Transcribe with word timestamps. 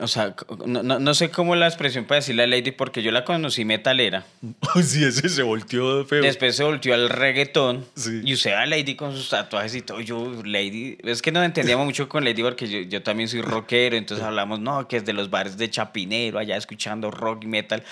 o 0.00 0.08
sea, 0.08 0.34
no, 0.66 0.82
no- 0.82 0.98
no 0.98 1.14
sé 1.14 1.30
cómo 1.30 1.54
la 1.56 1.66
expresión 1.66 2.04
para 2.04 2.20
decirle 2.20 2.44
a 2.44 2.46
Lady, 2.46 2.70
porque 2.72 3.02
yo 3.02 3.10
la 3.10 3.24
conocí 3.24 3.64
metalera. 3.64 4.24
sí, 4.82 5.04
ese 5.04 5.28
se 5.28 5.42
volteó 5.42 6.04
feo. 6.06 6.22
Después 6.22 6.56
se 6.56 6.64
volteó 6.64 6.94
al 6.94 7.08
reggaetón. 7.08 7.86
Sí. 7.96 8.20
Y 8.24 8.34
usted 8.34 8.52
a 8.52 8.66
Lady 8.66 8.94
con 8.96 9.14
sus 9.16 9.28
tatuajes 9.28 9.74
y 9.74 9.82
todo. 9.82 10.00
Yo, 10.00 10.42
Lady. 10.44 10.98
Es 11.04 11.22
que 11.22 11.32
nos 11.32 11.44
entendíamos 11.44 11.84
mucho 11.86 12.08
con 12.08 12.24
Lady 12.24 12.42
porque 12.42 12.68
yo, 12.68 12.80
yo 12.80 13.02
también 13.02 13.28
soy 13.28 13.40
rockero. 13.42 13.96
Entonces 13.96 14.24
hablamos, 14.24 14.60
no, 14.60 14.86
que 14.88 14.98
es 14.98 15.04
de 15.04 15.12
los 15.12 15.30
bares 15.30 15.56
de 15.58 15.70
Chapinero, 15.70 16.38
allá 16.38 16.56
escuchando 16.56 17.10
rock 17.10 17.44
y 17.44 17.46
metal. 17.46 17.82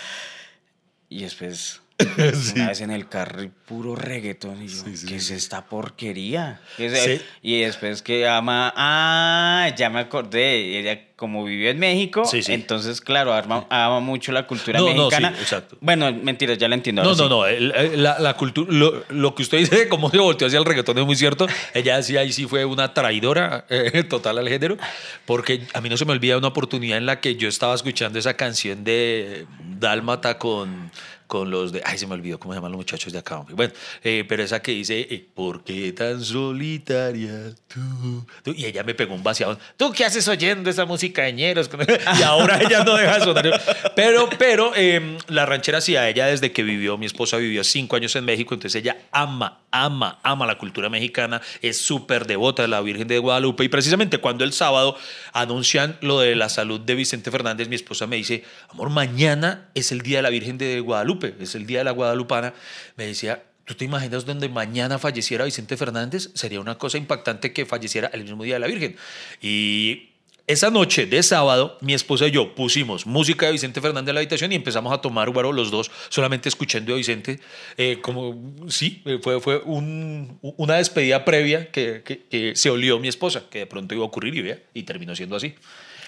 Y 1.08 1.22
después, 1.22 1.80
Sí. 2.34 2.52
una 2.56 2.68
vez 2.68 2.80
en 2.82 2.90
el 2.90 3.08
carro, 3.08 3.42
y 3.42 3.48
puro 3.66 3.96
reggaetón. 3.96 4.62
Y 4.62 4.68
yo, 4.68 4.84
Sí, 4.84 4.96
sí, 4.96 5.06
¿qué 5.06 5.16
es 5.16 5.26
sí. 5.26 5.34
esta 5.34 5.64
porquería? 5.64 6.60
¿Qué 6.76 6.86
es 6.86 6.98
Sí. 7.02 7.10
el-?" 7.12 7.22
Y 7.42 7.60
después 7.62 8.02
que 8.02 8.28
ama. 8.28 8.72
Ah, 8.76 9.68
ya 9.76 9.88
me 9.90 10.00
acordé. 10.00 10.78
Ella, 10.78 11.00
como 11.16 11.44
vivió 11.44 11.70
en 11.70 11.78
México, 11.78 12.26
Sí, 12.26 12.42
sí. 12.42 12.52
entonces, 12.52 13.00
claro, 13.00 13.32
ama, 13.32 13.66
ama 13.70 14.00
mucho 14.00 14.32
la 14.32 14.46
cultura 14.46 14.78
No, 14.78 14.86
mexicana. 14.86 15.32
sí, 15.34 15.40
exacto. 15.42 15.78
Bueno, 15.80 16.12
mentira, 16.12 16.52
ya 16.54 16.68
la 16.68 16.74
entiendo. 16.74 17.02
No, 17.02 17.10
no, 17.10 17.14
sí. 17.16 17.28
no. 17.30 17.46
el- 17.46 17.72
el- 17.74 18.02
la, 18.02 18.18
la 18.18 18.34
cultura, 18.36 18.70
lo, 18.70 19.02
lo 19.08 19.34
que 19.34 19.42
usted 19.42 19.56
dice, 19.58 19.88
cómo 19.88 20.10
se 20.10 20.18
volteó 20.18 20.46
hacia 20.46 20.58
el 20.58 20.66
reggaetón 20.66 20.98
es 20.98 21.06
muy 21.06 21.16
cierto. 21.16 21.46
Ella 21.72 21.96
decía 21.96 22.20
ahí 22.20 22.32
sí 22.32 22.46
fue 22.46 22.66
una 22.66 22.92
traidora 22.92 23.64
eh, 23.70 24.04
total 24.04 24.36
al 24.38 24.48
género, 24.50 24.76
porque 25.24 25.62
a 25.72 25.80
mí 25.80 25.88
no 25.88 25.96
se 25.96 26.04
me 26.04 26.12
olvida 26.12 26.36
una 26.36 26.48
oportunidad 26.48 26.98
en 26.98 27.06
la 27.06 27.20
que 27.20 27.36
yo 27.36 27.48
estaba 27.48 27.74
escuchando 27.74 28.18
esa 28.18 28.34
canción 28.34 28.84
de 28.84 29.46
Dálmata 29.78 30.36
con, 30.38 30.90
con 31.26 31.50
los 31.50 31.72
de. 31.72 31.82
Ay, 31.84 31.98
se 31.98 32.06
me 32.06 32.14
olvidó 32.14 32.38
cómo 32.38 32.52
se 32.52 32.58
llaman 32.58 32.72
los 32.72 32.78
muchachos 32.78 33.12
de 33.12 33.18
acá. 33.18 33.38
hombre. 33.38 33.54
Bueno, 33.54 33.72
eh, 34.02 34.24
pero 34.28 34.42
esa 34.42 34.60
que 34.60 34.72
dice, 34.72 35.00
eh, 35.10 35.26
¿por 35.34 35.64
qué 35.64 35.92
tan 35.92 36.22
solitaria 36.22 37.54
tú? 37.68 38.54
Y 38.54 38.64
ella 38.64 38.82
me 38.84 38.94
pegó 38.94 39.14
un 39.14 39.22
vaciado. 39.22 39.58
¿Tú 39.76 39.92
qué 39.92 40.04
haces 40.04 40.26
oyendo 40.28 40.70
esa 40.70 40.84
música 40.84 41.22
de 41.22 41.32
ñeros? 41.32 41.70
y 42.18 42.22
ahora 42.22 42.60
ella 42.62 42.84
no 42.84 42.96
deja 42.96 43.18
de 43.18 43.24
sonar. 43.24 43.62
Pero, 43.94 44.28
pero 44.38 44.72
eh, 44.76 45.18
la 45.28 45.46
ranchera 45.46 45.80
sí, 45.80 45.96
a 45.96 46.08
ella 46.08 46.26
desde 46.26 46.52
que 46.52 46.62
vivió, 46.62 46.98
mi 46.98 47.06
esposa 47.06 47.36
vivió 47.36 47.64
cinco 47.64 47.96
años 47.96 48.14
en 48.16 48.24
México, 48.24 48.54
entonces 48.54 48.80
ella 48.80 48.96
ama, 49.10 49.60
ama, 49.70 50.18
ama 50.22 50.46
la 50.46 50.58
cultura 50.58 50.88
mexicana, 50.88 51.40
es 51.62 51.80
súper 51.80 52.26
devota 52.26 52.62
de 52.62 52.68
la 52.68 52.80
Virgen 52.80 53.08
de 53.08 53.18
Guadalupe. 53.18 53.64
Y 53.64 53.68
precisamente 53.68 54.18
cuando 54.18 54.44
el 54.44 54.52
sábado 54.52 54.96
anuncian 55.32 55.96
lo 56.00 56.20
de 56.20 56.34
la 56.36 56.48
salud 56.48 56.80
de 56.80 56.94
Vicente 56.94 57.30
Fernández, 57.30 57.68
mi 57.68 57.76
esposa 57.76 58.06
me 58.06 58.16
dice, 58.16 58.44
amor, 58.68 58.90
mañana 58.90 59.68
es 59.74 59.92
el 59.92 60.02
día 60.02 60.18
de 60.18 60.22
la 60.22 60.30
Virgen 60.30 60.58
de 60.58 60.80
Guadalupe, 60.80 61.15
es 61.24 61.54
el 61.54 61.66
día 61.66 61.78
de 61.78 61.84
la 61.84 61.90
Guadalupana. 61.92 62.54
Me 62.96 63.06
decía, 63.06 63.42
¿Tú 63.66 63.74
te 63.74 63.84
imaginas 63.84 64.24
donde 64.24 64.48
mañana 64.48 64.96
falleciera 64.96 65.44
Vicente 65.44 65.76
Fernández? 65.76 66.30
Sería 66.34 66.60
una 66.60 66.78
cosa 66.78 66.98
impactante 66.98 67.52
que 67.52 67.66
falleciera 67.66 68.08
el 68.12 68.22
mismo 68.22 68.44
día 68.44 68.54
de 68.54 68.60
la 68.60 68.68
Virgen. 68.68 68.94
Y 69.42 70.10
esa 70.46 70.70
noche 70.70 71.06
de 71.06 71.20
sábado, 71.24 71.76
mi 71.80 71.92
esposa 71.92 72.28
y 72.28 72.30
yo 72.30 72.54
pusimos 72.54 73.06
música 73.06 73.46
de 73.46 73.52
Vicente 73.52 73.80
Fernández 73.80 74.10
en 74.10 74.14
la 74.14 74.20
habitación 74.20 74.52
y 74.52 74.54
empezamos 74.54 74.92
a 74.92 74.98
tomar 74.98 75.30
guaro 75.30 75.50
los 75.52 75.72
dos, 75.72 75.90
solamente 76.10 76.48
escuchando 76.48 76.94
a 76.94 76.96
Vicente. 76.96 77.40
Eh, 77.76 77.98
como, 78.00 78.54
sí, 78.68 79.02
eh, 79.04 79.18
fue, 79.20 79.40
fue 79.40 79.58
un- 79.64 80.38
una 80.42 80.76
despedida 80.76 81.24
previa 81.24 81.72
que, 81.72 82.52
se 82.54 82.70
olió 82.70 83.00
mi 83.00 83.08
esposa, 83.08 83.46
que 83.50 83.58
de 83.58 83.66
pronto 83.66 83.96
iba 83.96 84.04
a 84.04 84.06
ocurrir 84.06 84.62
y 84.74 84.82
terminó 84.84 85.16
siendo 85.16 85.34
así. 85.34 85.56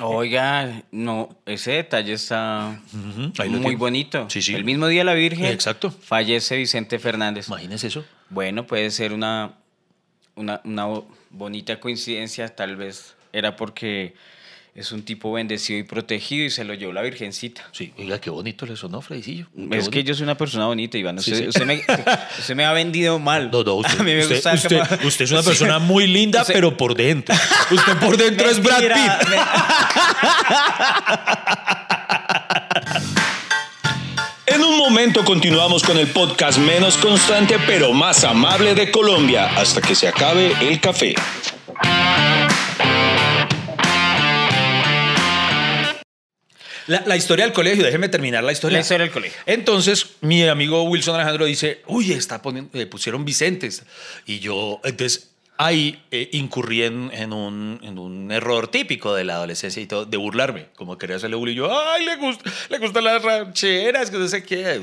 Oiga, 0.00 0.82
no, 0.92 1.28
ese 1.46 1.72
detalle 1.72 2.12
está 2.12 2.80
muy 2.92 3.30
tiene. 3.32 3.76
bonito. 3.76 4.26
Sí, 4.30 4.42
sí. 4.42 4.54
El 4.54 4.64
mismo 4.64 4.86
día 4.86 5.04
la 5.04 5.14
Virgen. 5.14 5.46
Exacto. 5.46 5.90
Fallece 5.90 6.56
Vicente 6.56 6.98
Fernández. 6.98 7.48
Imagínese 7.48 7.88
eso. 7.88 8.04
Bueno, 8.30 8.66
puede 8.66 8.90
ser 8.90 9.12
una, 9.12 9.54
una, 10.36 10.60
una 10.64 10.84
bo- 10.86 11.08
bonita 11.30 11.80
coincidencia, 11.80 12.54
tal 12.54 12.76
vez 12.76 13.16
era 13.32 13.56
porque 13.56 14.14
es 14.78 14.92
un 14.92 15.02
tipo 15.02 15.32
bendecido 15.32 15.78
y 15.80 15.82
protegido 15.82 16.44
y 16.46 16.50
se 16.50 16.62
lo 16.62 16.72
llevó 16.74 16.92
la 16.92 17.02
Virgencita. 17.02 17.62
Sí, 17.72 17.92
oiga, 17.98 18.20
qué 18.20 18.30
bonito 18.30 18.64
le 18.64 18.76
sonó, 18.76 19.00
Fredicillo. 19.00 19.46
Es 19.72 19.88
que 19.88 20.04
yo 20.04 20.14
soy 20.14 20.22
una 20.22 20.36
persona 20.36 20.66
bonita, 20.66 20.96
Iván. 20.96 21.18
Usted, 21.18 21.36
sí. 21.36 21.48
usted 21.48 21.64
me, 21.66 21.82
usted 22.38 22.54
me 22.54 22.64
ha 22.64 22.72
vendido 22.72 23.18
mal. 23.18 23.50
No, 23.50 23.64
no, 23.64 23.74
usted, 23.74 23.98
A 24.00 24.02
mí 24.04 24.12
me 24.14 24.20
usted- 24.22 24.36
gusta 24.36 24.54
usted- 24.54 24.88
como- 24.88 25.08
usted 25.08 25.24
es 25.24 25.30
una 25.32 25.42
persona 25.50 25.78
muy 25.80 26.06
linda, 26.06 26.44
pero 26.46 26.76
por 26.76 26.94
dentro. 26.94 27.34
Usted 27.72 27.96
por 27.98 28.16
dentro 28.16 28.48
es 28.48 28.62
Brad 28.62 28.78
Pitt. 28.82 29.38
En 34.46 34.62
un 34.62 34.78
momento 34.78 35.24
continuamos 35.24 35.82
con 35.82 35.98
el 35.98 36.06
podcast 36.08 36.58
menos 36.58 36.96
constante 36.96 37.58
pero 37.66 37.92
más 37.92 38.24
amable 38.24 38.74
de 38.74 38.90
Colombia 38.90 39.50
hasta 39.56 39.80
que 39.80 39.94
se 39.94 40.08
acabe 40.08 40.52
el 40.60 40.80
café. 40.80 41.14
La, 46.88 47.02
la 47.06 47.16
historia 47.16 47.44
del 47.44 47.54
colegio, 47.54 47.84
déjeme 47.84 48.08
terminar 48.08 48.42
la 48.42 48.50
historia. 48.52 48.78
La 48.78 48.82
historia 48.82 49.04
del 49.04 49.12
colegio. 49.12 49.38
Entonces, 49.46 50.06
mi 50.22 50.42
amigo 50.48 50.82
Wilson 50.84 51.14
Alejandro 51.14 51.44
dice, 51.44 51.82
uy, 51.86 52.12
está 52.12 52.42
poniendo, 52.42 52.76
eh, 52.78 52.86
pusieron 52.86 53.24
Vicentes. 53.24 53.84
Y 54.26 54.40
yo, 54.40 54.80
entonces, 54.84 55.28
ahí 55.58 56.02
eh, 56.10 56.30
incurrí 56.32 56.84
en, 56.84 57.10
en 57.12 57.32
un, 57.32 57.78
en 57.82 57.98
un 57.98 58.30
error 58.32 58.68
típico 58.68 59.14
de 59.14 59.24
la 59.24 59.34
adolescencia 59.34 59.82
y 59.82 59.86
todo, 59.86 60.06
de 60.06 60.16
burlarme. 60.16 60.68
Como 60.76 60.96
quería 60.96 61.16
hacerle 61.16 61.36
bullying, 61.36 61.56
yo, 61.56 61.78
ay, 61.90 62.04
le, 62.06 62.16
gusta, 62.16 62.50
le 62.70 62.78
gustan 62.78 63.04
las 63.04 63.22
rancheras, 63.22 64.10
que 64.10 64.16
no 64.18 64.26
sé 64.28 64.42
qué. 64.42 64.80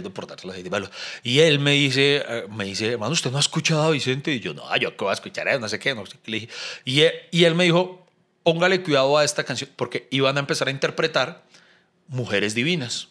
Y 1.23 1.39
él 1.39 1.57
me 1.59 1.71
dice, 1.71 2.23
eh, 2.27 2.43
me 2.51 2.65
dice, 2.65 2.91
hermano, 2.91 3.13
¿usted 3.13 3.31
no 3.31 3.37
ha 3.37 3.41
escuchado 3.41 3.81
a 3.83 3.89
Vicente? 3.91 4.31
Y 4.31 4.39
yo, 4.41 4.53
no, 4.53 4.63
yo 4.77 4.91
qué 4.95 5.03
voy 5.03 5.09
a 5.11 5.13
escuchar, 5.15 5.47
él? 5.47 5.59
no 5.59 5.67
sé 5.69 5.79
qué, 5.79 5.95
no 5.95 6.05
sé 6.05 6.17
qué. 6.23 6.29
Le 6.31 6.39
dije. 6.41 6.49
Y, 6.85 7.01
él- 7.01 7.13
y 7.31 7.43
él 7.45 7.55
me 7.55 7.63
dijo, 7.63 8.05
póngale 8.43 8.81
cuidado 8.83 9.17
a 9.17 9.23
esta 9.23 9.43
canción, 9.43 9.71
porque 9.75 10.07
iban 10.11 10.37
a 10.37 10.41
empezar 10.41 10.67
a 10.67 10.71
interpretar 10.71 11.43
Mujeres 12.07 12.55
Divinas. 12.55 13.09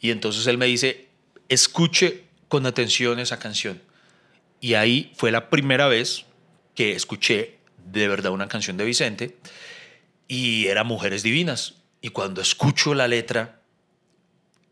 Y 0.00 0.10
entonces 0.10 0.46
él 0.46 0.58
me 0.58 0.66
dice, 0.66 1.08
escuche 1.48 2.24
con 2.48 2.66
atención 2.66 3.18
esa 3.18 3.38
canción. 3.38 3.80
Y 4.60 4.74
ahí 4.74 5.12
fue 5.16 5.30
la 5.30 5.50
primera 5.50 5.86
vez 5.88 6.24
que 6.74 6.92
escuché 6.92 7.58
de 7.84 8.08
verdad 8.08 8.32
una 8.32 8.48
canción 8.48 8.76
de 8.76 8.84
Vicente 8.84 9.36
y 10.28 10.66
era 10.66 10.84
Mujeres 10.84 11.22
Divinas. 11.22 11.74
Y 12.00 12.10
cuando 12.10 12.40
escucho 12.40 12.94
la 12.94 13.08
letra, 13.08 13.60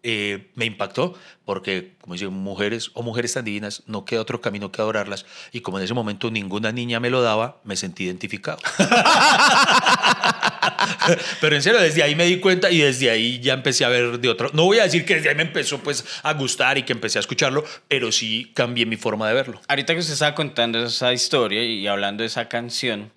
eh, 0.07 0.51
me 0.55 0.67
impactó 0.67 1.19
porque, 1.47 1.95
como 2.03 2.13
dicen, 2.13 2.31
mujeres 2.31 2.91
o 2.93 3.03
mujeres 3.03 3.33
tan 3.33 3.47
divinas, 3.47 3.83
no 3.87 4.05
queda 4.05 4.21
otro 4.21 4.43
camino 4.43 4.71
que 4.71 4.83
adorarlas. 4.83 5.25
Y 5.51 5.61
como 5.61 5.79
en 5.79 5.85
ese 5.85 5.95
momento 5.95 6.31
ninguna 6.31 6.73
niña 6.73 7.01
me 7.01 7.09
lo 7.09 7.23
daba, 7.23 7.63
me 7.65 7.75
sentí 7.75 8.05
identificado. 8.05 8.59
Pero 11.41 11.57
en 11.57 11.63
serio, 11.63 11.81
desde 11.81 12.03
ahí 12.03 12.15
me 12.15 12.27
di 12.27 12.39
cuenta 12.39 12.71
y 12.71 12.79
desde 12.79 13.11
ahí 13.11 13.41
ya 13.41 13.55
empecé 13.55 13.87
a 13.87 13.89
ver 13.89 14.21
de 14.21 14.29
otro. 14.29 14.51
No 14.53 14.65
voy 14.65 14.79
a 14.79 14.85
decir 14.85 15.07
que 15.07 15.15
desde 15.15 15.31
ahí 15.31 15.35
me 15.35 15.45
empezó 15.45 15.79
pues 15.79 16.05
a 16.23 16.35
gustar 16.35 16.77
y 16.77 16.83
que 16.83 16.93
empecé 16.93 17.19
a 17.19 17.21
escucharlo, 17.21 17.65
pero 17.89 18.13
sí 18.13 18.53
cambié 18.55 18.85
mi 18.85 18.97
forma 18.97 19.27
de 19.27 19.35
verlo. 19.35 19.61
Ahorita 19.69 19.95
que 19.95 20.01
usted 20.01 20.13
estaba 20.13 20.35
contando 20.35 20.85
esa 20.85 21.15
historia 21.15 21.65
y 21.65 21.87
hablando 21.87 22.23
de 22.23 22.27
esa 22.27 22.49
canción, 22.49 23.11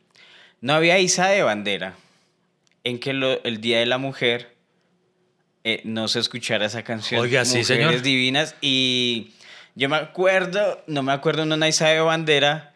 no 0.62 0.74
había 0.74 1.00
Isa 1.00 1.28
de 1.28 1.44
bandera 1.44 1.96
en 2.86 3.00
que 3.00 3.12
el 3.12 3.60
Día 3.60 3.80
de 3.80 3.86
la 3.86 3.98
Mujer 3.98 4.57
eh, 5.64 5.82
no 5.84 6.08
se 6.08 6.20
escuchara 6.20 6.66
esa 6.66 6.84
canción. 6.84 7.22
Oiga, 7.22 7.44
sí, 7.46 7.60
Mujeres 7.60 7.68
señor. 7.88 8.02
divinas. 8.02 8.56
Y 8.62 9.32
yo 9.76 9.90
me 9.90 9.98
acuerdo, 9.98 10.84
no 10.88 11.04
me 11.04 11.12
acuerdo 11.12 11.44
en 11.44 11.52
una 11.52 11.68
Isa 11.68 11.88
de 11.90 12.00
bandera 12.00 12.74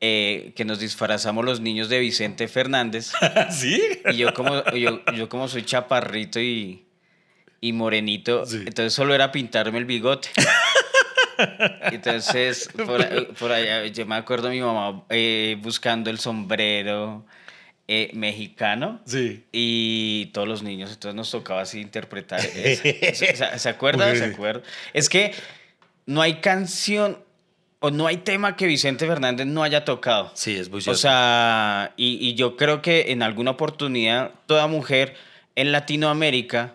eh, 0.00 0.52
que 0.56 0.64
nos 0.64 0.78
disfrazamos 0.80 1.44
los 1.44 1.60
niños 1.60 1.88
de 1.88 2.00
Vicente 2.00 2.48
Fernández. 2.48 3.12
¿Sí? 3.50 3.80
Y 4.10 4.16
yo 4.16 4.34
como, 4.34 4.64
yo, 4.72 5.00
yo 5.14 5.28
como 5.28 5.48
soy 5.48 5.62
chaparrito 5.64 6.40
y, 6.40 6.84
y 7.60 7.72
morenito, 7.72 8.44
Sí. 8.46 8.56
entonces 8.58 8.92
solo 8.92 9.14
era 9.14 9.30
pintarme 9.32 9.78
el 9.78 9.84
bigote. 9.84 10.28
Entonces, 11.90 12.68
por, 12.86 13.34
por 13.34 13.52
allá, 13.52 13.86
yo 13.86 14.06
me 14.06 14.14
acuerdo 14.16 14.48
de 14.48 14.54
mi 14.54 14.60
mamá 14.60 15.02
eh, 15.08 15.56
buscando 15.60 16.10
el 16.10 16.18
sombrero 16.18 17.24
eh, 17.88 18.10
mexicano. 18.14 19.00
Sí. 19.04 19.44
Y 19.52 20.26
todos 20.32 20.46
los 20.48 20.62
niños, 20.62 20.90
entonces 20.92 21.14
nos 21.16 21.30
tocaba 21.30 21.62
así 21.62 21.80
interpretar. 21.80 22.40
¿Se, 22.40 22.76
se- 23.14 23.58
se 23.58 23.68
acuerda? 23.68 24.14
¿Se 24.14 24.24
acuerda? 24.24 24.62
Es 24.92 25.08
que 25.08 25.32
no 26.06 26.22
hay 26.22 26.34
canción 26.40 27.18
o 27.80 27.90
no 27.90 28.06
hay 28.06 28.18
tema 28.18 28.56
que 28.56 28.66
Vicente 28.66 29.06
Fernández 29.06 29.46
no 29.46 29.62
haya 29.64 29.84
tocado. 29.84 30.30
Sí, 30.34 30.56
es 30.56 30.68
muy 30.70 30.78
O 30.78 30.82
cierto. 30.82 30.98
sea, 31.00 31.92
y, 31.96 32.16
y 32.26 32.34
yo 32.34 32.56
creo 32.56 32.80
que 32.80 33.10
en 33.12 33.22
alguna 33.22 33.50
oportunidad 33.52 34.30
toda 34.46 34.68
mujer 34.68 35.14
en 35.56 35.72
Latinoamérica 35.72 36.74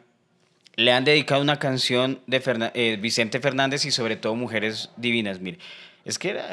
le 0.76 0.92
han 0.92 1.06
dedicado 1.06 1.42
una 1.42 1.58
canción 1.60 2.20
de 2.28 2.42
eh, 2.76 2.98
Vicente 3.02 3.40
Fernández 3.40 3.86
y 3.86 3.92
sobre 3.92 4.16
todo 4.18 4.36
Mujeres 4.36 4.90
Divinas. 4.98 5.40
Mire, 5.40 5.58
es 6.06 6.20
que 6.20 6.30
era 6.32 6.48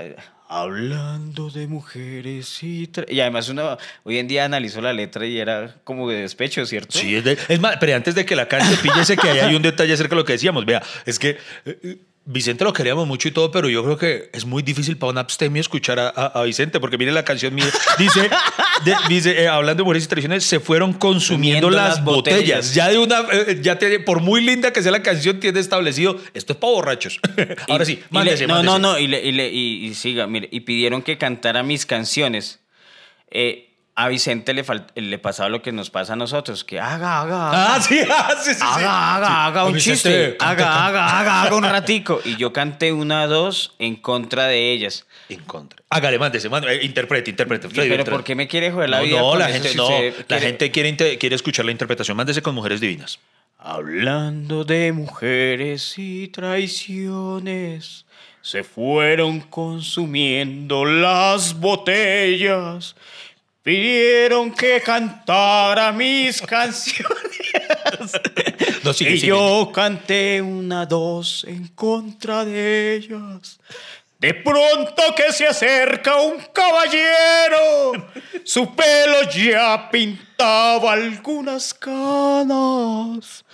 hablando 0.61 1.51
de 1.51 1.67
mujeres 1.67 2.62
y... 2.62 2.91
Y 3.09 3.21
además 3.21 3.49
uno 3.49 3.77
hoy 4.05 4.19
en 4.19 4.29
día 4.29 4.45
analizó 4.45 4.81
la 4.81 4.93
letra 4.93 5.27
y 5.27 5.39
era 5.39 5.75
como 5.85 6.09
de 6.09 6.21
despecho, 6.23 6.65
¿cierto? 6.67 6.99
Sí, 6.99 7.17
es, 7.17 7.25
de- 7.25 7.59
más, 7.59 7.77
pero 7.81 7.95
antes 7.97 8.15
de 8.15 8.25
que 8.25 8.37
la 8.37 8.47
cante, 8.49 8.77
píllese 8.77 9.17
que 9.17 9.29
ahí 9.29 9.39
hay 9.41 9.55
un 9.55 9.62
detalle 9.62 9.93
acerca 9.93 10.15
de 10.15 10.21
lo 10.23 10.25
que 10.25 10.35
decíamos. 10.35 10.65
Vea, 10.65 10.83
es 11.06 11.19
que 11.19 11.39
eh, 11.65 11.99
Vicente 12.26 12.65
lo 12.65 12.73
queríamos 12.73 13.06
mucho 13.06 13.29
y 13.29 13.32
todo, 13.32 13.50
pero 13.50 13.69
yo 13.69 13.85
creo 13.85 13.99
que 13.99 14.31
es 14.32 14.47
muy 14.47 14.62
difícil 14.62 14.97
para 14.97 15.12
un 15.12 15.19
abstemio 15.19 15.61
escuchar 15.61 15.99
a, 15.99 16.09
a- 16.09 16.26
a 16.41 16.43
Vicente, 16.44 16.81
porque 16.81 16.97
mire 16.97 17.12
la 17.12 17.23
canción 17.23 17.55
mía. 17.55 17.67
Dice, 17.99 18.31
de- 18.85 18.97
dice 19.11 19.43
eh, 19.43 19.47
hablando 19.49 19.82
de 19.82 19.85
mujeres 19.85 20.05
y 20.05 20.09
tradiciones, 20.09 20.43
se 20.44 20.59
fueron 20.59 20.94
consumiendo 20.94 21.69
las, 21.69 21.97
las 21.97 22.05
botellas. 22.05 22.38
botellas. 22.38 22.75
Ya 22.75 22.88
de 22.88 22.97
una, 22.99 23.26
eh, 23.31 23.59
ya 23.61 23.79
tiene, 23.79 24.00
por 24.00 24.21
muy 24.21 24.41
linda 24.43 24.73
que 24.73 24.82
sea 24.82 24.91
la 24.91 25.03
canción, 25.03 25.38
tiene 25.38 25.61
establecido, 25.61 26.19
esto 26.32 26.55
es 26.55 26.59
para 26.59 26.73
borrachos. 26.73 27.21
Ahora 27.69 27.85
sí, 27.85 27.97
le- 27.97 28.03
mándese, 28.09 28.47
no, 28.47 28.55
mándese. 28.55 28.79
no, 28.79 28.93
no, 28.93 28.99
y, 28.99 29.06
le- 29.06 29.23
y 29.23 29.32
le- 29.32 29.50
y- 29.53 29.85
y 29.87 29.94
siga, 29.94 30.27
mire, 30.27 30.49
y 30.50 30.61
pidieron 30.61 31.03
que 31.03 31.19
cantara 31.19 31.62
mis 31.62 31.85
canciones. 31.85 32.61
Eh, 33.31 33.74
a 33.96 34.08
Vicente 34.08 34.55
le, 34.55 34.64
le 34.96 35.19
pasaba 35.19 35.49
lo 35.49 35.62
que 35.62 35.70
nos 35.70 35.88
pasa 35.91 36.14
a 36.14 36.17
nosotros, 36.17 36.64
que 36.64 36.81
haga, 36.81 37.20
haga, 37.20 37.49
haga. 37.50 37.75
Ah, 37.76 37.81
sí, 37.81 38.00
ah, 38.11 38.35
sí, 38.43 38.50
sí, 38.55 38.56
sí. 38.56 38.62
Haga, 38.62 39.14
haga, 39.17 39.26
Sí. 39.29 39.32
haga 39.37 39.64
un 39.67 39.73
Vicente, 39.73 39.93
chiste. 39.94 40.37
canta, 40.37 40.50
Haga, 40.50 40.64
canta. 40.64 40.87
haga, 40.88 41.19
haga, 41.20 41.43
haga 41.43 41.56
un 41.56 41.62
ratico. 41.70 42.20
Y 42.25 42.37
yo 42.37 42.52
canté 42.52 42.93
una, 42.93 43.26
dos 43.29 43.75
en 43.79 43.94
contra 43.96 44.46
de 44.46 44.73
ellas. 44.73 45.06
En 45.29 45.41
contra. 45.41 45.81
Hágale, 45.91 46.19
mándese, 46.19 46.49
mándese, 46.49 46.75
eh, 46.75 46.85
interprete, 46.85 47.31
interprete. 47.31 47.69
Freddy 47.69 47.88
Pero. 47.88 48.05
¿por 48.05 48.25
qué 48.25 48.35
me 48.35 48.49
quiere 48.49 48.73
joder 48.73 48.91
la 48.91 48.99
No, 48.99 49.05
vida? 49.05 49.20
no, 49.20 49.37
la 49.37 49.49
gente, 49.49 49.69
si 49.69 49.76
no, 49.76 49.85
usted 49.87 50.14
la 50.19 50.25
quiere- 50.26 50.46
gente 50.46 50.70
quiere, 50.73 51.19
quiere 51.19 51.37
escuchar 51.37 51.64
la 51.64 51.70
interpretación. 51.70 52.17
Mándese 52.17 52.43
con 52.43 52.55
mujeres 52.55 52.81
divinas. 52.81 53.20
Hablando 53.58 54.64
de 54.64 54.93
mujeres 54.93 55.94
y 55.99 56.29
traiciones, 56.29 58.05
se 58.43 58.62
fueron 58.64 59.41
consumiendo 59.41 60.85
las 60.85 61.55
botellas. 61.61 62.96
Pidieron 63.64 64.52
que 64.52 64.82
cantara 64.82 65.90
mis 65.90 66.43
canciones. 66.46 68.12
No, 68.84 68.93
sigue, 68.93 69.12
y 69.12 69.20
sigue. 69.20 69.28
yo 69.28 69.72
canté 69.75 70.43
una, 70.43 70.84
dos 70.84 71.44
en 71.49 71.69
contra 71.69 72.44
de 72.44 72.96
ellas. 72.96 73.58
De 74.19 74.34
pronto 74.34 75.02
que 75.16 75.32
se 75.32 75.46
acerca 75.46 76.16
un 76.16 76.43
caballero, 76.52 78.11
su 78.44 78.75
pelo 78.75 79.31
ya 79.31 79.88
pintaba 79.90 80.93
algunas 80.93 81.72
canas. 81.72 83.46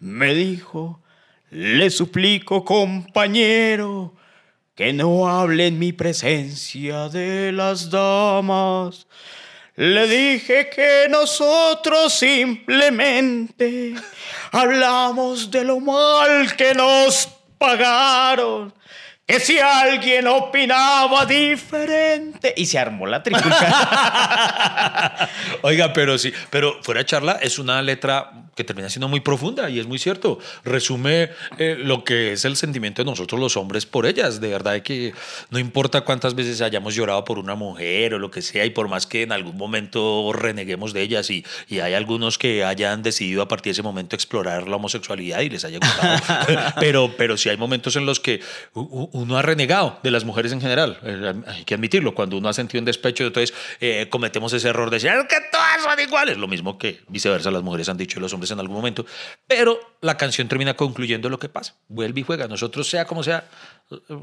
Me 0.00 0.32
dijo, 0.32 1.02
le 1.50 1.90
suplico 1.90 2.64
compañero, 2.64 4.14
que 4.74 4.94
no 4.94 5.28
hable 5.28 5.66
en 5.66 5.78
mi 5.78 5.92
presencia 5.92 7.10
de 7.10 7.52
las 7.52 7.90
damas. 7.90 9.06
Le 9.78 10.08
dije 10.08 10.68
que 10.74 11.06
nosotros 11.08 12.12
simplemente 12.12 13.94
hablamos 14.50 15.52
de 15.52 15.62
lo 15.62 15.78
mal 15.78 16.56
que 16.56 16.74
nos 16.74 17.28
pagaron. 17.58 18.74
Que 19.24 19.38
si 19.38 19.60
alguien 19.60 20.26
opinaba 20.26 21.24
diferente. 21.26 22.54
Y 22.56 22.66
se 22.66 22.76
armó 22.76 23.06
la 23.06 23.22
tripulca. 23.22 23.68
Oiga, 25.62 25.92
pero 25.92 26.18
sí, 26.18 26.32
pero 26.50 26.82
fuera 26.82 27.02
de 27.02 27.06
charla 27.06 27.38
es 27.40 27.60
una 27.60 27.80
letra 27.80 28.32
que 28.58 28.64
termina 28.64 28.90
siendo 28.90 29.06
muy 29.06 29.20
profunda 29.20 29.70
y 29.70 29.78
es 29.78 29.86
muy 29.86 30.00
cierto. 30.00 30.40
Resume 30.64 31.30
eh, 31.58 31.76
lo 31.78 32.02
que 32.02 32.32
es 32.32 32.44
el 32.44 32.56
sentimiento 32.56 33.02
de 33.02 33.06
nosotros 33.06 33.40
los 33.40 33.56
hombres 33.56 33.86
por 33.86 34.04
ellas. 34.04 34.40
De 34.40 34.48
verdad 34.48 34.82
que 34.82 35.14
no 35.50 35.60
importa 35.60 36.00
cuántas 36.00 36.34
veces 36.34 36.60
hayamos 36.60 36.96
llorado 36.96 37.24
por 37.24 37.38
una 37.38 37.54
mujer 37.54 38.14
o 38.14 38.18
lo 38.18 38.32
que 38.32 38.42
sea 38.42 38.64
y 38.64 38.70
por 38.70 38.88
más 38.88 39.06
que 39.06 39.22
en 39.22 39.30
algún 39.30 39.56
momento 39.56 40.32
reneguemos 40.32 40.92
de 40.92 41.02
ellas 41.02 41.30
y, 41.30 41.44
y 41.68 41.78
hay 41.78 41.94
algunos 41.94 42.36
que 42.36 42.64
hayan 42.64 43.02
decidido 43.04 43.42
a 43.42 43.48
partir 43.48 43.70
de 43.70 43.74
ese 43.74 43.82
momento 43.82 44.16
explorar 44.16 44.66
la 44.66 44.74
homosexualidad 44.76 45.40
y 45.42 45.50
les 45.50 45.64
haya 45.64 45.78
gustado. 45.78 46.72
pero, 46.80 47.14
pero 47.16 47.36
sí 47.36 47.48
hay 47.48 47.56
momentos 47.56 47.94
en 47.94 48.06
los 48.06 48.18
que 48.18 48.40
uno 48.74 49.38
ha 49.38 49.42
renegado 49.42 50.00
de 50.02 50.10
las 50.10 50.24
mujeres 50.24 50.50
en 50.50 50.60
general. 50.60 50.98
Eh, 51.04 51.32
Hay 51.46 51.64
que 51.64 51.74
admitirlo. 51.74 52.12
Cuando 52.12 52.36
uno 52.36 52.48
ha 52.48 52.52
sentido 52.52 52.80
un 52.80 52.86
despecho, 52.86 53.24
entonces 53.24 53.54
eh, 53.80 54.08
cometemos 54.10 54.52
ese 54.52 54.68
error 54.68 54.90
de 54.90 54.96
decir 54.96 55.10
"Es 55.10 55.24
que 55.28 55.36
todas 55.52 55.80
son 55.84 56.00
iguales. 56.00 56.36
Lo 56.38 56.48
mismo 56.48 56.76
que 56.76 56.98
viceversa 57.06 57.52
las 57.52 57.62
mujeres 57.62 57.88
han 57.88 57.96
dicho 57.96 58.18
y 58.18 58.22
los 58.22 58.32
hombres 58.32 58.47
en 58.50 58.60
algún 58.60 58.76
momento. 58.76 59.06
Pero 59.46 59.78
la 60.00 60.16
canción 60.16 60.48
termina 60.48 60.74
concluyendo 60.74 61.28
lo 61.28 61.38
que 61.38 61.48
pasa. 61.48 61.76
Vuelve 61.88 62.20
y 62.20 62.22
juega. 62.22 62.48
Nosotros, 62.48 62.88
sea 62.88 63.06
como 63.06 63.22
sea, 63.22 63.48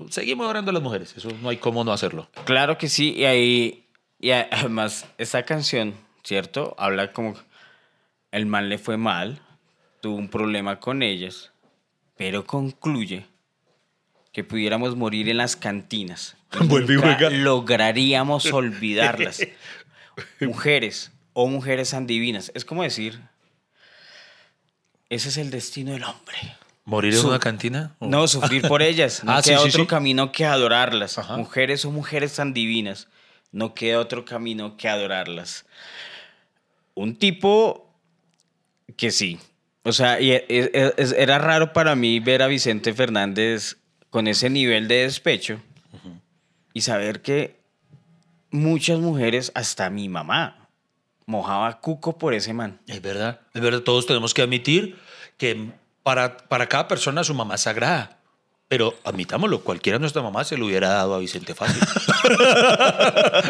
seguimos 0.09 0.45
adorando 0.45 0.71
a 0.71 0.73
las 0.73 0.83
mujeres. 0.83 1.13
Eso 1.17 1.29
no 1.41 1.49
hay 1.49 1.57
cómo 1.57 1.83
no 1.83 1.91
hacerlo. 1.91 2.29
claro 2.45 2.77
que 2.77 2.89
sí. 2.89 3.13
Y 3.13 3.25
ahí, 3.25 3.87
y 4.19 4.31
además, 4.31 5.05
esta 5.17 5.43
canción, 5.43 5.93
¿cierto? 6.23 6.75
Habla 6.77 7.11
como 7.13 7.35
el 8.31 8.45
mal 8.45 8.69
le 8.69 8.77
fue 8.77 8.97
mal, 8.97 9.39
tuvo 10.01 10.17
un 10.17 10.29
problema 10.29 10.79
con 10.79 11.03
ellas, 11.03 11.51
pero 12.17 12.45
concluye 12.45 13.25
que 14.31 14.43
pudiéramos 14.43 14.97
morir 14.97 15.29
en 15.29 15.37
las 15.37 15.55
cantinas. 15.55 16.35
Vuelve 16.65 16.95
y 16.95 16.97
juega. 16.97 17.29
lograríamos 17.29 18.45
olvidarlas. 18.53 19.47
mujeres 20.41 21.11
o 21.33 21.47
mujeres 21.47 21.91
tan 21.91 22.07
divinas. 22.07 22.51
Es 22.53 22.65
como 22.65 22.83
decir, 22.83 23.19
ese 25.09 25.29
es 25.29 25.37
el 25.37 25.51
destino 25.51 25.91
del 25.93 26.03
hombre. 26.03 26.35
¿Morir 26.85 27.13
en 27.15 27.19
Su- 27.21 27.27
una 27.29 27.39
cantina? 27.39 27.95
¿O- 27.99 28.07
No, 28.07 28.27
sufrir 28.27 28.61
por 28.67 28.81
ellas. 28.83 29.23
No 29.23 29.31
Ah, 29.31 29.41
sí, 29.41 29.49
queda 29.49 29.59
sí, 29.61 29.69
otro 29.69 29.83
sí. 29.83 29.87
camino 29.87 30.31
que 30.31 30.45
adorarlas. 30.45 31.17
Ajá. 31.17 31.37
Mujeres 31.37 31.83
o 31.85 31.91
mujeres 31.91 32.33
tan 32.35 32.53
divinas. 32.53 33.07
No 33.51 33.73
queda 33.73 33.99
otro 33.99 34.25
camino 34.25 34.77
que 34.77 34.87
adorarlas. 34.89 35.65
Un 36.93 37.15
tipo 37.15 37.89
que 38.97 39.11
sí. 39.11 39.39
O 39.83 39.91
sea, 39.93 40.19
y 40.19 40.31
e- 40.31 40.45
e- 40.49 40.93
es- 40.97 41.11
era 41.13 41.37
raro 41.39 41.73
para 41.73 41.95
mí 41.95 42.19
ver 42.19 42.41
a 42.41 42.47
Vicente 42.47 42.93
Fernández 42.93 43.77
con 44.09 44.27
ese 44.27 44.49
nivel 44.49 44.87
de 44.87 45.03
despecho 45.03 45.59
y 46.73 46.81
saber 46.81 47.21
que 47.21 47.59
muchas 48.51 48.99
mujeres, 48.99 49.51
hasta 49.55 49.89
mi 49.89 50.09
mamá, 50.09 50.64
mojaba 51.25 51.79
cuco 51.81 52.17
por 52.17 52.33
ese 52.33 52.53
man. 52.53 52.79
Es 52.87 53.01
verdad, 53.01 53.41
es 53.53 53.61
verdad. 53.61 53.81
Todos 53.81 54.05
tenemos 54.05 54.33
que 54.33 54.41
admitir 54.41 54.97
que 55.37 55.71
para, 56.03 56.37
para 56.37 56.67
cada 56.67 56.87
persona 56.87 57.23
su 57.23 57.33
mamá 57.33 57.55
es 57.55 57.61
sagrada. 57.61 58.19
Pero 58.67 58.95
admitámoslo, 59.03 59.61
cualquiera 59.61 59.97
de 59.97 60.01
nuestra 60.01 60.23
mamá 60.23 60.43
se 60.43 60.57
lo 60.57 60.65
hubiera 60.65 60.89
dado 60.89 61.13
a 61.13 61.19
Vicente 61.19 61.53
fácil. 61.53 61.81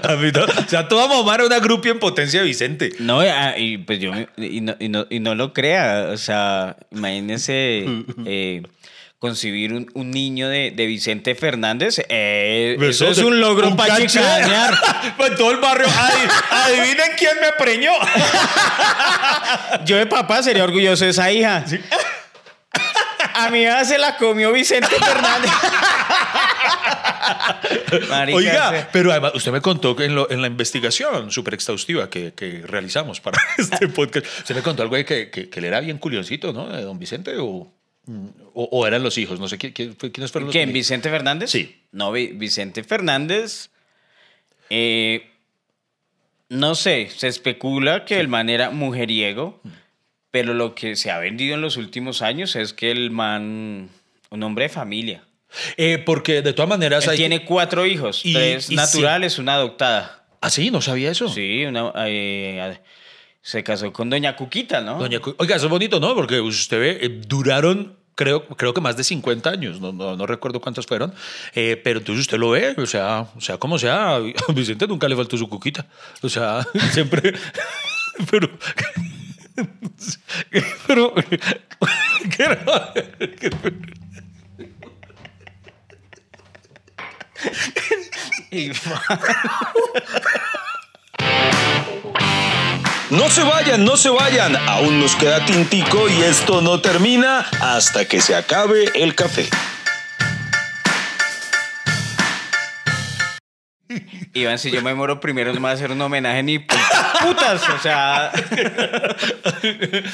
O 0.06 0.68
sea, 0.68 0.88
toda 0.88 1.08
mamá 1.08 1.36
era 1.36 1.46
una 1.46 1.60
grupia 1.60 1.92
en 1.92 2.00
potencia 2.00 2.42
de 2.42 2.46
Vicente. 2.46 2.92
No, 3.00 3.22
ah, 3.22 3.58
y 3.58 3.78
pues 3.78 4.00
yo, 4.00 4.12
y 4.38 4.62
no, 4.62 4.76
y 4.80 4.90
no, 4.90 5.06
y 5.10 5.20
no 5.20 5.36
lo 5.36 5.54
crea, 5.54 6.10
o 6.12 6.18
sea, 6.18 6.76
imagínense 6.92 7.86
eh, 8.26 8.64
concebir 9.20 9.74
un, 9.74 9.90
un 9.94 10.12
niño 10.12 10.50
de, 10.50 10.72
de 10.72 10.86
Vicente 10.86 11.36
Fernández, 11.36 12.00
eh, 12.10 12.78
eso 12.82 13.08
es 13.08 13.18
un 13.20 13.40
logro 13.40 13.68
Un 13.70 13.76
para 13.76 13.98
chicanear. 13.98 14.74
Pues 15.18 15.36
todo 15.36 15.52
el 15.52 15.58
barrio. 15.58 15.88
"Adi- 15.88 16.30
adivinen 16.52 17.12
quién 17.18 17.34
me 17.42 17.52
preñó. 17.58 17.92
Yo 19.86 19.98
de 19.98 20.06
papá 20.06 20.44
sería 20.44 20.64
orgulloso 20.64 21.06
de 21.06 21.12
esa 21.12 21.32
hija. 21.32 21.64
A 23.34 23.50
mi 23.50 23.62
hija 23.64 23.84
se 23.86 23.98
la 23.98 24.18
comió 24.18 24.52
Vicente 24.52 24.88
Fernández. 24.88 25.52
Marica, 28.10 28.38
Oiga, 28.38 28.90
pero 28.92 29.12
además, 29.12 29.32
usted 29.36 29.52
me 29.52 29.62
contó 29.62 29.96
que 29.96 30.06
en, 30.06 30.16
lo- 30.16 30.30
en 30.30 30.42
la 30.42 30.48
investigación 30.48 31.32
súper 31.32 31.54
exhaustiva 31.56 32.10
que, 32.10 32.34
que 32.34 32.62
realizamos 32.66 33.20
para 33.22 33.42
este 33.58 33.88
podcast, 33.88 34.26
usted 34.40 34.56
me 34.56 34.62
contó 34.62 34.84
algo 34.84 34.96
de 34.96 35.06
que, 35.06 35.30
que, 35.30 35.50
que 35.50 35.60
él 35.60 35.66
era 35.66 35.80
bien 35.80 35.98
culioncito, 35.98 36.54
¿no? 36.54 36.68
De 36.68 36.82
don 36.84 37.00
Vicente 37.00 37.36
o, 37.40 37.72
o, 38.54 38.64
o 38.72 38.88
eran 38.88 39.04
los 39.04 39.18
hijos, 39.18 39.40
no 39.40 39.48
sé 39.48 39.58
¿quién, 39.58 39.74
quién 39.74 39.96
fue- 39.96 40.12
quiénes 40.12 40.32
fueron 40.32 40.48
los 40.48 40.54
¿Quién? 40.54 40.72
¿Vicente 40.74 41.10
Fernández? 41.10 41.50
Sí. 41.52 41.76
No, 41.92 42.12
Vi- 42.12 42.34
Vicente 42.34 42.84
Fernández. 42.84 43.70
eh, 44.70 45.30
no 46.50 46.76
sé, 46.76 47.10
se 47.16 47.28
especula 47.28 48.06
que 48.06 48.20
el 48.20 48.28
man 48.28 48.50
era 48.50 48.70
mujeriego, 48.70 49.60
pero 50.32 50.54
lo 50.54 50.76
que 50.76 50.96
se 50.96 51.10
ha 51.12 51.18
vendido 51.18 51.56
en 51.56 51.62
los 51.62 51.76
últimos 51.78 52.22
años 52.22 52.56
es 52.56 52.74
que 52.74 52.92
el 52.92 53.10
man, 53.10 53.90
un 54.30 54.44
hombre 54.44 54.66
de 54.66 54.70
familia. 54.70 55.24
Eh, 55.78 55.98
porque 56.06 56.42
de 56.42 56.54
todas 56.54 56.70
maneras 56.70 57.06
Él 57.06 57.12
hay... 57.12 57.18
tiene 57.18 57.46
cuatro 57.46 57.86
hijos, 57.86 58.22
Y- 58.26 58.34
tres 58.34 58.70
y 58.70 58.76
naturales, 58.76 59.40
una 59.40 59.56
adoptada. 59.56 60.26
Ah, 60.42 60.50
sí, 60.52 60.70
no 60.70 60.82
sabía 60.82 61.10
eso. 61.10 61.30
Sí, 61.30 61.66
una, 61.66 61.92
eh, 62.08 62.78
se 63.46 63.64
casó 63.64 63.94
con 63.94 64.10
doña 64.10 64.36
Cuquita, 64.36 64.82
¿no? 64.82 64.98
Doña 64.98 65.20
Cu- 65.20 65.36
Oiga, 65.38 65.56
eso 65.56 65.66
es 65.68 65.70
bonito, 65.70 66.00
¿no? 66.00 66.16
Porque 66.16 66.42
usted 66.42 66.80
ve, 66.80 66.98
eh, 67.00 67.22
duraron, 67.28 67.96
creo, 68.16 68.48
creo 68.48 68.74
que 68.74 68.82
más 68.82 68.98
de 68.98 69.04
50 69.04 69.52
años, 69.52 69.80
no, 69.80 69.92
no, 69.94 70.16
no 70.18 70.26
recuerdo 70.26 70.60
cuántos 70.60 70.88
fueron, 70.88 71.14
eh, 71.54 71.80
pero 71.84 72.00
entonces 72.00 72.22
usted 72.22 72.40
lo 72.40 72.50
ve, 72.50 72.74
o 72.76 72.88
sea, 72.88 73.28
o 73.36 73.42
sea, 73.42 73.60
como 73.60 73.78
sea, 73.78 74.16
a 74.16 74.20
Vicente 74.56 74.88
nunca 74.88 75.08
le 75.08 75.16
faltó 75.16 75.38
su 75.38 75.48
cuquita, 75.48 75.86
o 76.24 76.30
sea, 76.30 76.66
siempre, 76.92 77.34
pero, 78.32 78.50
pero, 80.88 81.14
¿qué 82.36 82.44
era? 82.44 82.94
Y- 88.50 88.72
no 93.16 93.30
se 93.30 93.44
vayan, 93.44 93.86
no 93.86 93.96
se 93.96 94.10
vayan. 94.10 94.58
Aún 94.68 95.00
nos 95.00 95.16
queda 95.16 95.46
tintico 95.46 96.10
y 96.10 96.22
esto 96.24 96.62
no 96.62 96.82
termina 96.82 97.40
hasta 97.62 98.06
que 98.06 98.20
se 98.20 98.36
acabe 98.36 98.92
el 98.94 99.16
café. 99.16 99.48
Iván, 104.34 104.60
si 104.60 104.70
yo 104.70 104.82
me 104.82 104.94
muero 104.94 105.22
primero, 105.22 105.54
no 105.54 105.62
me 105.62 105.66
va 105.66 105.70
a 105.70 105.74
hacer 105.74 105.92
un 105.92 106.02
homenaje 106.02 106.44
ni 106.44 106.60
putas. 106.60 107.70
O 107.70 107.80
sea. 107.80 108.34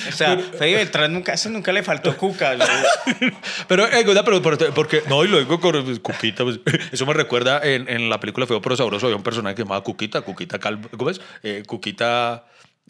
o 0.10 0.12
sea, 0.12 0.38
Freddy 0.38 0.75
Beltrán 0.75 1.12
nunca, 1.12 1.34
eso 1.34 1.50
nunca 1.50 1.72
le 1.72 1.81
faltó 1.81 2.15
cuca. 2.15 2.55
pero, 3.67 3.88
eh, 3.88 4.05
pero 4.05 4.41
porque. 4.75 5.01
No, 5.10 5.25
y 5.25 5.27
luego 5.27 5.60
con 5.60 6.00
Cuquita. 6.01 6.43
Pues, 6.43 6.60
eso 6.91 7.08
me 7.08 7.13
recuerda 7.13 7.62
en, 7.63 8.10
la 8.10 8.20
película 8.20 8.46
Feo 8.46 8.62
pero 8.62 8.77
Sabroso. 8.77 9.08
Había 9.08 9.17
un 9.17 9.24
personaje 9.24 9.55
que 9.55 9.63
llamaba 9.63 9.84
Cuquita, 9.84 10.22
Cuquita 10.22 10.60
Calvo. 10.60 10.88
¿Cómo 10.96 11.10
es? 11.10 11.20
Eh, 11.41 11.63
Cuquita 11.65 12.46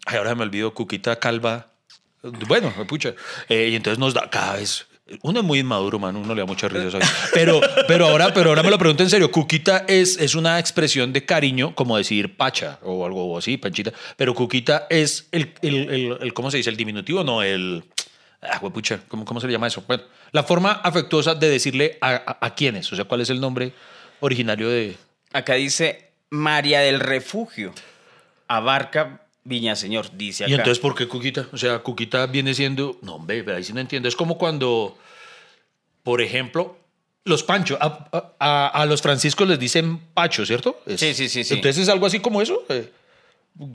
ahora 0.06 0.34
me 0.34 0.42
olvido, 0.42 0.74
Cuquita 0.74 1.18
Calva, 1.18 1.68
bueno, 2.22 2.72
pucha, 2.86 3.14
Eh, 3.48 3.70
y 3.72 3.74
entonces 3.74 3.98
nos 3.98 4.14
da 4.14 4.30
cada 4.30 4.54
vez, 4.56 4.86
uno 5.22 5.40
es 5.40 5.44
muy 5.44 5.58
inmaduro, 5.58 5.98
man, 5.98 6.14
uno 6.16 6.34
le 6.34 6.40
da 6.40 6.46
mucha 6.46 6.68
risa, 6.68 6.92
¿sabes? 6.92 7.08
Pero, 7.34 7.60
pero, 7.88 8.06
ahora, 8.06 8.32
pero 8.32 8.50
ahora 8.50 8.62
me 8.62 8.70
lo 8.70 8.78
pregunto 8.78 9.02
en 9.02 9.10
serio, 9.10 9.30
Cuquita 9.30 9.84
es, 9.88 10.16
es 10.18 10.34
una 10.34 10.58
expresión 10.58 11.12
de 11.12 11.24
cariño, 11.24 11.74
como 11.74 11.96
decir 11.96 12.36
pacha 12.36 12.78
o 12.82 13.04
algo 13.04 13.36
así, 13.36 13.56
panchita, 13.56 13.92
pero 14.16 14.34
Cuquita 14.34 14.86
es 14.88 15.28
el, 15.32 15.52
el, 15.62 16.16
el, 16.20 16.32
¿cómo 16.32 16.50
se 16.50 16.58
dice? 16.58 16.70
El 16.70 16.76
diminutivo, 16.76 17.24
no, 17.24 17.42
el... 17.42 17.84
Ah, 18.40 18.58
huepucha, 18.60 19.00
¿cómo, 19.06 19.24
¿cómo 19.24 19.40
se 19.40 19.46
le 19.46 19.52
llama 19.52 19.68
eso? 19.68 19.84
Bueno, 19.86 20.02
la 20.32 20.42
forma 20.42 20.72
afectuosa 20.72 21.36
de 21.36 21.48
decirle 21.48 21.98
a, 22.00 22.10
a, 22.10 22.46
a 22.46 22.54
quiénes, 22.54 22.92
o 22.92 22.96
sea, 22.96 23.04
¿cuál 23.04 23.20
es 23.20 23.30
el 23.30 23.40
nombre 23.40 23.72
originario 24.18 24.68
de...? 24.68 24.96
Acá 25.32 25.54
dice 25.54 26.10
María 26.30 26.80
del 26.80 26.98
Refugio. 27.00 27.72
Abarca 28.48 29.21
Viñaseñor, 29.44 30.16
dice 30.16 30.44
acá. 30.44 30.50
Y 30.50 30.54
entonces, 30.54 30.78
¿por 30.78 30.94
qué 30.94 31.08
Cuquita? 31.08 31.48
O 31.52 31.56
sea, 31.58 31.80
Cuquita 31.80 32.26
viene 32.26 32.54
siendo... 32.54 32.98
No, 33.02 33.16
hombre, 33.16 33.42
pero 33.42 33.56
ahí 33.56 33.64
sí 33.64 33.72
no 33.72 33.80
entiendo. 33.80 34.08
Es 34.08 34.14
como 34.16 34.38
cuando, 34.38 34.96
por 36.04 36.20
ejemplo, 36.22 36.76
los 37.24 37.42
Pancho, 37.42 37.76
a, 37.80 38.08
a- 38.12 38.32
a- 38.38 38.68
a 38.82 38.86
los 38.86 39.02
franciscos 39.02 39.48
les 39.48 39.58
dicen 39.58 39.98
Pacho, 40.14 40.46
¿cierto? 40.46 40.80
Es- 40.86 41.00
Sí, 41.00 41.12
sí, 41.14 41.28
sí, 41.28 41.42
sí. 41.44 41.54
Entonces, 41.54 41.82
¿es 41.82 41.88
algo 41.88 42.06
así 42.06 42.20
como 42.20 42.40
eso? 42.40 42.62
Eh, 42.68 42.90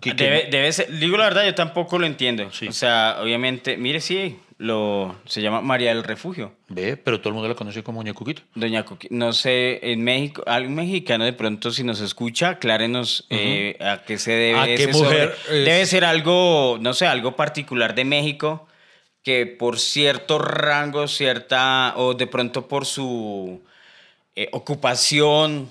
que- 0.01 0.15
que- 0.15 0.23
Debe, 0.23 0.47
debe 0.49 0.71
ser, 0.71 0.91
digo 0.99 1.17
la 1.17 1.25
verdad, 1.25 1.45
yo 1.45 1.53
tampoco 1.55 1.99
lo 1.99 2.05
entiendo. 2.05 2.49
Sí. 2.51 2.67
O 2.69 2.73
sea, 2.73 3.17
obviamente, 3.21 3.75
mire, 3.77 3.99
sí, 3.99 4.39
lo, 4.59 5.15
se 5.25 5.41
llama 5.41 5.61
María 5.61 5.93
del 5.93 6.03
Refugio. 6.03 6.53
Ve, 6.67 6.97
pero 6.97 7.19
todo 7.19 7.29
el 7.29 7.33
mundo 7.35 7.47
la 7.47 7.55
conoce 7.55 7.83
como 7.83 7.99
Doña 8.01 8.13
Cuquita. 8.13 8.41
Doña 8.55 8.83
Coqui- 8.85 9.07
no 9.11 9.31
sé, 9.33 9.79
en 9.91 10.03
México, 10.03 10.43
algún 10.47 10.73
mexicano 10.75 11.25
de 11.25 11.33
pronto 11.33 11.69
si 11.71 11.83
nos 11.83 12.01
escucha, 12.01 12.49
aclárenos 12.49 13.25
eh, 13.29 13.77
a 13.79 14.03
qué 14.03 14.17
se 14.17 14.31
debe 14.31 14.59
¿A 14.59 14.65
qué 14.65 14.87
mujer 14.87 15.35
sobre. 15.47 15.59
es? 15.61 15.65
Debe 15.65 15.85
ser 15.85 16.05
algo, 16.05 16.77
no 16.81 16.93
sé, 16.93 17.05
algo 17.05 17.35
particular 17.35 17.93
de 17.93 18.05
México 18.05 18.67
que 19.23 19.45
por 19.45 19.77
cierto 19.77 20.39
rango, 20.39 21.07
cierta, 21.07 21.93
o 21.97 22.13
de 22.13 22.27
pronto 22.27 22.67
por 22.67 22.85
su 22.85 23.61
eh, 24.35 24.49
ocupación, 24.53 25.69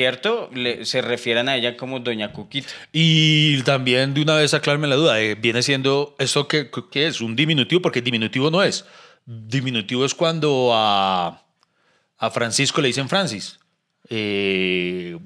¿cierto? 0.00 0.50
Le- 0.52 0.84
se 0.84 1.00
refieran 1.00 1.48
a 1.48 1.56
ella 1.56 1.74
como 1.74 2.00
Doña 2.00 2.30
Cuquita. 2.30 2.68
Y 2.92 3.62
también 3.62 4.12
de 4.12 4.20
una 4.20 4.34
vez 4.36 4.52
aclararme 4.52 4.86
la 4.88 4.96
duda, 4.96 5.18
eh, 5.22 5.36
viene 5.36 5.62
siendo 5.62 6.14
esto 6.18 6.46
que, 6.46 6.70
que 6.92 7.06
es 7.06 7.22
un 7.22 7.34
diminutivo, 7.34 7.80
porque 7.80 8.02
diminutivo 8.02 8.50
no 8.50 8.62
es. 8.62 8.84
Diminutivo 9.24 10.04
es 10.04 10.14
cuando 10.14 10.72
a, 10.74 11.42
a 12.18 12.30
Francisco 12.30 12.82
le 12.82 12.88
dicen 12.88 13.08
Francis. 13.08 13.58
Eh, 14.10 15.16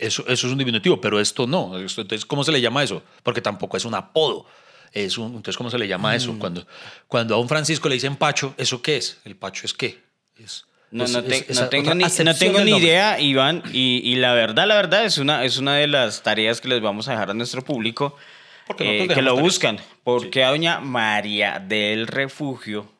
eso, 0.00 0.22
eso 0.26 0.46
es 0.46 0.52
un 0.52 0.56
diminutivo, 0.58 0.98
pero 1.02 1.20
esto 1.20 1.46
no. 1.46 1.78
Esto- 1.78 2.00
entonces, 2.00 2.24
¿cómo 2.24 2.44
se 2.44 2.50
le 2.52 2.62
llama 2.62 2.82
eso? 2.82 3.02
Porque 3.22 3.42
tampoco 3.42 3.76
es 3.76 3.84
un 3.84 3.94
apodo. 3.94 4.46
Es 4.90 5.18
un, 5.18 5.26
entonces, 5.36 5.58
¿cómo 5.58 5.68
se 5.70 5.76
le 5.78 5.86
llama 5.86 6.12
Mm. 6.12 6.16
eso? 6.16 6.38
Cuando, 6.38 6.66
cuando 7.08 7.34
a 7.34 7.38
un 7.38 7.48
Francisco 7.50 7.90
le 7.90 7.96
dicen 7.96 8.16
Pacho, 8.16 8.54
¿eso 8.56 8.80
qué 8.80 8.96
es? 8.96 9.20
¿El 9.26 9.36
Pacho 9.36 9.66
es 9.66 9.74
qué? 9.74 10.02
Es, 10.36 10.64
No, 10.94 11.04
no, 11.08 11.22
te- 11.24 11.52
no 11.54 11.68
tengo 11.68 11.94
ni, 11.94 12.04
no 12.24 12.34
tengo 12.38 12.58
ni 12.64 12.70
idea, 12.84 13.20
Iván, 13.20 13.62
y, 13.72 14.00
y 14.04 14.14
la 14.16 14.32
verdad, 14.32 14.66
la 14.66 14.76
verdad 14.76 15.04
es 15.04 15.18
una, 15.18 15.44
es 15.44 15.58
una 15.58 15.74
de 15.76 15.88
las 15.88 16.22
tareas 16.22 16.60
que 16.60 16.68
les 16.68 16.80
vamos 16.80 17.08
a 17.08 17.12
dejar 17.12 17.30
a 17.30 17.34
nuestro 17.34 17.62
público, 17.62 18.16
Porque 18.66 19.02
eh, 19.04 19.08
que 19.08 19.22
lo 19.22 19.36
buscan, 19.36 19.78
porque 20.04 20.44
a 20.44 20.50
doña 20.50 20.78
María 20.80 21.58
del 21.58 22.06
Refugio, 22.06 22.90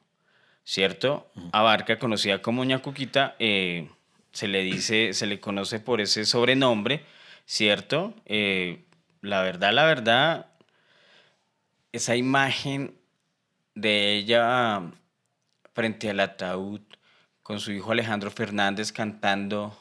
¿cierto? 0.65 1.31
Abarca, 1.53 1.99
conocida 1.99 2.43
como 2.43 2.63
doña 2.63 2.81
Cuquita, 2.81 3.37
eh, 3.39 3.89
se 4.33 4.49
le 4.49 4.63
dice, 4.63 5.13
se 5.13 5.27
le 5.27 5.39
conoce 5.39 5.79
por 5.79 6.01
ese 6.01 6.25
sobrenombre, 6.25 7.05
¿cierto? 7.47 8.13
Eh, 8.27 8.81
la 9.21 9.41
verdad, 9.43 9.73
la 9.73 9.85
verdad, 9.85 10.47
esa 11.93 12.17
imagen 12.17 12.95
de 13.77 14.15
ella 14.17 14.83
frente 15.75 16.11
al 16.11 16.19
ataúd 16.21 16.81
con 17.45 17.61
su 17.61 17.71
hijo 17.73 17.93
Alejandro 17.93 18.31
Fernández 18.31 18.91
cantando 18.91 19.79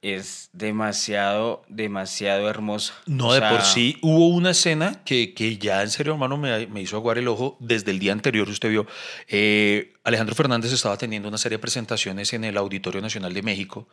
es 0.00 0.48
demasiado, 0.54 1.62
demasiado 1.68 2.48
hermosa. 2.48 2.94
No, 3.04 3.28
O 3.28 3.34
de 3.34 3.42
por 3.42 3.60
sí 3.62 3.98
hubo 4.00 4.28
una 4.28 4.52
escena 4.52 5.02
que, 5.04 5.34
que 5.34 5.58
ya 5.58 5.82
en 5.82 5.90
serio, 5.90 6.14
hermano, 6.14 6.38
me, 6.38 6.68
me 6.68 6.80
hizo 6.80 6.96
aguar 6.96 7.18
el 7.18 7.28
ojo 7.28 7.58
desde 7.60 7.90
el 7.90 7.98
día 7.98 8.12
anterior. 8.12 8.48
Usted 8.48 8.70
vio, 8.70 8.86
eh, 9.28 9.92
Alejandro 10.04 10.34
Fernández 10.34 10.72
estaba 10.72 10.96
teniendo 10.96 11.28
una 11.28 11.36
serie 11.36 11.58
de 11.58 11.62
presentaciones 11.62 12.32
en 12.32 12.44
el 12.44 12.56
Auditorio 12.56 13.02
Nacional 13.02 13.34
de 13.34 13.42
México. 13.42 13.88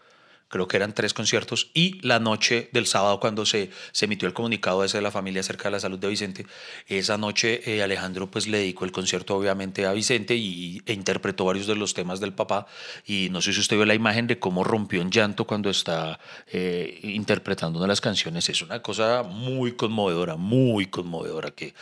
Creo 0.49 0.67
que 0.67 0.77
eran 0.77 0.93
tres 0.93 1.13
conciertos. 1.13 1.71
Y 1.73 1.99
la 2.07 2.19
noche 2.19 2.69
del 2.71 2.87
sábado, 2.87 3.19
cuando 3.19 3.45
se, 3.45 3.69
se 3.91 4.05
emitió 4.05 4.27
el 4.27 4.33
comunicado 4.33 4.83
ese 4.83 4.97
de 4.97 5.01
la 5.01 5.11
familia 5.11 5.41
acerca 5.41 5.65
de 5.65 5.71
la 5.71 5.79
salud 5.79 5.99
de 5.99 6.07
Vicente, 6.07 6.45
esa 6.87 7.17
noche 7.17 7.61
eh, 7.65 7.83
Alejandro 7.83 8.31
pues 8.31 8.47
le 8.47 8.59
dedicó 8.59 8.85
el 8.85 8.91
concierto 8.91 9.35
obviamente 9.35 9.85
a 9.85 9.91
Vicente 9.91 10.35
y, 10.35 10.81
e 10.85 10.93
interpretó 10.93 11.45
varios 11.45 11.67
de 11.67 11.75
los 11.75 11.93
temas 11.93 12.19
del 12.19 12.33
papá. 12.33 12.65
Y 13.05 13.29
no 13.31 13.41
sé 13.41 13.51
si 13.51 13.59
usted 13.59 13.75
vio 13.75 13.85
la 13.85 13.95
imagen 13.95 14.27
de 14.27 14.39
cómo 14.39 14.63
rompió 14.63 15.01
en 15.01 15.11
llanto 15.11 15.45
cuando 15.45 15.69
está 15.69 16.19
eh, 16.47 16.99
interpretando 17.03 17.79
una 17.79 17.85
de 17.85 17.89
las 17.89 18.01
canciones. 18.01 18.47
Es 18.47 18.61
una 18.61 18.81
cosa 18.81 19.23
muy 19.23 19.73
conmovedora, 19.73 20.37
muy 20.37 20.85
conmovedora 20.85 21.51
que, 21.51 21.73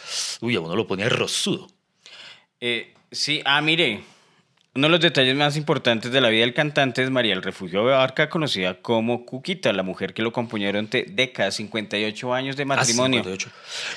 uy, 0.41 0.55
a 0.55 0.60
uno 0.60 0.75
lo 0.75 0.88
ponía 0.88 1.07
rosudo. 1.10 1.67
eh, 2.60 2.93
sí, 3.12 3.41
ah, 3.45 3.62
mire, 3.62 4.03
uno 4.75 4.88
de 4.88 4.91
los 4.91 5.00
detalles 5.00 5.36
más 5.38 5.55
importantes 5.55 6.12
de 6.12 6.20
la 6.20 6.27
vida 6.27 6.41
del 6.41 6.53
cantante 6.53 7.01
es 7.01 7.10
María 7.10 7.34
del 7.34 7.41
Refugio 7.44 7.79
Abarca, 7.79 8.29
conocida 8.29 8.74
como 8.82 9.25
Cuquita, 9.25 9.72
la 9.72 9.84
mujer 9.84 10.13
que 10.13 10.22
lo 10.22 10.29
acompañó 10.29 10.67
durante 10.67 11.05
décadas, 11.10 11.55
58 11.55 12.34
años 12.34 12.58
de 12.58 12.63
Ah, 12.63 12.65
matrimonio. 12.65 13.24
58. 13.24 13.50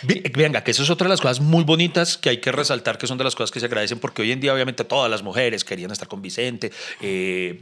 Vi- 0.02 0.22
Venga, 0.32 0.62
que 0.62 0.70
eso 0.70 0.84
es 0.84 0.90
otra 0.90 1.06
de 1.06 1.10
las 1.10 1.20
cosas 1.20 1.40
muy 1.40 1.64
bonitas 1.64 2.16
que 2.16 2.28
hay 2.30 2.36
que 2.38 2.52
resaltar, 2.52 2.96
que 2.96 3.08
son 3.08 3.18
de 3.18 3.24
las 3.24 3.34
cosas 3.34 3.50
que 3.50 3.58
se 3.58 3.66
agradecen, 3.66 3.98
porque 3.98 4.22
hoy 4.22 4.30
en 4.30 4.38
día 4.40 4.54
obviamente 4.54 4.84
todas 4.84 5.10
las 5.10 5.24
mujeres 5.24 5.64
querían 5.64 5.90
estar 5.90 6.06
con 6.06 6.22
Vicente. 6.22 6.70
eh, 7.00 7.60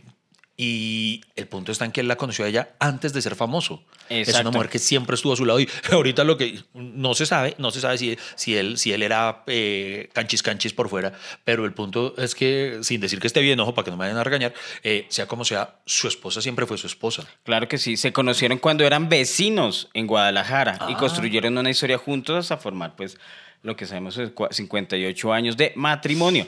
y 0.58 1.20
el 1.36 1.46
punto 1.48 1.70
está 1.70 1.84
en 1.84 1.92
que 1.92 2.00
él 2.00 2.08
la 2.08 2.16
conoció 2.16 2.44
a 2.44 2.48
ella 2.48 2.70
antes 2.78 3.12
de 3.12 3.20
ser 3.20 3.36
famoso. 3.36 3.82
Es 4.08 4.28
Exacto. 4.28 4.48
una 4.48 4.56
mujer 4.56 4.70
que 4.70 4.78
siempre 4.78 5.14
estuvo 5.14 5.34
a 5.34 5.36
su 5.36 5.44
lado. 5.44 5.60
Y 5.60 5.68
ahorita 5.92 6.24
lo 6.24 6.38
que 6.38 6.62
no 6.72 7.14
se 7.14 7.26
sabe, 7.26 7.54
no 7.58 7.70
se 7.70 7.80
sabe 7.80 7.98
si, 7.98 8.16
si, 8.36 8.56
él, 8.56 8.78
si 8.78 8.92
él 8.92 9.02
era 9.02 9.42
eh, 9.46 10.08
canchis 10.14 10.42
canchis 10.42 10.72
por 10.72 10.88
fuera, 10.88 11.12
pero 11.44 11.64
el 11.66 11.74
punto 11.74 12.14
es 12.16 12.34
que, 12.34 12.78
sin 12.82 13.00
decir 13.02 13.18
que 13.20 13.26
esté 13.26 13.40
bien, 13.42 13.60
ojo, 13.60 13.74
para 13.74 13.84
que 13.84 13.90
no 13.90 13.96
me 13.98 14.04
vayan 14.04 14.16
a 14.16 14.24
regañar, 14.24 14.54
eh, 14.82 15.04
sea 15.10 15.26
como 15.26 15.44
sea, 15.44 15.76
su 15.84 16.08
esposa 16.08 16.40
siempre 16.40 16.64
fue 16.66 16.78
su 16.78 16.86
esposa. 16.86 17.26
Claro 17.44 17.68
que 17.68 17.76
sí, 17.76 17.96
se 17.98 18.12
conocieron 18.14 18.58
cuando 18.58 18.84
eran 18.84 19.08
vecinos 19.10 19.88
en 19.92 20.06
Guadalajara 20.06 20.78
y 20.88 20.94
Ah. 20.94 20.96
construyeron 20.96 21.58
una 21.58 21.68
historia 21.70 21.98
juntos 21.98 22.36
hasta 22.38 22.56
formar 22.56 22.96
pues 22.96 23.18
lo 23.62 23.76
que 23.76 23.84
sabemos 23.84 24.16
es 24.16 24.32
cua- 24.34 24.52
58 24.52 25.32
años 25.32 25.56
de 25.56 25.72
matrimonio. 25.76 26.46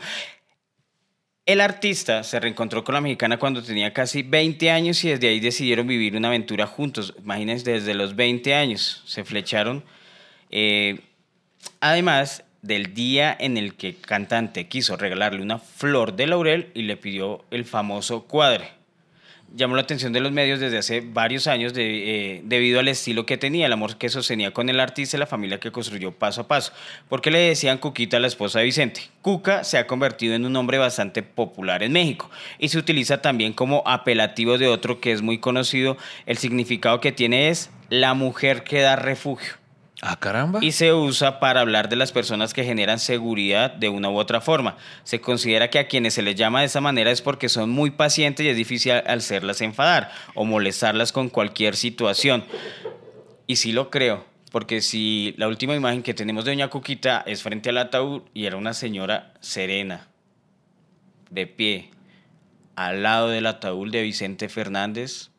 El 1.49 1.63
artista 1.63 2.25
se 2.25 2.39
reencontró 2.39 2.85
con 2.85 2.95
la 2.95 3.01
mexicana 3.01 3.39
cuando 3.39 3.63
tenía 3.63 3.95
casi 3.95 4.21
20 4.23 4.71
años 4.71 5.03
y 5.03 5.09
desde 5.09 5.29
ahí 5.29 5.41
decidieron 5.41 5.87
vivir 5.87 6.15
una 6.15 6.29
aventura 6.29 6.67
juntos. 6.67 7.15
Imagínense, 7.19 7.73
desde 7.73 7.95
los 7.95 8.15
20 8.15 8.55
años 8.55 9.03
se 9.07 9.25
flecharon. 9.25 9.83
Eh, 10.51 11.01
además 11.81 12.45
del 12.61 12.93
día 12.93 13.35
en 13.41 13.57
el 13.57 13.77
que 13.77 13.89
el 13.89 14.01
cantante 14.03 14.69
quiso 14.69 14.99
regalarle 14.99 15.41
una 15.41 15.59
flor 15.59 16.17
de 16.17 16.27
laurel 16.27 16.71
y 16.75 16.83
le 16.83 16.99
pidió 16.99 17.47
el 17.51 17.65
famoso 17.65 18.25
cuadre. 18.25 18.78
Llamó 19.55 19.77
la 19.77 19.83
atención 19.83 20.13
de 20.13 20.21
los 20.21 20.31
medios 20.31 20.61
desde 20.61 20.79
hace 20.79 21.01
varios 21.01 21.47
años 21.47 21.73
eh, 21.77 22.43
debido 22.45 22.81
al 22.81 22.89
estilo 22.89 23.27
que 23.27 23.39
tenía, 23.39 23.67
el 23.67 23.73
amor 23.73 23.97
que 23.97 24.09
sostenía 24.09 24.53
con 24.53 24.69
el 24.69 24.79
artista 24.79 25.17
y 25.17 25.21
la 25.21 25.27
familia 25.27 25.59
que 25.59 25.73
construyó 25.73 26.13
paso 26.13 26.43
a 26.43 26.49
paso. 26.49 26.73
Porque 27.09 27.31
le 27.31 27.39
decían 27.39 27.79
Cuquita 27.79 28.19
a 28.19 28.21
la 28.21 28.27
esposa 28.27 28.59
de 28.59 28.67
Vicente. 28.67 29.03
Cuca 29.23 29.65
se 29.65 29.79
ha 29.79 29.87
convertido 29.87 30.35
en 30.35 30.47
un 30.47 30.53
nombre 30.53 30.79
bastante 30.79 31.23
popular 31.23 31.83
en 31.83 31.93
México 31.93 32.31
y 32.59 32.69
se 32.69 32.79
utiliza 32.79 33.23
también 33.23 33.53
como 33.53 33.83
apelativo 33.87 34.59
de 34.59 34.69
otro 34.69 35.01
que 35.01 35.13
es 35.13 35.23
muy 35.23 35.39
conocido. 35.39 35.97
El 36.27 36.39
significado 36.39 37.01
que 37.01 37.13
tiene 37.13 37.49
es 37.49 37.71
la 37.91 38.15
mujer 38.15 38.65
que 38.65 38.81
da 38.81 38.97
refugio 38.97 39.58
Ah, 40.01 40.17
caramba. 40.21 40.61
y 40.63 40.71
se 40.73 40.93
usa 40.95 41.41
para 41.41 41.61
hablar 41.61 41.89
de 41.89 41.97
las 41.97 42.13
personas 42.13 42.55
que 42.55 42.63
generan 42.63 43.01
seguridad 43.01 43.73
de 43.73 43.89
una 43.89 44.09
u 44.09 44.17
otra 44.17 44.41
forma. 44.41 44.77
Se 45.03 45.21
considera 45.21 45.71
que 45.71 45.81
a 45.81 45.89
quienes 45.89 46.15
se 46.15 46.23
les 46.23 46.37
llama 46.37 46.61
de 46.61 46.67
esa 46.67 46.81
manera 46.81 47.11
es 47.11 47.21
porque 47.21 47.49
son 47.49 47.71
muy 47.71 47.91
pacientes 47.91 48.47
y 48.47 48.49
es 48.49 48.57
difícil 48.57 48.93
hacerlas 48.93 49.61
enfadar 49.61 50.13
o 50.35 50.45
molestarlas 50.45 51.11
con 51.11 51.29
cualquier 51.29 51.75
situación. 51.75 52.45
Y 53.49 53.57
sí 53.57 53.73
lo 53.73 53.91
creo, 53.91 54.25
porque 54.53 54.83
si 54.83 55.35
la 55.37 55.49
última 55.49 55.75
imagen 55.75 56.05
que 56.05 56.15
tenemos 56.15 56.45
de 56.45 56.53
Doña 56.53 56.69
Cuquita 56.69 57.25
es 57.27 57.43
frente 57.43 57.71
al 57.71 57.79
ataúd 57.79 58.23
y 58.35 58.47
era 58.47 58.57
una 58.57 58.75
señora 58.75 59.35
serena, 59.41 60.07
de 61.31 61.47
pie, 61.47 61.91
al 62.77 63.03
lado 63.03 63.29
del 63.31 63.47
ataúd 63.47 63.91
de 63.91 64.03
Vicente 64.03 64.49
Fernández, 64.49 65.31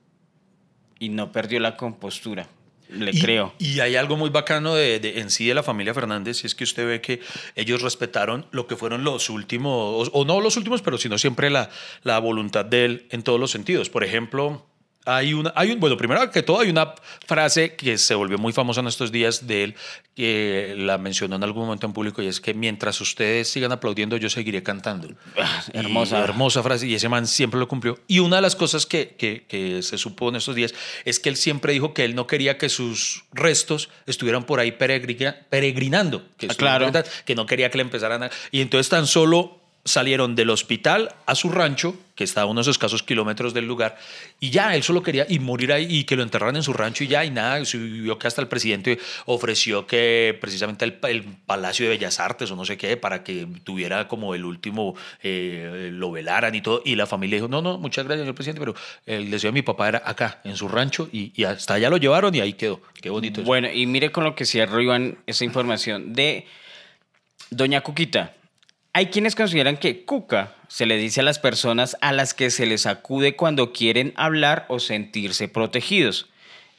y 1.00 1.10
no 1.10 1.32
perdió 1.32 1.62
la 1.62 1.78
compostura. 1.78 2.50
Le 2.90 3.12
y, 3.12 3.22
creo. 3.22 3.54
Y 3.60 3.80
hay 3.82 3.96
algo 3.96 4.18
muy 4.18 4.30
bacano 4.30 4.74
de, 4.76 5.00
de- 5.00 5.20
en 5.20 5.30
sí 5.30 5.46
de 5.48 5.54
la 5.54 5.64
familia 5.64 5.94
Fernández, 5.94 6.44
y 6.44 6.48
es 6.48 6.56
que 6.56 6.64
usted 6.64 6.88
ve 6.88 7.02
que 7.02 7.20
ellos 7.56 7.82
respetaron 7.82 8.46
lo 8.52 8.66
que 8.68 8.76
fueron 8.76 9.04
los 9.04 9.30
últimos, 9.30 10.10
o, 10.10 10.12
o 10.12 10.26
no 10.26 10.42
los 10.42 10.58
últimos, 10.58 10.82
pero 10.82 10.98
sino 10.98 11.18
siempre 11.18 11.50
la, 11.50 11.70
la 12.04 12.18
voluntad 12.20 12.66
de 12.66 12.86
él 12.86 13.06
en 13.12 13.22
todos 13.24 13.40
los 13.40 13.52
sentidos. 13.52 13.90
Por 13.90 14.04
ejemplo, 14.04 14.66
hay 15.06 15.34
una, 15.34 15.52
hay 15.56 15.72
un, 15.72 15.80
bueno, 15.80 15.98
primero 15.98 16.30
que 16.30 16.44
todo 16.44 16.60
hay 16.60 16.70
una 16.70 16.94
frase 17.26 17.76
que 17.76 17.98
se 17.98 18.14
volvió 18.16 18.38
muy 18.38 18.54
famosa 18.54 18.82
en 18.82 18.88
estos 18.88 19.12
días 19.12 19.48
de 19.48 19.64
él, 19.64 19.76
que 20.16 20.76
la 20.78 20.98
mencionó 20.98 21.38
en 21.38 21.44
algún 21.44 21.64
momento 21.66 21.88
en 21.88 21.94
público, 21.94 22.22
y 22.22 22.28
es 22.28 22.42
que 22.42 22.54
mientras 22.54 23.00
ustedes 23.02 23.48
sigan 23.50 23.72
aplaudiendo, 23.72 24.18
yo 24.18 24.30
seguiré 24.30 24.62
cantando. 24.62 25.10
Ah, 25.38 25.64
Y 25.74 25.78
hermosa. 25.78 26.20
hermosa 26.20 26.62
frase, 26.64 26.86
y 26.88 26.94
ese 26.96 27.10
man 27.10 27.26
siempre 27.28 27.60
lo 27.60 27.68
cumplió. 27.68 27.98
Y 28.08 28.20
una 28.20 28.36
de 28.36 28.42
las 28.42 28.56
cosas 28.56 28.86
que, 28.86 29.16
que, 29.18 29.46
que 29.48 29.82
se 29.82 29.98
supo 29.98 30.30
en 30.30 30.36
estos 30.36 30.56
días 30.56 30.74
es 31.06 31.20
que 31.20 31.30
él 31.30 31.38
siempre 31.38 31.74
dijo 31.74 31.94
que 31.94 32.04
él 32.06 32.14
no 32.16 32.28
quería 32.28 32.58
que 32.58 32.70
sus 32.70 33.24
restos 33.32 33.90
estuvieran 34.06 34.44
por 34.46 34.60
ahí 34.60 34.72
peregrina- 34.74 35.48
peregrinando, 35.50 36.28
que, 36.38 36.48
Ah, 36.50 36.56
claro. 36.56 36.86
verdad, 36.86 37.08
que 37.26 37.36
no 37.36 37.46
quería 37.46 37.70
que 37.72 37.78
le 37.78 37.84
empezaran 37.84 38.24
a... 38.24 38.30
Y 38.52 38.62
entonces 38.62 38.90
tan 38.90 39.08
solo 39.08 39.59
salieron 39.86 40.36
del 40.36 40.50
hospital 40.50 41.16
a 41.26 41.36
su 41.36 41.50
rancho, 41.50 41.96
que 42.16 42.24
está 42.24 42.42
a 42.42 42.46
unos 42.46 42.68
escasos 42.68 43.02
kilómetros 43.02 43.54
del 43.54 43.66
lugar, 43.66 43.98
y 44.40 44.50
ya, 44.50 44.76
él 44.76 44.84
solo 44.84 45.02
quería 45.02 45.26
y 45.28 45.40
morir 45.40 45.72
ahí 45.72 45.88
y 45.90 46.04
que 46.04 46.16
lo 46.16 46.24
enterraran 46.24 46.58
en 46.58 46.64
su 46.64 46.74
rancho 46.74 47.04
y 47.04 47.08
ya, 47.08 47.24
y 47.24 47.32
nada, 47.32 47.60
vio 47.74 48.20
que 48.20 48.28
hasta 48.28 48.42
el 48.42 48.48
presidente 48.48 49.00
ofreció 49.26 49.88
que 49.88 50.38
precisamente 50.40 50.86
el, 50.86 51.24
Palacio 51.46 51.86
de 51.86 51.92
Bellas 51.92 52.20
Artes 52.20 52.52
o 52.52 52.56
no 52.56 52.66
sé 52.66 52.78
qué, 52.78 52.98
para 52.98 53.24
que 53.24 53.48
tuviera 53.64 54.08
como 54.08 54.36
el 54.36 54.46
último, 54.46 54.96
eh, 55.24 55.90
lo 55.94 56.12
velaran 56.12 56.54
y 56.54 56.62
todo, 56.62 56.82
y 56.86 56.96
la 56.96 57.08
familia 57.08 57.38
dijo, 57.38 57.48
no, 57.48 57.62
no, 57.62 57.78
muchas 57.78 58.06
gracias, 58.06 58.24
señor 58.24 58.36
presidente, 58.36 58.60
pero 58.60 58.76
el 59.06 59.32
deseo 59.32 59.50
de 59.50 59.54
mi 59.54 59.62
papá 59.62 59.88
era 59.88 60.04
acá, 60.06 60.42
en 60.44 60.56
su 60.58 60.68
rancho, 60.68 61.10
y, 61.12 61.44
hasta 61.44 61.76
allá 61.76 61.90
lo 61.90 61.98
llevaron 61.98 62.36
y 62.36 62.42
ahí 62.42 62.54
quedó. 62.54 62.82
Qué 63.02 63.10
bonito. 63.10 63.42
Bueno, 63.44 63.70
y 63.72 63.86
mire 63.86 64.12
con 64.12 64.24
lo 64.24 64.36
que 64.36 64.46
cierro, 64.46 64.82
Iván, 64.82 65.18
esa 65.26 65.46
información 65.46 66.14
de 66.14 66.46
Doña 67.50 67.82
Cuquita. 67.82 68.36
Hay 68.94 69.08
quienes 69.08 69.36
consideran 69.36 69.78
que 69.78 70.04
Cuca 70.04 70.56
se 70.68 70.86
le 70.86 70.98
dice 70.98 71.22
a 71.22 71.24
las 71.24 71.40
personas 71.40 71.96
a 72.02 72.12
las 72.12 72.34
que 72.34 72.50
se 72.50 72.66
les 72.66 72.86
acude 72.86 73.36
cuando 73.36 73.72
quieren 73.72 74.14
hablar 74.16 74.66
o 74.68 74.80
sentirse 74.80 75.48
protegidos. 75.48 76.28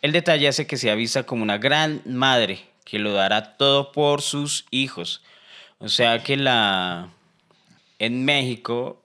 El 0.03 0.13
detalle 0.13 0.49
hace 0.49 0.67
que 0.67 0.77
sea 0.77 0.95
vista 0.95 1.23
como 1.25 1.43
una 1.43 1.59
gran 1.59 2.03
madre 2.07 2.61
que 2.85 2.99
lo 2.99 3.13
dará 3.13 3.57
todo 3.57 3.93
por 3.93 4.23
sus 4.23 4.65
hijos. 4.71 5.23
O 5.79 5.89
sea 5.89 6.23
que 6.23 6.37
la 6.37 7.11
en 7.99 8.25
México, 8.25 9.03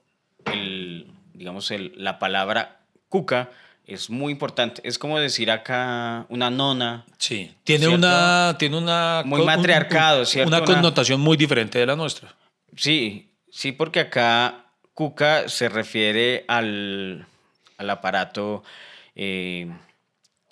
el, 0.52 1.06
digamos, 1.34 1.70
el- 1.70 1.92
la 1.96 2.18
palabra 2.18 2.80
cuca 3.08 3.50
es 3.86 4.10
muy 4.10 4.32
importante. 4.32 4.80
Es 4.84 4.98
como 4.98 5.18
decir 5.18 5.50
acá 5.50 6.26
una 6.28 6.50
nona, 6.50 7.04
Sí, 7.18 7.52
tiene 7.62 7.86
¿Cierto? 7.86 7.98
una, 8.06 8.56
tiene 8.58 8.76
una 8.78 9.22
Muy 9.24 9.42
matriarcado, 9.44 10.20
un- 10.20 10.26
¿cierto? 10.26 10.48
Una- 10.56 10.64
connotación 10.64 11.20
muy 11.20 11.36
diferente 11.36 11.78
de 11.78 11.86
la 11.86 11.94
nuestra. 11.94 12.34
Sí, 12.76 13.30
sí, 13.50 13.72
porque 13.72 14.00
acá 14.00 14.66
cuca 14.94 15.48
se 15.48 15.68
refiere 15.68 16.44
al, 16.48 17.26
al 17.78 17.90
aparato 17.90 18.62
eh, 19.14 19.68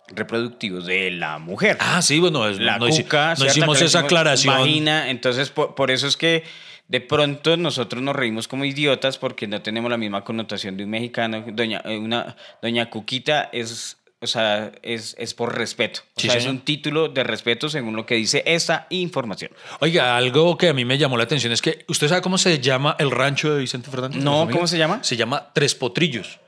reproductivo 0.09 0.81
de 0.81 1.11
la 1.11 1.39
mujer. 1.39 1.77
Ah, 1.81 2.03
sí, 2.03 2.19
bueno, 2.21 2.47
es- 2.49 2.59
la 2.59 2.79
no, 2.79 2.89
cuca, 2.89 3.35
no 3.39 3.47
hicimos 3.47 3.81
esa 3.81 4.01
aclaración. 4.01 4.55
Vagina, 4.59 5.11
entonces 5.11 5.51
por, 5.51 5.75
por 5.75 5.91
eso 5.91 6.07
es 6.07 6.17
que 6.17 6.45
de 6.89 7.01
pronto 7.01 7.57
nosotros 7.57 8.03
nos 8.03 8.15
reímos 8.15 8.47
como 8.47 8.65
idiotas 8.67 9.17
porque 9.17 9.47
no 9.47 9.63
tenemos 9.63 9.91
la 9.91 9.97
misma 9.97 10.23
connotación 10.25 10.77
de 10.77 10.85
un 10.85 10.91
mexicano. 10.91 11.43
Doña, 11.49 11.81
eh, 11.87 11.97
una, 11.97 12.37
doña 12.61 12.91
Cuquita 12.91 13.49
es, 13.53 13.97
o 14.25 14.27
sea, 14.27 14.73
es, 14.83 15.15
es 15.19 15.35
por 15.35 15.57
respeto. 15.57 16.01
O 16.17 16.21
Sí, 16.21 16.29
sea, 16.29 16.37
es 16.37 16.47
un 16.47 16.61
título 16.61 17.09
de 17.09 17.23
respeto 17.23 17.69
según 17.69 17.95
lo 17.97 18.05
que 18.07 18.17
dice 18.17 18.43
esta 18.47 18.87
información. 18.91 19.51
Oiga, 19.81 20.17
algo 20.17 20.59
que 20.59 20.69
a 20.69 20.73
mí 20.75 20.85
me 20.85 20.99
llamó 20.99 21.17
la 21.17 21.25
atención 21.25 21.53
es 21.53 21.63
que, 21.63 21.85
¿usted 21.89 22.09
sabe 22.09 22.23
cómo 22.23 22.39
se 22.39 22.59
llama 22.61 22.97
el 22.99 23.11
rancho 23.11 23.55
de 23.55 23.61
Vicente 23.61 23.91
Fernández? 23.91 24.23
No. 24.23 24.49
¿cómo 24.51 24.67
se 24.67 24.79
llama? 24.79 25.03
Se 25.05 25.17
llama 25.17 25.51
Tres 25.55 25.75
Potrillos. 25.75 26.41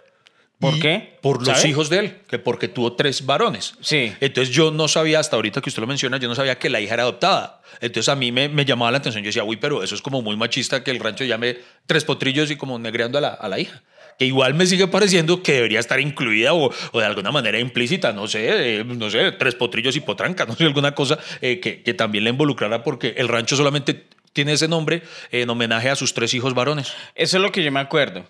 ¿Por 0.59 0.79
qué? 0.81 1.19
Por 1.21 1.47
los 1.47 1.65
hijos 1.67 1.91
de 1.91 1.99
él, 1.99 2.17
que 2.29 2.39
porque 2.39 2.67
tuvo 2.69 2.95
tres 2.95 3.27
varones. 3.27 3.75
Sí. 3.83 4.15
Entonces 4.21 4.55
yo 4.55 4.71
no 4.71 4.89
sabía, 4.89 5.21
hasta 5.21 5.37
ahorita 5.37 5.61
que 5.61 5.69
usted 5.69 5.83
lo 5.83 5.87
menciona, 5.87 6.17
yo 6.17 6.29
no 6.29 6.35
sabía 6.35 6.59
que 6.59 6.71
la 6.71 6.81
hija 6.81 6.95
era 6.95 7.03
adoptada. 7.03 7.61
Entonces 7.83 8.09
a 8.09 8.17
mí 8.17 8.33
me, 8.33 8.49
me 8.49 8.65
llamaba 8.65 8.91
la 8.91 8.97
atención. 8.97 9.23
Yo 9.23 9.29
decía, 9.29 9.45
uy, 9.45 9.57
pero 9.59 9.83
eso 9.83 9.95
es 9.95 10.01
como 10.01 10.23
muy 10.23 10.35
machista 10.35 10.83
que 10.83 10.91
el 10.91 10.99
rancho 11.01 11.25
llame 11.25 11.59
tres 11.85 12.05
potrillos 12.05 12.51
y 12.51 12.57
como 12.57 12.79
negreando 12.79 13.19
a 13.19 13.21
la, 13.21 13.29
a 13.29 13.49
la 13.51 13.59
hija. 13.61 13.83
Que 14.19 14.25
igual 14.27 14.55
me 14.55 14.67
sigue 14.67 14.87
pareciendo 14.89 15.43
que 15.43 15.53
debería 15.53 15.81
estar 15.81 16.01
incluida 16.01 16.55
o, 16.55 16.71
de 16.95 17.05
alguna 17.05 17.31
manera 17.31 17.59
implícita, 17.59 18.13
no 18.13 18.27
sé, 18.27 18.79
eh, 18.79 18.85
no 18.85 19.11
sé, 19.11 19.33
tres 19.33 19.55
potrillos 19.55 19.95
y 19.97 20.01
potranca, 20.01 20.45
no 20.49 20.55
sé, 20.55 20.65
alguna 20.65 20.95
cosa 20.95 21.19
eh, 21.41 21.61
que, 21.61 21.83
que 21.83 21.95
también 21.95 22.25
le 22.25 22.31
involucrara 22.31 22.83
porque 22.83 23.15
el 23.19 23.29
rancho 23.29 23.57
solamente 23.57 24.07
tiene 24.33 24.53
ese 24.53 24.69
nombre 24.69 25.03
en 25.33 25.49
homenaje 25.49 25.89
a 25.89 25.97
sus 25.97 26.13
tres 26.13 26.35
hijos 26.35 26.53
varones. 26.55 26.93
Eso 27.15 27.39
es 27.39 27.43
lo 27.43 27.51
que 27.51 27.65
yo 27.65 27.73
me 27.73 27.81
acuerdo. 27.81 28.27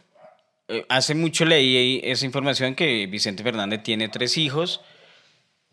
Eh, 0.68 0.85
Hace 0.88 1.14
mucho 1.14 1.44
leí 1.44 2.01
esa 2.05 2.25
información 2.25 2.75
que 2.75 3.07
Vicente 3.07 3.42
Fernández 3.42 3.83
tiene 3.83 4.09
tres 4.09 4.38
hijos. 4.38 4.81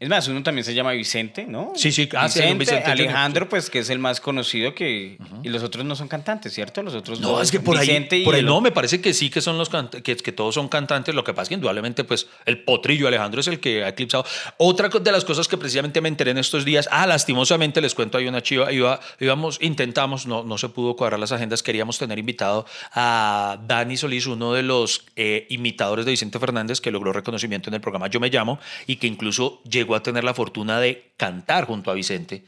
Es 0.03 0.09
más, 0.09 0.27
uno 0.27 0.43
también 0.43 0.65
se 0.65 0.73
llama 0.73 0.91
Vicente, 0.91 1.45
¿no? 1.47 1.71
Sí, 1.77 1.93
sí, 1.93 2.09
ah, 2.17 2.27
sí, 2.27 2.39
Vicente, 2.39 2.59
Vicente 2.59 2.81
Junior, 2.81 3.07
Alejandro, 3.07 3.47
pues 3.47 3.69
que 3.69 3.79
es 3.79 3.89
el 3.89 3.99
más 3.99 4.19
conocido 4.19 4.75
que... 4.75 5.17
Y 5.43 5.47
los 5.47 5.63
otros 5.63 5.85
no 5.85 5.95
son 5.95 6.09
cantantes, 6.09 6.51
¿cierto? 6.51 6.83
Los 6.83 6.93
otros 6.93 7.21
No, 7.21 7.29
dos, 7.29 7.43
es 7.43 7.51
que 7.51 7.61
por 7.61 7.79
Vicente 7.79 8.17
ahí, 8.17 8.25
por 8.25 8.33
ahí 8.35 8.41
el 8.41 8.45
no, 8.45 8.59
me 8.59 8.73
parece 8.73 8.99
que 8.99 9.13
sí 9.13 9.29
que 9.29 9.39
son 9.39 9.57
los 9.57 9.69
que, 9.69 10.17
que 10.17 10.31
todos 10.33 10.55
son 10.55 10.67
cantantes. 10.67 11.15
Lo 11.15 11.23
que 11.23 11.31
pasa 11.31 11.43
es 11.43 11.47
que 11.47 11.55
indudablemente, 11.55 12.03
pues, 12.03 12.27
el 12.45 12.65
potrillo 12.65 13.07
Alejandro 13.07 13.39
es 13.39 13.47
el 13.47 13.61
que 13.61 13.85
ha 13.85 13.87
eclipsado. 13.87 14.25
Otra 14.57 14.89
de 14.89 15.11
las 15.13 15.23
cosas 15.23 15.47
que 15.47 15.57
precisamente 15.57 16.01
me 16.01 16.09
enteré 16.09 16.31
en 16.31 16.37
estos 16.37 16.65
días, 16.65 16.89
ah, 16.91 17.07
lastimosamente 17.07 17.79
les 17.79 17.95
cuento, 17.95 18.17
hay 18.17 18.27
una 18.27 18.43
chiva, 18.43 18.73
iba, 18.73 18.99
íbamos, 19.21 19.57
intentamos, 19.61 20.27
no, 20.27 20.43
no 20.43 20.57
se 20.57 20.67
pudo 20.67 20.97
cuadrar 20.97 21.17
las 21.17 21.31
agendas, 21.31 21.63
queríamos 21.63 21.97
tener 21.97 22.19
invitado 22.19 22.65
a 22.91 23.57
Dani 23.65 23.95
Solís, 23.95 24.27
uno 24.27 24.51
de 24.51 24.63
los 24.63 25.05
eh, 25.15 25.47
imitadores 25.49 26.03
de 26.03 26.11
Vicente 26.11 26.39
Fernández 26.39 26.81
que 26.81 26.91
logró 26.91 27.13
reconocimiento 27.13 27.69
en 27.69 27.75
el 27.75 27.79
programa 27.79 28.07
Yo 28.07 28.19
Me 28.19 28.29
Llamo 28.29 28.59
y 28.85 28.97
que 28.97 29.07
incluso 29.07 29.61
llegó 29.63 29.92
a 29.97 30.03
tener 30.03 30.23
la 30.23 30.33
fortuna 30.33 30.79
de 30.79 31.11
cantar 31.17 31.65
junto 31.65 31.91
a 31.91 31.93
Vicente. 31.93 32.43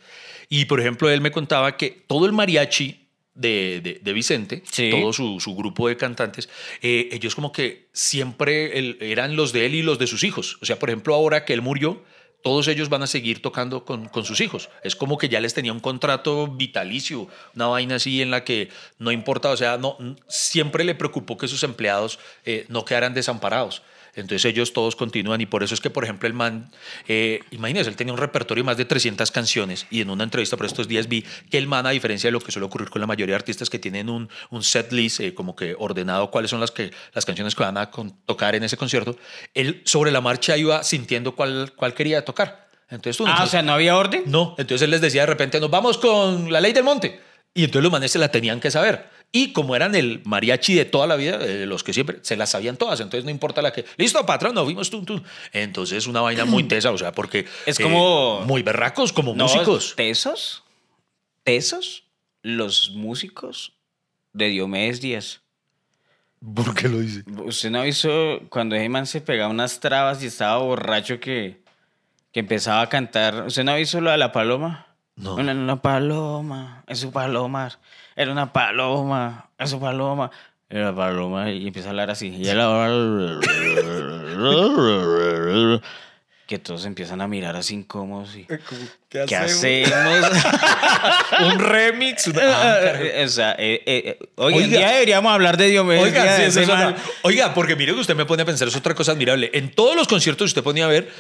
Y, 0.50 0.66
por 0.66 0.80
ejemplo, 0.80 1.10
él 1.10 1.22
me 1.22 1.32
contaba 1.32 1.76
que 1.78 1.90
todo 2.08 2.26
el 2.26 2.34
mariachi 2.34 3.02
de, 3.34 3.82
de- 3.84 4.00
de 4.02 4.14
Vicente, 4.14 4.64
Sí. 4.72 4.90
todo 4.92 5.12
su, 5.12 5.40
su 5.40 5.56
grupo 5.56 5.88
de 5.90 5.98
cantantes, 5.98 6.48
eh, 6.82 7.10
ellos 7.12 7.36
como 7.36 7.52
que 7.52 7.90
siempre 7.94 8.80
el- 8.80 8.98
eran 9.02 9.36
los 9.36 9.52
de 9.52 9.66
él 9.66 9.76
y 9.76 9.82
los 9.82 10.00
de 10.00 10.08
sus 10.08 10.24
hijos. 10.24 10.58
O 10.62 10.66
sea, 10.66 10.80
por 10.80 10.90
ejemplo, 10.90 11.14
ahora 11.14 11.44
que 11.44 11.54
él 11.54 11.62
murió, 11.62 12.02
todos 12.44 12.68
ellos 12.68 12.90
van 12.90 13.02
a 13.02 13.08
seguir 13.08 13.42
tocando 13.42 13.84
con, 13.86 14.08
con 14.08 14.24
sus 14.24 14.40
hijos. 14.40 14.70
Es 14.84 14.96
como 14.96 15.18
que 15.18 15.28
ya 15.30 15.42
les 15.42 15.56
tenía 15.56 15.74
un 15.74 15.80
contrato 15.80 16.48
vitalicio, 16.48 17.28
una 17.56 17.66
vaina 17.68 17.96
así 17.96 18.22
en 18.22 18.30
la 18.30 18.44
que 18.44 18.70
no 19.00 19.12
importa, 19.12 19.50
o 19.50 19.58
sea, 19.58 19.78
no, 19.78 19.98
siempre 20.28 20.84
le 20.84 20.94
preocupó 20.94 21.38
que 21.38 21.48
sus 21.48 21.64
empleados 21.64 22.20
eh, 22.46 22.66
no 22.70 22.86
quedaran 22.86 23.16
desamparados. 23.16 23.82
Entonces 24.16 24.46
ellos 24.46 24.72
todos 24.74 24.96
continúan 24.96 25.42
y 25.42 25.46
por 25.46 25.62
eso 25.64 25.74
es 25.74 25.82
que, 25.82 25.90
por 25.90 26.04
ejemplo, 26.06 26.28
el 26.28 26.34
man, 26.34 26.72
eh, 27.08 27.42
imagínense, 27.52 27.90
él 27.90 27.96
tenía 27.96 28.14
un 28.14 28.20
repertorio 28.20 28.64
de 28.64 28.66
más 28.66 28.78
de 28.78 28.86
300 28.86 29.30
canciones 29.32 29.86
y 29.90 30.02
en 30.02 30.10
una 30.10 30.24
entrevista 30.24 30.56
por 30.58 30.66
estos 30.66 30.88
días 30.88 31.08
vi 31.10 31.24
que 31.50 31.58
el 31.58 31.68
man, 31.68 31.86
a 31.86 31.90
diferencia 31.90 32.28
de 32.28 32.32
lo 32.32 32.40
que 32.40 32.52
suele 32.52 32.66
ocurrir 32.66 32.90
con 32.90 33.02
la 33.02 33.08
mayoría 33.08 33.34
de 33.34 33.38
artistas 33.38 33.70
que 33.70 33.78
tienen 33.80 34.10
un, 34.10 34.30
un 34.52 34.64
set 34.64 34.92
list 34.94 35.20
eh, 35.20 35.34
como 35.34 35.56
que 35.56 35.76
ordenado 35.78 36.32
cuáles 36.32 36.50
son 36.52 36.60
las, 36.62 36.72
que, 36.72 36.92
las 37.14 37.26
canciones 37.26 37.56
que 37.56 37.64
van 37.64 37.78
a 37.78 37.92
con- 37.92 38.12
tocar 38.26 38.56
en 38.56 38.64
ese 38.64 38.78
concierto, 38.78 39.18
él 39.54 39.82
sobre 39.86 40.12
la 40.12 40.22
marcha 40.22 40.56
iba 40.58 40.82
sintiendo 40.84 41.36
cuál, 41.36 41.74
cuál 41.76 41.94
quería 41.94 42.24
tocar. 42.24 42.70
Entonces, 42.90 43.18
tú, 43.18 43.26
Ah, 43.28 43.44
o 43.44 43.48
sea, 43.48 43.62
¿no 43.64 43.74
había 43.74 43.98
orden? 43.98 44.24
no, 44.28 44.56
entonces 44.58 44.84
él 44.84 44.92
les 44.92 45.02
decía 45.02 45.22
de 45.24 45.28
repente, 45.28 45.60
nos 45.60 45.70
vamos 45.72 45.98
con 45.98 46.52
la 46.52 46.62
ley 46.62 46.72
del 46.72 46.84
monte. 46.84 47.20
Y 47.54 47.64
entonces 47.64 47.84
los 47.84 47.92
manes 47.92 48.12
se 48.12 48.20
la 48.20 48.28
tenían 48.30 48.60
que 48.60 48.70
saber. 48.70 49.10
Y 49.32 49.52
como 49.52 49.76
eran 49.76 49.96
el 49.96 50.22
mariachi 50.24 50.76
de 50.76 50.86
toda 50.86 51.08
la 51.08 51.16
vida, 51.18 51.40
eh, 51.42 51.66
los 51.66 51.84
que 51.84 51.92
siempre 51.94 52.20
se 52.22 52.38
las 52.38 52.52
sabían 52.52 52.78
todas, 52.78 53.00
entonces 53.02 53.26
no 53.26 53.32
importa 53.32 53.62
la 53.62 53.74
que, 53.74 53.84
listo, 53.98 54.26
patrón, 54.26 54.56
nos 54.56 54.68
vimos 54.68 54.90
tú, 54.90 55.04
tú. 55.04 55.22
Entonces 55.52 56.08
una 56.08 56.22
vaina 56.22 56.46
muy 56.46 56.64
tesa, 56.68 56.92
o 56.92 56.98
sea, 56.98 57.12
porque... 57.12 57.46
Es 57.66 57.80
eh, 57.80 57.84
como- 57.84 58.42
muy 58.46 58.64
berracos, 58.64 59.12
como 59.12 59.34
No, 59.36 59.44
músicos. 59.46 59.94
¿Tesos? 59.98 60.64
¿Tesos? 61.44 62.04
Los 62.42 62.92
músicos 62.92 63.74
de 64.34 64.48
Diomedes 64.48 65.02
Díaz. 65.02 65.42
¿Por 66.54 66.76
qué 66.76 66.88
lo 66.88 67.00
dice? 67.00 67.24
¿Usted 67.44 67.72
no 67.72 67.86
hizo 67.86 68.40
cuando 68.50 68.76
ese 68.76 68.88
man 68.90 69.08
se 69.08 69.20
pegaba 69.22 69.50
unas 69.50 69.80
trabas 69.80 70.22
y 70.22 70.28
estaba 70.28 70.58
borracho 70.60 71.20
que, 71.20 71.62
que 72.32 72.42
empezaba 72.42 72.82
a 72.82 72.90
cantar? 72.90 73.46
¿Usted 73.48 73.64
no 73.64 73.78
hizo 73.80 74.00
lo 74.00 74.12
de 74.12 74.18
la 74.18 74.32
paloma? 74.32 74.88
No. 75.16 75.36
Una, 75.36 75.54
una 75.54 75.82
paloma, 75.82 76.84
es 76.88 77.00
su 77.00 77.12
paloma. 77.12 77.80
Era 78.16 78.32
una 78.32 78.52
paloma, 78.54 79.50
es 79.58 79.70
su 79.70 79.80
paloma. 79.80 80.32
Era 80.70 80.90
una 80.90 80.96
paloma 80.96 81.52
y 81.52 81.68
empieza 81.68 81.90
a 81.90 81.92
hablar 81.92 82.10
así. 82.12 82.30
Y 82.30 82.48
él 82.48 82.60
ahora- 82.60 83.40
Que 86.48 86.60
todos 86.60 86.86
empiezan 86.86 87.22
a 87.22 87.28
mirar 87.28 87.56
así 87.56 87.74
incómodos. 87.74 88.36
Y, 88.36 88.46
¿Qué 89.10 89.36
hacemos? 89.36 90.32
Un 91.42 91.60
remix. 91.60 92.32
Ah, 92.40 92.78
o 93.24 93.28
sea, 93.28 93.52
eh, 93.58 93.82
eh, 93.86 94.18
eh, 94.20 94.20
Oiga. 94.36 94.68
día 94.68 94.92
deberíamos 94.92 95.34
hablar 95.34 95.58
de 95.58 95.70
Diomedes 95.70 96.04
Oiga, 96.04 96.36
sí, 96.36 96.42
de 96.44 96.48
eso 96.48 97.54
porque 97.56 97.76
mire 97.76 97.94
que 97.94 98.00
usted 98.00 98.16
me 98.16 98.26
pone 98.26 98.44
a 98.44 98.46
pensar, 98.46 98.68
es 98.68 98.76
otra 98.76 98.94
cosa 98.94 99.14
admirable. 99.14 99.50
En 99.54 99.72
todos 99.72 99.96
los 99.96 100.08
conciertos 100.08 100.46
usted 100.52 100.64
ponía 100.64 100.86
a 100.86 100.90
ver, 100.90 101.12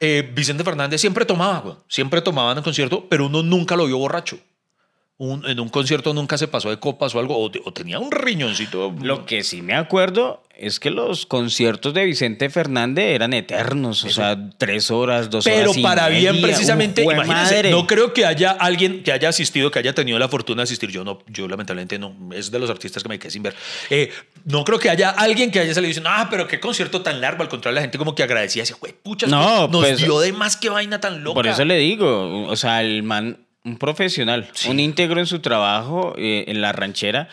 eh, 0.00 0.30
Vicente 0.34 0.64
Fernández 0.64 1.00
siempre 1.00 1.24
tomaba. 1.24 1.78
Siempre 1.88 2.20
tomaba 2.20 2.52
en 2.52 2.58
el 2.58 2.64
concierto, 2.64 3.06
pero 3.08 3.26
uno 3.26 3.42
nunca 3.42 3.74
lo 3.74 3.86
vio 3.86 3.96
borracho. 3.98 4.38
Un- 5.18 5.46
en 5.46 5.60
un 5.60 5.68
concierto 5.68 6.12
nunca 6.14 6.36
se 6.36 6.48
pasó 6.48 6.70
de 6.70 6.78
copas 6.80 7.14
o 7.14 7.20
algo, 7.20 7.38
o, 7.38 7.48
te- 7.50 7.60
o 7.64 7.72
tenía 7.72 7.98
un 8.00 8.10
riñoncito. 8.10 8.92
Lo 9.02 9.24
que 9.24 9.44
sí 9.44 9.62
me 9.62 9.74
acuerdo 9.74 10.42
es 10.56 10.80
que 10.80 10.90
los 10.90 11.26
conciertos 11.26 11.94
de 11.94 12.04
Vicente 12.04 12.50
Fernández 12.50 13.04
eran 13.14 13.32
eternos, 13.32 14.02
o 14.04 14.10
sea, 14.10 14.36
tres 14.58 14.90
horas, 14.90 15.30
dos 15.30 15.44
Pero 15.44 15.70
horas. 15.70 15.76
y 15.76 15.82
para 15.82 16.08
bien, 16.08 16.40
precisamente, 16.40 17.02
¡Uf, 17.02 17.04
jue 17.04 17.14
imagínense, 17.14 17.54
madre! 17.54 17.70
no 17.70 17.86
creo 17.86 18.12
que 18.12 18.24
haya 18.26 18.50
alguien 18.52 19.02
que 19.04 19.12
haya 19.12 19.28
asistido, 19.28 19.70
que 19.70 19.78
haya 19.78 19.94
tenido 19.94 20.18
la 20.18 20.28
fortuna 20.28 20.62
de 20.62 20.64
asistir. 20.64 20.90
Yo 20.90 21.04
no, 21.04 21.20
yo 21.28 21.46
lamentablemente 21.46 21.98
no, 22.00 22.16
es 22.34 22.50
de 22.50 22.58
los 22.58 22.68
artistas 22.70 23.02
que 23.04 23.08
me 23.08 23.18
quedé 23.18 23.30
sin 23.30 23.42
ver. 23.44 23.54
Eh, 23.90 24.10
no 24.46 24.64
creo 24.64 24.78
que 24.80 24.90
haya 24.90 25.10
alguien 25.10 25.50
que 25.52 25.60
haya 25.60 25.72
salido 25.74 25.88
diciendo, 25.88 26.10
ah, 26.12 26.26
pero 26.30 26.48
qué 26.48 26.58
concierto 26.58 27.02
tan 27.02 27.20
largo. 27.20 27.42
Al 27.42 27.48
contrario, 27.48 27.76
la 27.76 27.82
gente 27.82 27.96
como 27.98 28.14
que 28.14 28.22
agradecía, 28.24 28.62
decía, 28.62 28.76
güey, 28.80 28.92
pucha, 28.92 29.26
No, 29.28 29.68
nos 29.68 29.82
pues- 29.84 29.98
dio 29.98 30.18
de 30.20 30.32
más 30.32 30.56
que 30.56 30.68
vaina 30.68 31.00
tan 31.00 31.22
loca. 31.22 31.34
Por 31.34 31.46
eso 31.46 31.64
le 31.64 31.76
digo, 31.76 32.46
o 32.48 32.56
sea, 32.56 32.80
el 32.82 33.02
man, 33.04 33.38
un 33.64 33.76
profesional, 33.78 34.48
Sí. 34.54 34.68
un 34.68 34.80
íntegro 34.80 35.20
en 35.20 35.26
su 35.26 35.40
trabajo 35.40 36.14
eh, 36.18 36.44
en 36.48 36.60
la 36.60 36.72
ranchera. 36.72 37.28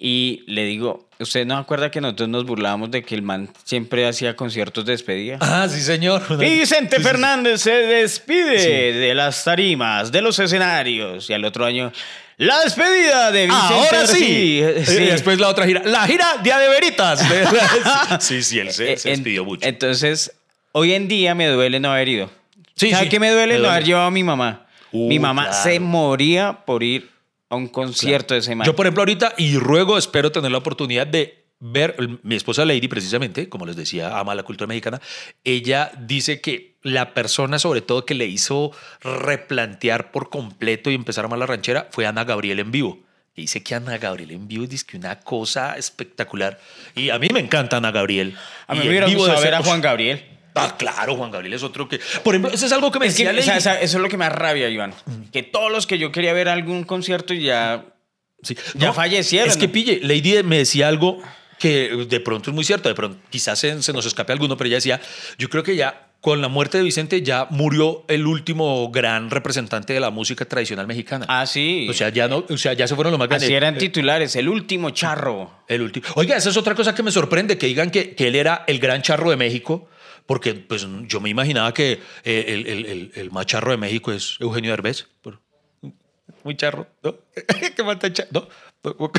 Y 0.00 0.44
le 0.46 0.64
digo, 0.64 1.08
¿usted 1.18 1.44
no 1.44 1.56
acuerda 1.56 1.90
que 1.90 2.00
nosotros 2.00 2.28
nos 2.28 2.44
burlábamos 2.44 2.90
de 2.92 3.02
que 3.02 3.16
el 3.16 3.22
man 3.22 3.48
siempre 3.64 4.06
hacía 4.06 4.36
conciertos 4.36 4.84
de 4.84 4.92
despedida? 4.92 5.38
Ah, 5.40 5.66
sí, 5.68 5.80
señor. 5.80 6.22
Vicente 6.38 6.96
Sí, 6.96 6.96
sí, 6.96 7.02
sí. 7.02 7.02
Fernández 7.02 7.60
se 7.60 7.70
despide 7.72 8.92
de 8.92 9.14
las 9.14 9.42
tarimas, 9.42 10.12
de 10.12 10.22
los 10.22 10.38
escenarios. 10.38 11.28
Y 11.28 11.32
al 11.32 11.44
otro 11.44 11.64
año, 11.64 11.90
la 12.36 12.60
despedida 12.60 13.32
de 13.32 13.46
Vicente. 13.46 13.74
Ahora 13.74 14.06
sí. 14.06 14.62
sí. 14.84 14.92
Y 15.02 15.06
después 15.06 15.40
la 15.40 15.48
otra 15.48 15.66
gira. 15.66 15.82
La 15.84 16.06
gira 16.06 16.36
Día 16.44 16.58
de 16.58 16.68
Veritas. 16.68 17.20
sí, 18.20 18.42
sí, 18.44 18.60
él 18.60 18.70
se, 18.72 18.92
Eh, 18.92 18.96
se 18.98 19.10
despidió 19.10 19.44
mucho. 19.44 19.66
Entonces, 19.66 20.32
hoy 20.70 20.92
en 20.92 21.08
día 21.08 21.34
me 21.34 21.48
duele 21.48 21.80
no 21.80 21.90
haber 21.90 22.08
ido. 22.08 22.30
Sí, 22.76 22.92
¿Sabe 22.92 23.04
sí, 23.04 23.10
qué 23.10 23.18
me 23.18 23.30
duele? 23.32 23.54
me 23.54 23.62
No 23.62 23.70
haber 23.70 23.82
llevado 23.82 24.06
a 24.06 24.10
mi 24.12 24.22
mamá. 24.22 24.67
Uh, 24.92 25.08
mi 25.08 25.18
mamá 25.18 25.48
claro. 25.48 25.62
se 25.62 25.80
moría 25.80 26.64
por 26.64 26.82
ir 26.82 27.10
a 27.48 27.56
un 27.56 27.68
concierto 27.68 28.34
de 28.34 28.40
ese 28.40 28.54
man. 28.54 28.66
Yo, 28.66 28.76
por 28.76 28.86
ejemplo, 28.86 29.02
ahorita, 29.02 29.34
y 29.38 29.56
ruego, 29.56 29.98
espero 29.98 30.32
tener 30.32 30.50
la 30.50 30.58
oportunidad 30.58 31.06
de 31.06 31.44
ver, 31.60 31.96
mi 32.22 32.36
esposa 32.36 32.64
Lady, 32.64 32.88
precisamente, 32.88 33.48
como 33.48 33.66
les 33.66 33.76
decía, 33.76 34.18
ama 34.18 34.34
la 34.34 34.42
cultura 34.42 34.66
mexicana, 34.66 35.00
ella 35.44 35.90
dice 35.98 36.40
que 36.40 36.76
la 36.82 37.14
persona, 37.14 37.58
sobre 37.58 37.80
todo, 37.80 38.04
que 38.04 38.14
le 38.14 38.26
hizo 38.26 38.72
replantear 39.00 40.10
por 40.10 40.30
completo 40.30 40.90
y 40.90 40.94
empezar 40.94 41.24
a 41.24 41.26
amar 41.26 41.38
la 41.38 41.46
ranchera 41.46 41.88
fue 41.90 42.06
Ana 42.06 42.24
Gabriel 42.24 42.60
en 42.60 42.70
vivo. 42.70 43.00
Y 43.34 43.42
dice 43.42 43.62
que 43.62 43.74
Ana 43.74 43.98
Gabriel 43.98 44.32
en 44.32 44.48
vivo 44.48 44.64
es 44.64 44.84
que 44.84 44.96
una 44.96 45.20
cosa 45.20 45.76
espectacular. 45.76 46.58
Y 46.96 47.10
a 47.10 47.18
mí 47.18 47.28
me 47.32 47.40
encanta 47.40 47.76
Ana 47.76 47.92
Gabriel. 47.92 48.36
a 48.66 48.74
mí 48.74 48.80
Y 48.80 48.82
me 48.82 48.90
hubiera 48.90 49.08
gustado 49.08 49.40
ver 49.40 49.54
a 49.54 49.62
Juan 49.62 49.80
Gabriel. 49.80 50.37
Ah, 50.60 50.76
claro, 50.76 51.16
Juan 51.16 51.30
Gabriel 51.30 51.54
es 51.54 51.62
otro 51.62 51.88
que... 51.88 52.00
Por 52.22 52.34
ejemplo, 52.34 52.50
eso 52.52 52.66
es 52.66 52.72
algo 52.72 52.90
que 52.90 52.98
me 52.98 53.06
Es 53.06 53.16
que, 53.16 53.24
decía 53.24 53.40
o 53.40 53.42
sea, 53.42 53.52
Lady. 53.54 53.58
o 53.58 53.62
sea, 53.62 53.80
eso 53.80 53.96
es 53.98 54.02
lo 54.02 54.08
que 54.08 54.16
me 54.16 54.24
da 54.24 54.30
rabia, 54.30 54.68
Iván. 54.68 54.94
Que 55.32 55.42
todos 55.42 55.70
los 55.70 55.86
que 55.86 55.98
yo 55.98 56.12
quería 56.12 56.32
ver 56.32 56.48
algún 56.48 56.84
concierto 56.84 57.34
ya... 57.34 57.86
Sí. 58.42 58.56
Ya 58.74 58.92
fallecieron, 58.92 59.48
Es 59.48 59.56
que 59.56 59.68
pille, 59.68 59.98
Lady 60.02 60.42
me 60.44 60.58
decía 60.58 60.86
algo 60.86 61.20
que 61.58 62.06
de 62.08 62.20
pronto 62.20 62.50
es 62.50 62.54
muy 62.54 62.64
cierto, 62.64 62.88
de 62.88 62.94
pronto 62.94 63.18
quizás 63.30 63.58
se, 63.58 63.82
se 63.82 63.92
nos 63.92 64.06
escape 64.06 64.32
alguno, 64.32 64.56
pero 64.56 64.68
ella 64.68 64.76
decía, 64.76 65.00
yo 65.38 65.48
creo 65.48 65.64
que 65.64 65.74
ya 65.74 66.08
con 66.20 66.42
la 66.42 66.48
muerte 66.48 66.78
de 66.78 66.84
Vicente 66.84 67.22
ya 67.22 67.46
murió 67.50 68.04
el 68.08 68.26
último 68.26 68.90
gran 68.90 69.30
representante 69.30 69.92
de 69.92 70.00
la 70.00 70.10
música 70.10 70.44
tradicional 70.44 70.86
mexicana. 70.86 71.26
Ah, 71.28 71.46
sí. 71.46 71.86
O 71.88 71.92
sea, 71.92 72.08
ya 72.08 72.26
no, 72.26 72.44
o 72.48 72.56
sea, 72.56 72.72
ya 72.72 72.88
se 72.88 72.94
fueron 72.96 73.12
los 73.12 73.18
más 73.18 73.28
grandes. 73.28 73.46
Así 73.46 73.54
eran 73.54 73.78
titulares. 73.78 74.34
El 74.34 74.48
último 74.48 74.90
charro. 74.90 75.62
El 75.68 75.82
último. 75.82 76.06
Oiga, 76.16 76.36
esa 76.36 76.50
es 76.50 76.56
otra 76.56 76.74
cosa 76.74 76.94
que 76.94 77.04
me 77.04 77.12
sorprende, 77.12 77.56
que 77.56 77.66
digan 77.66 77.90
que, 77.90 78.14
que 78.16 78.28
él 78.28 78.34
era 78.34 78.64
el 78.66 78.80
gran 78.80 79.00
charro 79.02 79.30
de 79.30 79.36
México, 79.36 79.88
porque 80.28 80.52
pues 80.52 80.86
yo 81.06 81.20
me 81.22 81.30
imaginaba 81.30 81.72
que 81.72 82.02
eh, 82.22 82.44
el, 82.48 82.66
el, 82.66 82.84
el, 82.84 83.12
el 83.14 83.30
más 83.30 83.46
charro 83.46 83.70
de 83.70 83.78
México 83.78 84.12
es 84.12 84.36
Eugenio 84.40 84.72
Derbez. 84.72 85.06
Muy 86.44 86.54
charro, 86.54 86.86
¿no? 87.02 87.14
¿Qué 87.34 87.82
tan 87.82 88.12
charro? 88.12 88.28
¿No? 88.32 88.46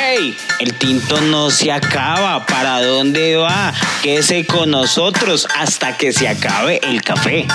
¡Ey! 0.00 0.36
El 0.60 0.74
tinto 0.74 1.20
no 1.22 1.50
se 1.50 1.72
acaba. 1.72 2.46
¿Para 2.46 2.80
dónde 2.82 3.34
va? 3.34 3.74
Quédese 4.00 4.46
con 4.46 4.70
nosotros 4.70 5.48
hasta 5.56 5.96
que 5.96 6.12
se 6.12 6.28
acabe 6.28 6.78
el 6.84 7.02
café. 7.02 7.48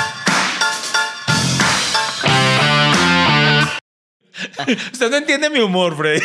Usted 4.91 5.09
no 5.09 5.17
entiende 5.17 5.49
mi 5.49 5.59
humor, 5.59 5.95
Freddy. 5.95 6.21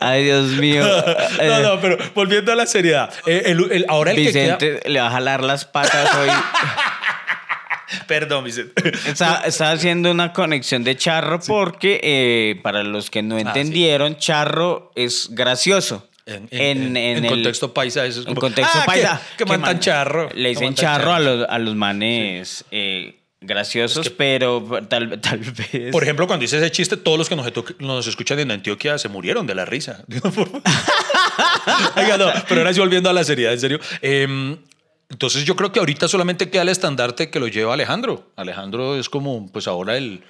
Ay, 0.00 0.24
Dios 0.24 0.46
mío. 0.52 0.84
No, 1.42 1.60
no, 1.60 1.80
pero 1.80 1.96
volviendo 2.14 2.52
a 2.52 2.56
la 2.56 2.66
seriedad. 2.66 3.12
Eh, 3.26 3.42
el- 3.46 3.70
el- 3.72 3.86
ahora 3.88 4.10
el 4.10 4.16
que 4.16 4.22
Vicente 4.24 4.80
le 4.86 5.00
va 5.00 5.06
a 5.08 5.10
jalar 5.10 5.42
las 5.42 5.64
patas 5.64 6.14
hoy. 6.16 6.28
Perdón, 8.06 8.44
Vicente. 8.44 8.92
Está, 9.06 9.42
está 9.46 9.72
haciendo 9.72 10.10
una 10.10 10.32
conexión 10.32 10.84
de 10.84 10.96
charro 10.96 11.40
porque, 11.46 12.00
eh, 12.02 12.60
para 12.62 12.82
los 12.82 13.10
que 13.10 13.22
no 13.22 13.36
Ah, 13.36 13.40
entendieron, 13.40 14.16
charro 14.16 14.92
es 14.94 15.28
gracioso. 15.30 16.06
En, 16.26 16.46
en- 16.52 16.96
en 16.96 17.24
el- 17.24 17.30
contexto 17.30 17.72
paisa, 17.74 18.04
eso 18.06 18.20
es 18.20 18.26
En 18.26 18.34
como, 18.34 18.42
contexto 18.42 18.78
"Ah, 18.80 18.84
paisa. 18.86 19.20
Que, 19.36 19.44
que 19.44 19.58
man 19.58 19.80
charro. 19.80 20.28
Le 20.34 20.50
dicen 20.50 20.74
charro, 20.74 21.12
a 21.14 21.18
los, 21.18 21.46
a 21.48 21.58
los 21.58 21.74
manes 21.74 22.64
eh, 22.70 23.16
graciosos, 23.40 24.06
Es 24.06 24.10
que- 24.12 24.16
pero 24.16 24.62
tal, 24.88 25.20
tal 25.20 25.38
vez. 25.38 25.90
Por 25.92 26.02
ejemplo, 26.02 26.26
cuando 26.26 26.44
hice 26.44 26.58
ese 26.58 26.70
chiste, 26.70 26.96
todos 26.96 27.18
los 27.18 27.28
que 27.28 27.36
nos, 27.36 27.50
nos 27.78 28.06
escuchan 28.06 28.38
en 28.38 28.50
Antioquia 28.50 28.98
se 28.98 29.08
murieron 29.08 29.46
de 29.46 29.54
la 29.54 29.64
risa. 29.64 30.04
De 30.08 30.18
una 30.18 30.30
forma. 30.30 30.60
Oiga, 31.96 32.16
no, 32.18 32.26
pero 32.48 32.60
ahora 32.60 32.74
sí 32.74 32.80
volviendo 32.80 33.08
a 33.10 33.12
la 33.12 33.24
seriedad, 33.24 33.52
en 33.52 33.60
serio. 33.60 33.80
Em, 34.02 34.56
entonces 35.08 35.44
yo 35.44 35.56
creo 35.56 35.72
que 35.72 35.78
ahorita 35.80 36.06
solamente 36.08 36.50
queda 36.50 36.62
el 36.62 36.68
estandarte 36.68 37.30
que 37.30 37.40
lo 37.40 37.48
lleva 37.48 37.74
Alejandro. 37.74 38.30
Alejandro 38.36 38.96
es 38.98 39.08
como, 39.08 39.50
pues 39.50 39.66
ahora 39.66 39.96
el, 39.96 40.22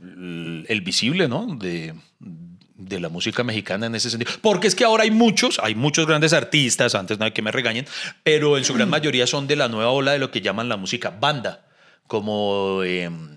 el, 0.00 0.66
el 0.68 0.80
visible, 0.82 1.28
¿no? 1.28 1.46
De, 1.58 1.94
de 2.20 3.00
la 3.00 3.08
música 3.08 3.42
mexicana 3.44 3.86
en 3.86 3.94
ese 3.94 4.10
sentido. 4.10 4.30
Porque 4.40 4.66
es 4.68 4.74
que 4.74 4.84
ahora 4.84 5.04
hay 5.04 5.10
muchos, 5.10 5.58
hay 5.62 5.74
muchos 5.74 6.06
grandes 6.06 6.32
artistas, 6.32 6.94
antes 6.94 7.18
no 7.18 7.24
hay 7.24 7.32
que 7.32 7.42
me 7.42 7.50
regañen, 7.50 7.86
pero 8.22 8.58
en 8.58 8.64
su 8.64 8.74
gran 8.74 8.90
mayoría 8.90 9.26
son 9.26 9.46
de 9.46 9.56
la 9.56 9.68
nueva 9.68 9.90
ola 9.90 10.12
de 10.12 10.18
lo 10.18 10.30
que 10.30 10.40
llaman 10.40 10.68
la 10.68 10.76
música 10.76 11.10
banda, 11.10 11.64
como... 12.12 12.82
em, 12.84 13.32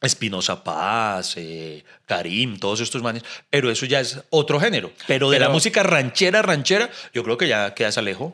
Espinosa 0.00 0.62
Paz, 0.62 1.34
eh, 1.38 1.82
Karim, 2.04 2.58
todos 2.58 2.80
estos 2.80 3.02
manes, 3.02 3.24
pero 3.50 3.70
eso 3.70 3.86
ya 3.86 3.98
es 3.98 4.20
otro 4.30 4.60
género. 4.60 4.92
Pero 5.08 5.30
de 5.30 5.40
la 5.40 5.48
música 5.48 5.82
ranchera, 5.82 6.42
ranchera, 6.42 6.90
yo 7.14 7.24
creo 7.24 7.36
que 7.38 7.48
ya 7.48 7.74
quedas 7.74 7.96
alejo. 7.98 8.32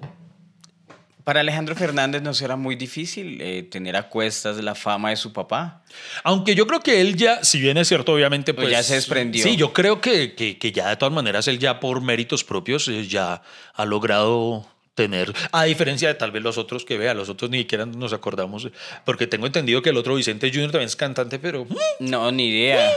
Para 1.25 1.41
Alejandro 1.41 1.77
Fernández 1.77 2.21
no 2.21 2.35
será 2.35 2.57
muy 2.57 2.75
difícil 2.75 3.41
eh, 3.41 3.63
tener 3.63 3.95
a 3.97 4.09
cuestas 4.09 4.57
la 4.57 4.75
fama 4.75 5.11
de 5.11 5.17
su 5.17 5.33
papá. 5.33 5.85
Aunque 6.25 6.57
yo 6.57 6.67
creo 6.67 6.81
que 6.81 7.01
él 7.01 7.15
ya, 7.17 7.45
si 7.45 7.61
bien 7.61 7.79
es 7.79 7.87
cierto, 7.87 8.13
obviamente, 8.13 8.53
Pues 8.55 8.67
pues. 8.67 8.77
ya 8.77 8.83
se 8.83 8.95
desprendió. 8.97 9.43
Sí, 9.45 9.57
yo 9.57 9.73
creo 9.73 10.01
que, 10.01 10.35
que, 10.35 10.59
que 10.59 10.73
ya 10.73 10.89
de 10.89 10.97
todas 10.97 11.15
maneras 11.15 11.47
él 11.47 11.61
ya 11.61 11.79
por 11.79 12.01
méritos 12.03 12.43
propios 12.43 12.89
eh, 12.89 13.07
ya 13.07 13.41
ha 13.73 13.85
logrado 13.85 14.67
tener, 14.95 15.33
a 15.53 15.65
diferencia 15.65 16.09
de 16.09 16.15
tal 16.15 16.33
vez 16.33 16.43
los 16.43 16.59
otros 16.59 16.85
que 16.85 16.99
vea, 16.99 17.15
los 17.15 17.29
otros 17.29 17.51
ni 17.51 17.59
siquiera 17.59 17.87
nos 17.87 18.13
acordamos, 18.13 18.69
porque 19.05 19.27
tengo 19.27 19.47
entendido 19.47 19.83
que 19.83 19.91
el 19.91 19.97
otro 19.97 20.15
Vicente 20.15 20.51
Junior 20.51 20.71
también 20.71 20.89
es 20.89 20.97
cantante, 20.97 21.39
pero 21.39 21.65
mm, 21.65 21.77
No, 22.01 22.31
ni 22.33 22.49
idea. 22.49 22.91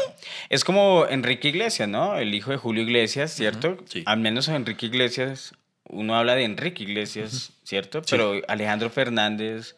Es 0.50 0.64
como 0.64 1.06
Enrique 1.10 1.50
Iglesias, 1.50 1.88
¿no? 1.88 2.18
El 2.18 2.34
hijo 2.34 2.52
de 2.52 2.58
Julio 2.58 2.84
Iglesias, 2.84 3.32
¿cierto? 3.34 3.78
sí. 3.86 4.04
Al 4.06 4.20
menos 4.20 4.48
Enrique 4.48 4.88
Iglesias, 4.88 5.54
uno 5.88 6.16
habla 6.16 6.36
de 6.36 6.44
Enrique 6.44 6.84
Iglesias, 6.84 7.54
¿cierto? 7.64 8.02
Pero 8.10 8.42
Alejandro 8.48 8.90
Fernández 8.90 9.76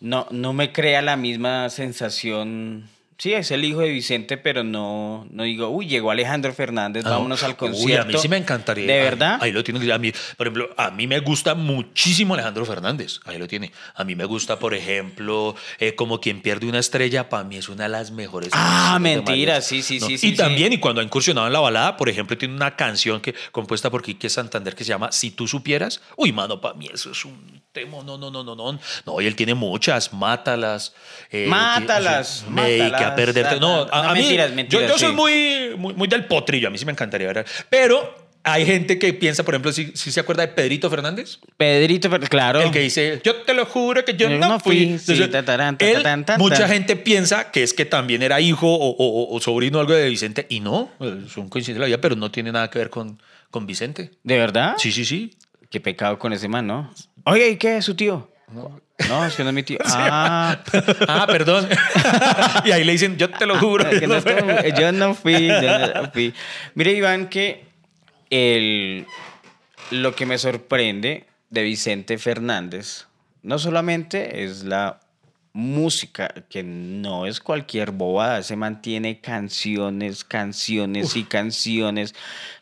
no, 0.00 0.26
no 0.30 0.52
me 0.52 0.72
crea 0.72 1.02
la 1.02 1.16
misma 1.16 1.68
sensación. 1.70 2.88
Sí, 3.24 3.32
es 3.32 3.50
el 3.52 3.64
hijo 3.64 3.80
de 3.80 3.88
Vicente, 3.88 4.36
pero 4.36 4.64
no, 4.64 5.26
no 5.30 5.44
digo, 5.44 5.70
uy, 5.70 5.86
llegó 5.86 6.10
Alejandro 6.10 6.52
Fernández, 6.52 7.06
Ah, 7.06 7.12
vámonos 7.12 7.42
al 7.42 7.52
uy, 7.52 7.56
concierto. 7.56 8.02
a 8.02 8.12
mí 8.12 8.18
sí 8.18 8.28
me 8.28 8.36
encantaría. 8.36 8.86
¿De 8.86 9.00
verdad? 9.00 9.38
Ahí, 9.40 9.50
lo 9.50 9.64
tiene. 9.64 9.90
A 9.90 9.96
mí, 9.96 10.12
por 10.36 10.46
ejemplo, 10.46 10.68
a 10.76 10.90
mí 10.90 11.06
me 11.06 11.20
gusta 11.20 11.54
muchísimo 11.54 12.34
Alejandro 12.34 12.66
Fernández. 12.66 13.20
Ahí 13.24 13.38
lo 13.38 13.48
tiene. 13.48 13.72
A 13.94 14.04
mí 14.04 14.14
me 14.14 14.26
gusta, 14.26 14.58
por 14.58 14.74
ejemplo, 14.74 15.56
eh, 15.78 15.94
como 15.94 16.20
quien 16.20 16.42
pierde 16.42 16.66
una 16.66 16.80
estrella, 16.80 17.30
para 17.30 17.44
mí 17.44 17.56
es 17.56 17.70
una 17.70 17.84
de 17.84 17.88
las 17.88 18.10
mejores. 18.10 18.50
Ah, 18.52 18.98
mentira, 19.00 19.62
sí, 19.62 19.80
sí, 19.80 20.00
¿No? 20.00 20.06
sí, 20.06 20.12
Y 20.12 20.18
sí, 20.18 20.34
también, 20.34 20.72
sí. 20.72 20.74
y 20.74 20.80
cuando 20.80 21.00
ha 21.00 21.04
incursionado 21.04 21.46
en 21.46 21.54
la 21.54 21.60
balada, 21.60 21.96
por 21.96 22.10
ejemplo, 22.10 22.36
tiene 22.36 22.52
una 22.54 22.76
canción 22.76 23.22
que 23.22 23.34
compuesta 23.52 23.88
por 23.90 24.02
Quique 24.02 24.28
Santander 24.28 24.74
que 24.74 24.84
se 24.84 24.88
llama 24.90 25.10
Si 25.12 25.30
tú 25.30 25.48
supieras. 25.48 26.02
Uy, 26.18 26.30
mano, 26.32 26.60
para 26.60 26.74
mí 26.74 26.90
eso 26.92 27.12
es 27.12 27.24
un 27.24 27.62
tema. 27.72 28.02
No, 28.04 28.18
no, 28.18 28.30
no, 28.30 28.44
no, 28.44 28.54
no. 28.54 28.78
No, 29.06 29.20
y 29.22 29.26
él 29.26 29.34
tiene 29.34 29.54
muchas. 29.54 30.12
Mátalas. 30.12 30.92
eh, 31.30 31.46
Mátalas, 31.48 32.44
mátalas. 32.50 33.13
Perderte. 33.16 33.60
No, 33.60 33.86
a, 33.90 34.12
mí. 34.14 34.20
mentiras, 34.20 34.50
yo- 34.50 34.56
mentiras, 34.56 34.88
yo 34.90 34.98
soy 34.98 35.08
sí. 35.10 35.14
muy, 35.14 35.70
muy, 35.76 35.94
muy 35.94 36.08
del 36.08 36.24
potrillo. 36.26 36.68
A 36.68 36.70
mí 36.70 36.78
sí 36.78 36.84
me 36.84 36.92
encantaría 36.92 37.26
ver. 37.32 37.44
Pero 37.70 38.22
hay 38.46 38.66
gente 38.66 38.98
que 38.98 39.12
piensa, 39.14 39.42
por 39.42 39.54
ejemplo, 39.54 39.72
si, 39.72 39.92
si 39.94 40.10
se 40.12 40.20
acuerda 40.20 40.42
de 40.46 40.48
Pedrito 40.52 40.90
Fernández, 40.90 41.38
Pedrito, 41.56 42.10
claro. 42.28 42.60
el 42.60 42.70
que 42.70 42.80
dice, 42.80 43.20
yo 43.24 43.36
te 43.36 43.54
lo 43.54 43.64
juro 43.64 44.04
que 44.04 44.12
yo, 44.14 44.28
Yo 44.28 44.38
no, 44.38 44.48
no 44.48 44.60
fui. 44.60 44.76
fui, 44.76 44.98
sí, 44.98 45.12
Entonces, 45.12 45.30
tatarán, 45.30 45.76
él, 45.78 45.94
tatarán, 45.96 46.20
tatarán. 46.26 46.40
mucha 46.42 46.68
gente 46.68 46.96
piensa 46.96 47.50
que 47.50 47.62
es 47.62 47.72
que 47.72 47.86
también 47.86 48.22
era 48.22 48.40
hijo 48.42 48.66
o, 48.68 48.90
o- 48.90 49.34
o 49.34 49.40
sobrino 49.40 49.78
o 49.78 49.80
algo 49.80 49.94
de 49.94 50.08
Vicente. 50.10 50.46
Y 50.50 50.60
no, 50.60 50.90
son 50.98 51.48
coincidencias 51.48 51.76
de 51.76 51.80
la 51.80 51.86
vida, 51.86 52.00
pero 52.02 52.16
no 52.16 52.30
tiene 52.30 52.52
nada 52.52 52.68
que 52.68 52.78
ver 52.78 52.90
con, 52.90 53.18
con 53.50 53.66
Vicente. 53.66 54.10
¿De 54.22 54.36
verdad? 54.36 54.74
Sí, 54.76 54.92
sí, 54.92 55.04
sí. 55.06 55.36
Qué 55.70 55.80
pecado 55.80 56.18
con 56.18 56.32
ese 56.34 56.46
man, 56.46 56.66
¿no? 56.66 56.92
Oye, 57.24 57.48
¿y 57.48 57.56
qué 57.56 57.78
es 57.78 57.84
su 57.86 57.94
tío? 57.94 58.30
No, 58.52 58.78
es 58.98 59.34
que 59.34 59.42
no 59.42 59.48
es 59.50 59.54
mi 59.54 59.62
tío. 59.62 59.78
Ah, 59.84 60.58
Ah, 61.08 61.26
perdón. 61.26 61.68
y 62.64 62.70
ahí 62.72 62.84
le 62.84 62.92
dicen, 62.92 63.16
yo 63.16 63.30
te 63.30 63.46
lo 63.46 63.58
juro. 63.58 63.84
no 63.84 64.16
estoy- 64.16 64.72
yo 64.78 64.92
no 64.92 65.14
fui, 65.14 65.48
no. 65.48 66.10
Mire, 66.74 66.92
Iván, 66.92 67.28
que 67.28 67.64
el, 68.30 69.06
lo 69.90 70.14
que 70.14 70.26
me 70.26 70.38
sorprende 70.38 71.26
de 71.50 71.62
Vicente 71.62 72.18
Fernández 72.18 73.06
no 73.42 73.58
solamente 73.58 74.44
es 74.44 74.64
la 74.64 75.00
música, 75.52 76.34
que 76.48 76.64
no 76.64 77.26
es 77.26 77.38
cualquier 77.38 77.92
bobada, 77.92 78.42
se 78.42 78.56
mantiene 78.56 79.20
canciones, 79.20 80.24
canciones 80.24 81.14
y 81.14 81.22
canciones, 81.24 82.14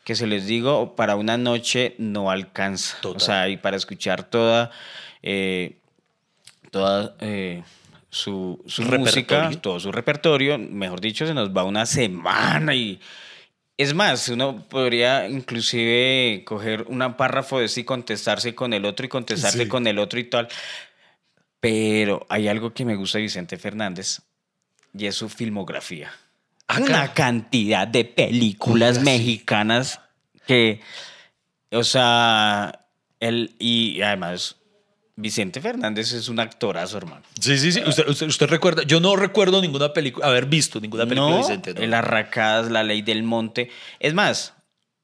que 0.04 0.14
se 0.14 0.26
les 0.26 0.46
digo, 0.46 0.94
para 0.94 1.16
una 1.16 1.38
noche 1.38 1.94
no 1.98 2.30
alcanza. 2.30 2.98
Total. 3.00 3.16
O 3.16 3.20
sea, 3.24 3.48
y 3.48 3.56
para 3.56 3.76
escuchar 3.78 4.24
toda... 4.24 4.70
eh, 5.22 5.76
toda 6.72 7.14
eh, 7.20 7.62
su, 8.08 8.60
su 8.66 8.82
música, 8.82 9.50
todo 9.60 9.78
su 9.78 9.92
repertorio, 9.92 10.58
mejor 10.58 11.00
dicho, 11.00 11.26
se 11.26 11.34
nos 11.34 11.50
va 11.54 11.64
una 11.64 11.84
semana 11.86 12.74
y 12.74 12.98
es 13.76 13.94
más, 13.94 14.28
uno 14.30 14.64
podría 14.68 15.28
inclusive 15.28 16.42
coger 16.44 16.86
un 16.88 17.00
párrafo 17.14 17.60
de 17.60 17.68
sí 17.68 17.84
contestarse 17.84 18.54
con 18.54 18.72
el 18.72 18.86
otro 18.86 19.04
y 19.04 19.08
contestarse 19.10 19.64
Sí. 19.64 19.68
con 19.68 19.86
el 19.86 19.98
otro 19.98 20.18
y 20.18 20.24
tal. 20.24 20.48
Pero 21.60 22.26
hay 22.28 22.48
algo 22.48 22.72
que 22.72 22.84
me 22.84 22.96
gusta 22.96 23.18
de 23.18 23.22
Vicente 23.22 23.58
Fernández 23.58 24.20
y 24.96 25.06
es 25.06 25.14
su 25.14 25.28
filmografía. 25.28 26.10
Acá. 26.68 26.84
Una 26.84 27.12
cantidad 27.12 27.86
de 27.86 28.04
películas 28.04 28.96
sí. 28.96 29.02
mexicanas 29.04 30.00
que, 30.46 30.80
o 31.70 31.84
sea, 31.84 32.86
él 33.20 33.54
y 33.58 34.00
además 34.00 34.56
Vicente 35.14 35.60
Fernández 35.60 36.12
es 36.12 36.28
un 36.28 36.40
actorazo, 36.40 36.96
hermano. 36.96 37.22
Sí, 37.38 37.58
sí, 37.58 37.70
sí. 37.72 37.82
Usted, 37.86 38.08
usted, 38.08 38.26
usted 38.26 38.46
recuerda, 38.46 38.82
yo 38.84 38.98
no 39.00 39.14
recuerdo 39.16 39.60
ninguna 39.60 39.92
película, 39.92 40.26
haber 40.26 40.46
visto 40.46 40.80
ninguna 40.80 41.04
película 41.04 41.28
no, 41.30 41.36
de 41.36 41.42
Vicente. 41.42 41.74
¿no? 41.74 41.80
El 41.80 41.92
Arracadas, 41.94 42.70
La 42.70 42.82
Ley 42.82 43.02
del 43.02 43.22
Monte. 43.22 43.70
Es 44.00 44.14
más, 44.14 44.54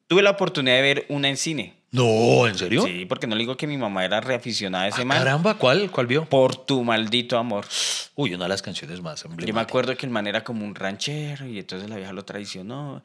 tuve 0.07 0.23
la 0.23 0.31
oportunidad 0.31 0.77
de 0.77 0.83
ver 0.83 1.07
una 1.11 1.29
en 1.29 1.37
cine. 1.37 1.75
No, 1.91 2.47
¿en 2.47 2.57
serio? 2.59 2.83
Sí, 2.85 3.07
porque 3.07 3.27
no 3.27 3.35
le 3.35 3.41
digo 3.41 3.57
que 3.57 3.67
mi 3.67 3.79
mamá 3.79 4.05
era 4.05 4.21
reaficionada 4.21 4.85
a 4.85 4.89
ese 4.89 5.03
Ah, 5.03 5.05
man. 5.07 5.19
caramba, 5.19 5.55
¿cuál? 5.55 5.91
¿Cuál 5.91 6.07
vio? 6.07 6.25
Por 6.27 6.55
tu 6.67 6.85
maldito 6.85 7.39
amor. 7.39 7.67
Uy, 8.15 8.35
una 8.35 8.45
de 8.45 8.49
las 8.51 8.61
canciones 8.63 9.01
más 9.01 9.23
Yo 9.23 9.29
me 9.29 9.35
emblemáticas. 9.35 9.71
acuerdo 9.71 9.97
que 9.97 10.05
el 10.05 10.13
man 10.13 10.27
era 10.27 10.45
como 10.45 10.65
un 10.67 10.75
ranchero 10.75 11.47
y 11.47 11.59
entonces 11.59 11.89
la 11.89 11.97
vieja 11.97 12.13
lo 12.13 12.25
traicionó. 12.27 13.03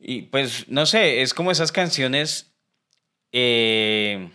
Y 0.00 0.22
pues, 0.22 0.66
no 0.68 0.86
sé, 0.86 1.22
es 1.22 1.34
como 1.34 1.52
esas 1.52 1.70
canciones 1.70 2.52
eh, 3.32 4.28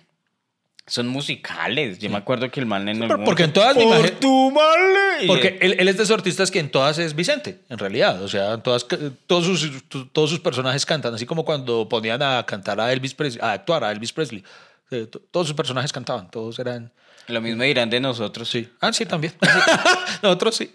son 0.92 1.08
musicales. 1.08 2.00
Yo 2.00 2.10
me 2.10 2.18
acuerdo 2.18 2.52
que 2.52 2.60
el 2.60 2.66
man 2.66 2.90
en 2.90 3.00
por- 3.00 3.12
algún 3.12 3.26
porque 3.26 3.44
en 3.44 3.54
todas 3.54 3.76
Por 3.76 4.10
tu 4.12 4.52
mal. 4.52 4.80
Porque 5.26 5.58
él, 5.62 5.78
él 5.80 5.88
es 5.88 5.96
de 5.96 6.04
esos 6.04 6.14
artistas 6.18 6.52
que 6.52 6.60
en 6.60 6.70
todas 6.70 6.98
es 7.00 7.16
Vicente, 7.16 7.60
en 7.70 7.78
realidad. 7.78 8.22
O 8.22 8.28
sea, 8.28 8.54
en 8.56 8.62
todas, 8.62 8.86
todos, 9.26 9.46
sus, 9.46 9.84
todos 10.12 10.30
sus 10.30 10.40
personajes 10.42 10.86
cantan, 10.86 11.14
así 11.14 11.26
como 11.26 11.46
cuando 11.46 11.88
ponían 11.88 12.22
a 12.22 12.46
cantar 12.46 12.82
a 12.82 12.92
Elvis 12.92 13.14
Presley, 13.14 13.42
a 13.42 13.54
actuar 13.54 13.86
a 13.86 13.92
Elvis 13.92 14.12
Presley. 14.12 14.44
Eh, 14.92 15.08
to- 15.08 15.20
Todos 15.32 15.48
sus 15.48 15.56
personajes 15.56 15.92
cantaban, 15.92 16.30
todos 16.30 16.60
eran... 16.60 16.92
Lo 17.28 17.40
mismo 17.40 17.64
dirán 17.64 17.90
de 17.90 18.00
nosotros. 18.00 18.50
Sí. 18.50 18.68
Ah, 18.82 18.92
sí, 18.92 19.06
también. 19.06 19.34
Nosotros 20.24 20.56
sí. 20.56 20.70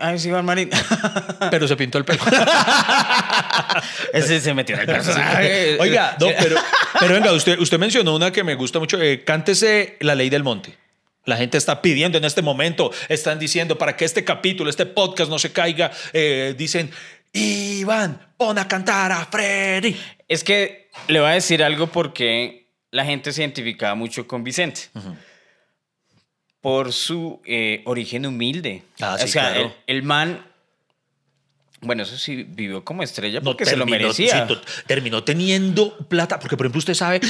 Ay, 0.00 0.18
sí, 0.18 0.28
Iván 0.28 0.44
Marín. 0.44 0.70
Pero 1.50 1.68
se 1.68 1.76
pintó 1.76 1.98
el 1.98 2.04
pelo. 2.04 2.18
Ese 4.12 4.40
se 4.40 4.54
metió 4.54 4.74
en 4.74 4.80
el 4.80 4.86
personaje. 4.86 5.76
Oiga, 5.80 6.16
no, 6.18 6.28
pero, 6.38 6.56
pero 6.98 7.14
venga, 7.14 7.32
usted, 7.32 7.58
usted 7.58 7.78
mencionó 7.78 8.14
una 8.16 8.30
que 8.32 8.42
me 8.44 8.54
gusta 8.54 8.78
mucho. 8.78 9.00
eh, 9.00 9.22
cántese 9.24 9.96
La 10.00 10.14
Ley 10.14 10.30
del 10.30 10.42
Monte. 10.42 10.76
La 11.24 11.36
gente 11.36 11.56
está 11.58 11.80
pidiendo 11.82 12.18
en 12.18 12.24
este 12.24 12.42
momento, 12.42 12.90
están 13.08 13.38
diciendo 13.38 13.78
para 13.78 13.96
que 13.96 14.04
este 14.04 14.24
capítulo, 14.24 14.68
este 14.70 14.86
podcast 14.86 15.30
no 15.30 15.38
se 15.38 15.52
caiga, 15.52 15.92
eh, 16.12 16.54
dicen, 16.58 16.90
Iván, 17.32 18.20
pon 18.36 18.58
a 18.58 18.66
cantar 18.66 19.12
a 19.12 19.24
Freddy. 19.26 19.96
Es 20.26 20.42
que 20.42 20.90
le 21.08 21.20
voy 21.20 21.30
a 21.30 21.34
decir 21.34 21.62
algo 21.62 21.86
porque 21.86 22.61
la 22.92 23.04
gente 23.04 23.32
se 23.32 23.40
identificaba 23.42 23.96
mucho 23.96 24.28
con 24.28 24.44
Vicente. 24.44 24.82
Por 26.60 26.92
su 26.92 27.40
eh, 27.44 27.82
origen 27.86 28.24
humilde. 28.24 28.84
Ah, 29.00 29.16
sí, 29.18 29.24
o 29.24 29.28
sea, 29.28 29.52
claro. 29.54 29.74
el, 29.86 29.96
el 29.96 30.02
man, 30.04 30.46
bueno, 31.80 32.04
eso 32.04 32.16
sí, 32.16 32.44
vivió 32.44 32.84
como 32.84 33.02
estrella 33.02 33.40
No, 33.40 33.44
porque 33.46 33.64
se 33.64 33.76
lo 33.76 33.84
merecía. 33.86 34.46
sí, 34.46 34.54
terminó 34.86 35.24
teniendo 35.24 35.98
plata, 36.06 36.38
porque 36.38 36.56
por 36.56 36.66
ejemplo 36.66 36.78
usted 36.78 36.94
sabe, 36.94 37.20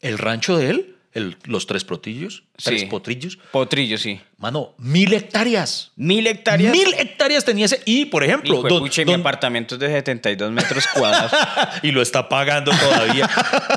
el 0.00 0.18
rancho 0.18 0.56
de 0.56 0.70
él, 0.70 0.93
el- 1.14 1.36
los 1.44 1.66
tres 1.66 1.84
protillos, 1.84 2.42
tres 2.62 2.80
Sí. 2.82 2.86
potrillos, 2.86 3.38
Potrillo, 3.52 3.96
sí. 3.98 4.20
mano, 4.38 4.74
mil 4.78 5.12
hectáreas. 5.12 5.92
Mil 5.96 6.26
hectáreas. 6.26 6.72
Mil 6.72 6.92
hectáreas 6.94 7.44
tenía 7.44 7.64
ese. 7.66 7.80
Y, 7.84 8.06
por 8.06 8.22
ejemplo, 8.24 8.54
Hijo 8.54 8.62
de 8.64 8.68
don- 8.68 8.78
pucha, 8.80 9.02
y 9.02 9.04
mi 9.04 9.12
don- 9.12 9.20
apartamento 9.20 9.76
es 9.76 9.80
de 9.80 9.88
72 9.88 10.50
metros 10.52 10.84
cuadrados. 10.94 11.32
y 11.82 11.92
lo 11.92 12.02
está 12.02 12.28
pagando 12.28 12.72
todavía. 12.72 13.28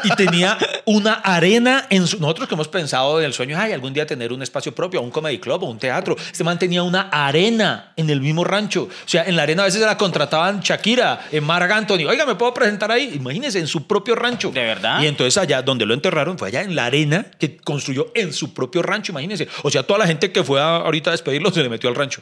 y 0.04 0.10
tenía 0.16 0.58
una 0.86 1.14
arena 1.14 1.86
en 1.90 2.08
su. 2.08 2.20
Nosotros 2.20 2.48
que 2.48 2.56
hemos 2.56 2.68
pensado 2.68 3.20
en 3.20 3.26
el 3.26 3.34
sueño, 3.34 3.58
ay, 3.60 3.72
algún 3.72 3.94
día 3.94 4.06
tener 4.06 4.34
un 4.34 4.42
espacio 4.42 4.74
propio, 4.74 5.02
un 5.02 5.12
comedy 5.12 5.38
club 5.40 5.64
o 5.64 5.68
un 5.70 5.78
teatro. 5.80 6.16
Este 6.32 6.44
man 6.44 6.58
tenía 6.60 6.84
una 6.84 7.10
arena 7.12 7.94
en 7.96 8.10
el 8.10 8.20
mismo 8.22 8.44
rancho. 8.44 8.84
O 8.84 9.08
sea, 9.08 9.24
en 9.26 9.36
la 9.36 9.44
arena 9.44 9.62
a 9.64 9.66
veces 9.66 9.82
la 9.82 9.98
contrataban 9.98 10.60
Shakira, 10.62 11.28
en 11.32 11.44
Marc 11.44 11.70
Anthony. 11.72 12.06
Oiga, 12.08 12.26
¿me 12.26 12.36
puedo 12.36 12.54
presentar 12.54 12.92
ahí? 12.92 13.12
Imagínense, 13.16 13.60
en 13.60 13.68
su 13.68 13.86
propio 13.88 14.16
rancho. 14.16 14.52
¿De 14.52 14.62
verdad? 14.64 15.02
Y 15.02 15.08
entonces 15.08 15.38
allá 15.38 15.62
donde 15.62 15.86
lo 15.86 15.94
enterraron 15.94 16.38
fue 16.38 16.48
allá 16.50 16.62
en 16.62 16.76
la 16.76 16.86
arena 16.86 17.27
que 17.32 17.58
construyó 17.58 18.12
en 18.16 18.34
su 18.34 18.54
propio 18.54 18.82
rancho, 18.82 19.12
imagínense. 19.12 19.48
O 19.64 19.70
sea, 19.70 19.84
toda 19.84 20.00
la 20.00 20.08
gente 20.08 20.32
que 20.32 20.44
fue 20.44 20.60
a- 20.62 20.78
ahorita 20.78 21.10
a 21.10 21.14
despedirlo 21.14 21.52
se 21.52 21.62
le 21.64 21.70
metió 21.70 21.90
al 21.90 21.96
rancho. 21.96 22.22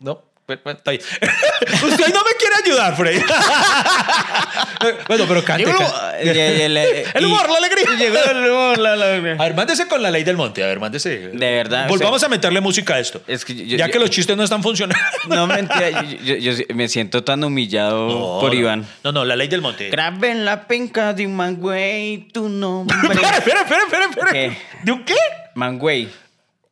No, 0.00 0.22
está 0.54 0.90
ahí. 0.90 0.98
Usted 1.72 2.08
no 2.14 2.20
me 2.24 2.32
quiere 2.38 2.54
ayudar, 2.64 2.96
Freddy. 2.96 3.20
bueno, 5.08 5.24
pero 5.28 5.44
cante. 5.44 5.64
Llegó 5.64 5.78
el- 6.20 6.28
el- 6.28 6.76
el- 6.76 7.06
El 7.14 7.24
humor, 7.26 7.48
la 7.50 7.58
alegría. 7.58 7.84
Llegó 7.98 8.18
el 8.30 8.50
humor, 8.50 8.78
la 8.78 8.92
alegría. 8.94 9.32
A 9.34 9.44
ver, 9.44 9.54
mándese 9.54 9.86
con 9.88 10.02
la 10.02 10.10
ley 10.10 10.24
del 10.24 10.36
monte. 10.36 10.62
A 10.62 10.66
ver, 10.66 10.80
mándese. 10.80 11.28
De 11.28 11.50
verdad, 11.52 11.88
Volvamos 11.88 12.22
a 12.22 12.28
meterle 12.28 12.60
música 12.60 12.94
a 12.94 12.98
esto. 12.98 13.22
Es 13.26 13.44
que 13.44 13.54
yo- 13.54 13.76
ya 13.76 13.86
yo- 13.86 13.92
que 13.92 13.98
los 13.98 14.10
chistes 14.10 14.36
no 14.36 14.42
están 14.44 14.62
funcionando. 14.62 15.02
No, 15.28 15.46
mentira, 15.46 16.02
yo, 16.02 16.52
me 16.74 16.88
siento 16.88 17.22
tan 17.24 17.42
humillado 17.44 18.08
No, 18.08 18.38
por. 18.40 18.54
Iván. 18.54 18.86
No, 19.04 19.12
no, 19.12 19.24
la 19.24 19.34
ley 19.36 19.48
del 19.48 19.60
monte. 19.62 19.88
Grabé 19.90 20.30
en 20.30 20.44
la 20.44 20.66
penca 20.66 21.12
de 21.14 21.26
un 21.26 21.36
mangüey 21.36 22.28
tu 22.32 22.48
nombre. 22.48 22.96
espera, 23.02 23.38
espera, 23.38 23.60
espera, 23.84 24.04
espera. 24.10 24.56
¿De 24.82 24.92
un 24.92 25.04
qué? 25.04 25.14
Mangüey. 25.54 26.10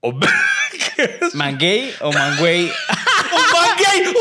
Hombre, 0.03 0.31
¿qué 0.97 1.19
es? 1.23 1.35
¿Manguey 1.35 1.93
o 2.01 2.11
mangüey? 2.13 2.73
Man 3.81 4.03
gay, 4.03 4.07
un 4.07 4.15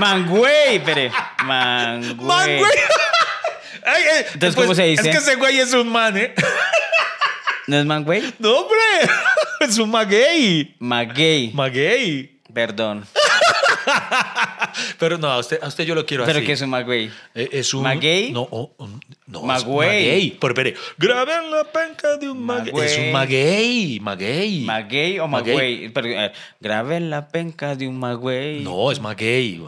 Mangüey, 0.00 0.76
espere. 0.76 1.10
Mangüey. 1.44 2.60
eh, 3.86 4.26
Entonces, 4.34 4.54
¿cómo 4.54 4.74
se 4.74 4.82
dice? 4.84 5.08
Es 5.08 5.16
que 5.16 5.22
ese 5.22 5.36
güey 5.36 5.58
es 5.58 5.72
un 5.72 5.88
man, 5.88 6.16
¿eh? 6.16 6.34
¿No 7.66 7.78
es 7.78 7.84
mangüey? 7.86 8.34
No, 8.38 8.58
hombre. 8.58 8.76
Es 9.60 9.78
un 9.78 9.90
maguey. 9.90 10.76
Maguey. 10.78 11.50
Maguey. 11.54 12.38
Perdón. 12.52 13.06
Pero 14.98 15.16
no, 15.16 15.28
a 15.30 15.38
usted, 15.38 15.58
a 15.62 15.66
usted 15.68 15.84
yo 15.84 15.94
lo 15.94 16.04
quiero 16.04 16.24
¿Pero 16.26 16.38
así. 16.38 16.46
qué 16.46 16.52
es 16.52 16.60
un 16.60 16.68
maguey? 16.70 17.10
Eh, 17.34 17.48
Es 17.52 17.72
un. 17.72 17.82
¿Maguey? 17.82 18.32
No, 18.32 18.46
oh, 18.50 18.70
no. 19.26 19.40
es 19.40 19.44
Magüey. 19.46 19.88
Maguey. 19.88 20.36
Pero 20.40 20.52
espere. 20.52 20.74
Grabé 20.98 21.32
en 21.34 21.50
la 21.50 21.64
penca 21.64 22.16
de 22.16 22.30
un 22.30 22.42
maguey. 22.44 22.72
Magüey. 22.72 22.86
Es 22.86 22.98
un 22.98 23.12
maguey. 23.12 24.00
Maguey. 24.00 24.60
¿Maguey 24.60 25.18
o 25.18 25.28
Maguey. 25.28 25.54
magüey? 25.54 25.88
Pero, 25.90 26.08
eh, 26.08 26.32
grabé 26.60 26.96
en 26.96 27.10
la 27.10 27.28
penca 27.28 27.74
de 27.74 27.88
un 27.88 27.98
magüey. 27.98 28.60
No, 28.60 28.90
es 28.90 29.00
maguey. 29.00 29.62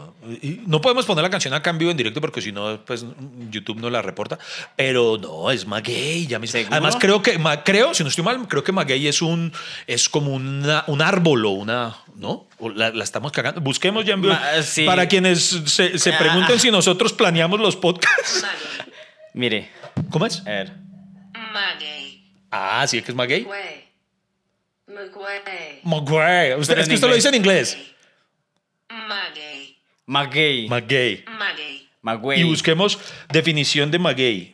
No 0.67 0.81
podemos 0.81 1.05
poner 1.05 1.23
la 1.23 1.29
canción 1.29 1.53
en 1.63 1.77
vivo 1.77 1.91
en 1.91 1.97
directo 1.97 2.21
porque 2.21 2.41
si 2.41 2.51
no, 2.51 2.79
pues 2.85 3.05
YouTube 3.49 3.79
no 3.79 3.89
la 3.89 4.01
reporta. 4.01 4.37
Pero 4.75 5.17
no, 5.17 5.49
es 5.51 5.65
maguey. 5.65 6.27
Ya. 6.27 6.39
Además, 6.71 6.95
creo 6.99 7.21
que, 7.21 7.37
ma- 7.37 7.63
creo, 7.63 7.93
si 7.93 8.03
no 8.03 8.09
estoy 8.09 8.23
mal, 8.23 8.47
creo 8.47 8.63
que 8.63 8.71
maguey 8.71 9.07
es 9.07 9.21
un, 9.21 9.51
es 9.87 10.07
como 10.09 10.33
una, 10.33 10.83
un 10.87 11.01
árbol 11.01 11.45
o 11.45 11.49
una, 11.51 11.97
¿no? 12.15 12.45
La, 12.75 12.91
la 12.91 13.03
estamos 13.03 13.31
cagando. 13.31 13.61
Busquemos 13.61 14.05
ya 14.05 14.13
en 14.13 14.21
vivo. 14.21 14.33
Ma- 14.33 14.61
sí. 14.61 14.85
Para 14.85 15.07
quienes 15.07 15.41
se, 15.65 15.97
se 15.97 16.13
Ah. 16.13 16.17
pregunten 16.19 16.59
si 16.59 16.69
nosotros 16.71 17.13
planeamos 17.13 17.59
los 17.59 17.75
podcasts. 17.75 18.45
Mire, 19.33 19.69
¿Cómo 20.09 20.25
es? 20.25 20.41
a 20.45 20.49
ver. 20.49 20.73
Maguey. 21.33 22.23
Ah, 22.51 22.85
sí, 22.87 23.01
que 23.01 23.11
es 23.11 23.15
maguey. 23.15 23.45
Maguey. 24.87 25.79
Maguey. 25.83 26.53
Usted, 26.55 26.73
Pero 26.73 26.81
es 26.81 26.87
que 26.87 26.95
usted 26.95 27.07
lo 27.07 27.15
dice 27.15 27.29
en 27.29 27.35
inglés. 27.35 27.77
Maguey. 28.89 29.77
Maguey. 30.05 30.67
Maguey. 30.67 31.25
Maguey. 32.01 32.41
Y 32.41 32.43
busquemos 32.43 32.99
definición 33.31 33.91
de 33.91 33.99
maguey. 33.99 34.53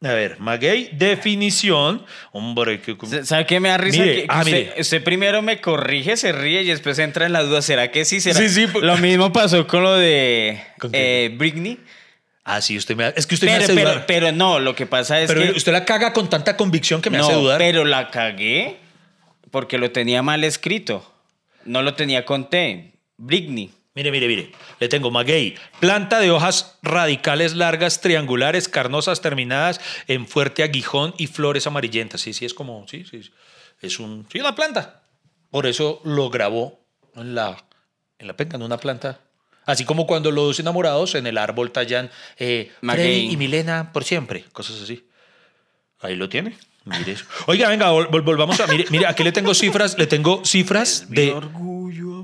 A 0.00 0.12
ver, 0.12 0.38
maguey, 0.38 0.90
definición. 0.92 2.04
Hombre, 2.30 2.80
que. 2.80 2.96
¿Sabe 3.24 3.46
qué 3.46 3.58
me 3.58 3.68
da 3.68 3.78
risa? 3.78 4.00
Mire, 4.00 4.14
que, 4.14 4.22
que 4.22 4.26
ah, 4.28 4.44
usted, 4.78 5.02
primero 5.02 5.42
me 5.42 5.60
corrige, 5.60 6.16
se 6.16 6.30
ríe 6.30 6.62
y 6.62 6.66
después 6.66 7.00
entra 7.00 7.26
en 7.26 7.32
la 7.32 7.42
duda. 7.42 7.62
¿Será 7.62 7.90
que 7.90 8.04
sí? 8.04 8.20
¿Será? 8.20 8.38
Sí, 8.38 8.48
sí, 8.48 8.68
Lo 8.80 8.96
mismo 8.98 9.32
pasó 9.32 9.66
con 9.66 9.82
lo 9.82 9.94
de 9.94 10.60
eh, 10.92 11.34
Britney. 11.36 11.80
Ah, 12.50 12.62
sí, 12.62 12.78
usted 12.78 12.96
me 12.96 13.04
ha- 13.04 13.08
es 13.10 13.26
que 13.26 13.34
usted 13.34 13.46
me 13.46 13.54
hace 13.56 13.74
pero, 13.74 13.90
dudar. 13.90 14.06
pero 14.06 14.32
no, 14.32 14.58
lo 14.58 14.74
que 14.74 14.86
pasa 14.86 15.20
es 15.20 15.28
Pero 15.28 15.42
que... 15.42 15.50
usted 15.58 15.70
la 15.70 15.84
caga 15.84 16.14
con 16.14 16.30
tanta 16.30 16.56
convicción 16.56 17.02
que 17.02 17.10
me 17.10 17.18
no, 17.18 17.24
hace 17.24 17.34
dudar. 17.34 17.58
pero 17.58 17.84
la 17.84 18.10
cagué 18.10 18.78
porque 19.50 19.76
lo 19.76 19.90
tenía 19.90 20.22
mal 20.22 20.42
escrito. 20.44 21.04
No 21.66 21.82
lo 21.82 21.92
tenía 21.94 22.24
con 22.24 22.48
T. 22.48 22.94
Britney. 23.18 23.70
Mire, 23.94 24.10
mire, 24.12 24.28
mire. 24.28 24.52
Le 24.80 24.88
tengo 24.88 25.10
maguey. 25.10 25.56
Planta 25.80 26.20
de 26.20 26.30
hojas 26.30 26.78
radicales 26.82 27.54
largas, 27.54 28.00
triangulares, 28.00 28.68
carnosas, 28.68 29.20
terminadas 29.20 29.78
en 30.06 30.26
fuerte 30.26 30.62
aguijón 30.62 31.14
y 31.18 31.26
flores 31.26 31.66
amarillentas. 31.66 32.22
Sí, 32.22 32.32
sí, 32.32 32.46
es 32.46 32.54
como, 32.54 32.86
sí, 32.88 33.04
sí. 33.10 33.24
sí. 33.24 33.30
Es 33.82 33.98
un, 33.98 34.26
sí, 34.32 34.40
una 34.40 34.54
planta. 34.54 35.02
Por 35.50 35.66
eso 35.66 36.00
lo 36.04 36.30
grabó 36.30 36.80
en 37.14 37.34
la, 37.34 37.62
en 38.18 38.26
la 38.26 38.36
penca, 38.36 38.56
en 38.56 38.62
una 38.62 38.78
planta. 38.78 39.20
Así 39.68 39.84
como 39.84 40.06
cuando 40.06 40.30
los 40.30 40.44
dos 40.46 40.60
enamorados 40.60 41.14
en 41.14 41.26
el 41.26 41.36
árbol 41.36 41.70
tallan 41.72 42.10
eh. 42.38 42.72
Freddy 42.80 43.30
y 43.32 43.36
Milena 43.36 43.92
por 43.92 44.02
siempre. 44.02 44.44
Cosas 44.52 44.80
así. 44.82 45.04
Ahí 46.00 46.16
lo 46.16 46.28
tiene. 46.28 46.56
Mire 46.84 47.12
eso. 47.12 47.26
Oiga, 47.46 47.68
venga, 47.68 47.92
vol- 47.92 48.08
vol- 48.08 48.24
volvamos 48.24 48.58
a. 48.60 48.66
Mire, 48.66 48.86
mire, 48.90 49.06
aquí 49.06 49.22
le 49.22 49.30
tengo 49.32 49.52
cifras, 49.54 49.98
le 49.98 50.06
tengo 50.06 50.42
cifras 50.44 51.10
de. 51.10 51.34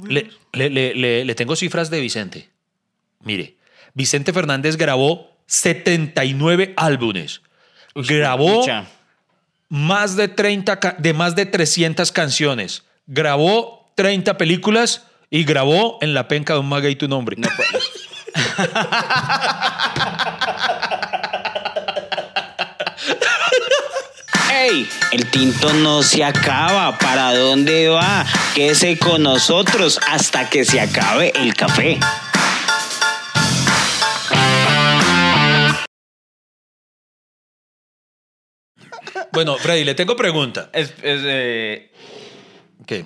Le, 0.08 0.30
le- 0.52 0.70
le- 0.70 0.94
le- 0.94 1.24
le 1.26 1.34
tengo 1.34 1.54
cifras 1.54 1.90
de 1.90 2.00
Vicente. 2.00 2.48
Mire, 3.20 3.56
Vicente 3.92 4.32
Fernández 4.32 4.76
grabó 4.76 5.30
79 5.46 6.72
álbumes. 6.76 7.42
grabó 7.94 8.64
más 9.68 10.16
de 10.16 10.28
30 10.28 10.80
ca- 10.80 10.96
de 10.98 11.12
más 11.12 11.36
de 11.36 11.44
300 11.46 12.10
canciones. 12.12 12.84
Grabó 13.06 13.92
30 13.96 14.38
películas 14.38 15.06
y 15.30 15.44
grabó 15.44 15.98
en 16.00 16.14
la 16.14 16.28
penca 16.28 16.54
de 16.54 16.60
un 16.60 16.68
maguey 16.68 16.96
tu 16.96 17.08
nombre. 17.08 17.36
¡Ey! 24.52 24.88
El 25.12 25.26
tinto 25.30 25.72
no 25.74 26.02
se 26.02 26.24
acaba. 26.24 26.96
¿Para 26.98 27.34
dónde 27.34 27.88
va? 27.88 28.24
Quédese 28.54 28.98
con 28.98 29.22
nosotros 29.22 30.00
hasta 30.08 30.48
que 30.48 30.64
se 30.64 30.80
acabe 30.80 31.32
el 31.36 31.54
café. 31.54 31.98
Bueno, 39.32 39.56
Freddy, 39.56 39.84
le 39.84 39.94
tengo 39.94 40.14
pregunta. 40.16 40.70
Es, 40.72 40.90
es, 41.02 41.20
eh, 41.24 41.90
¿Qué? 42.86 43.04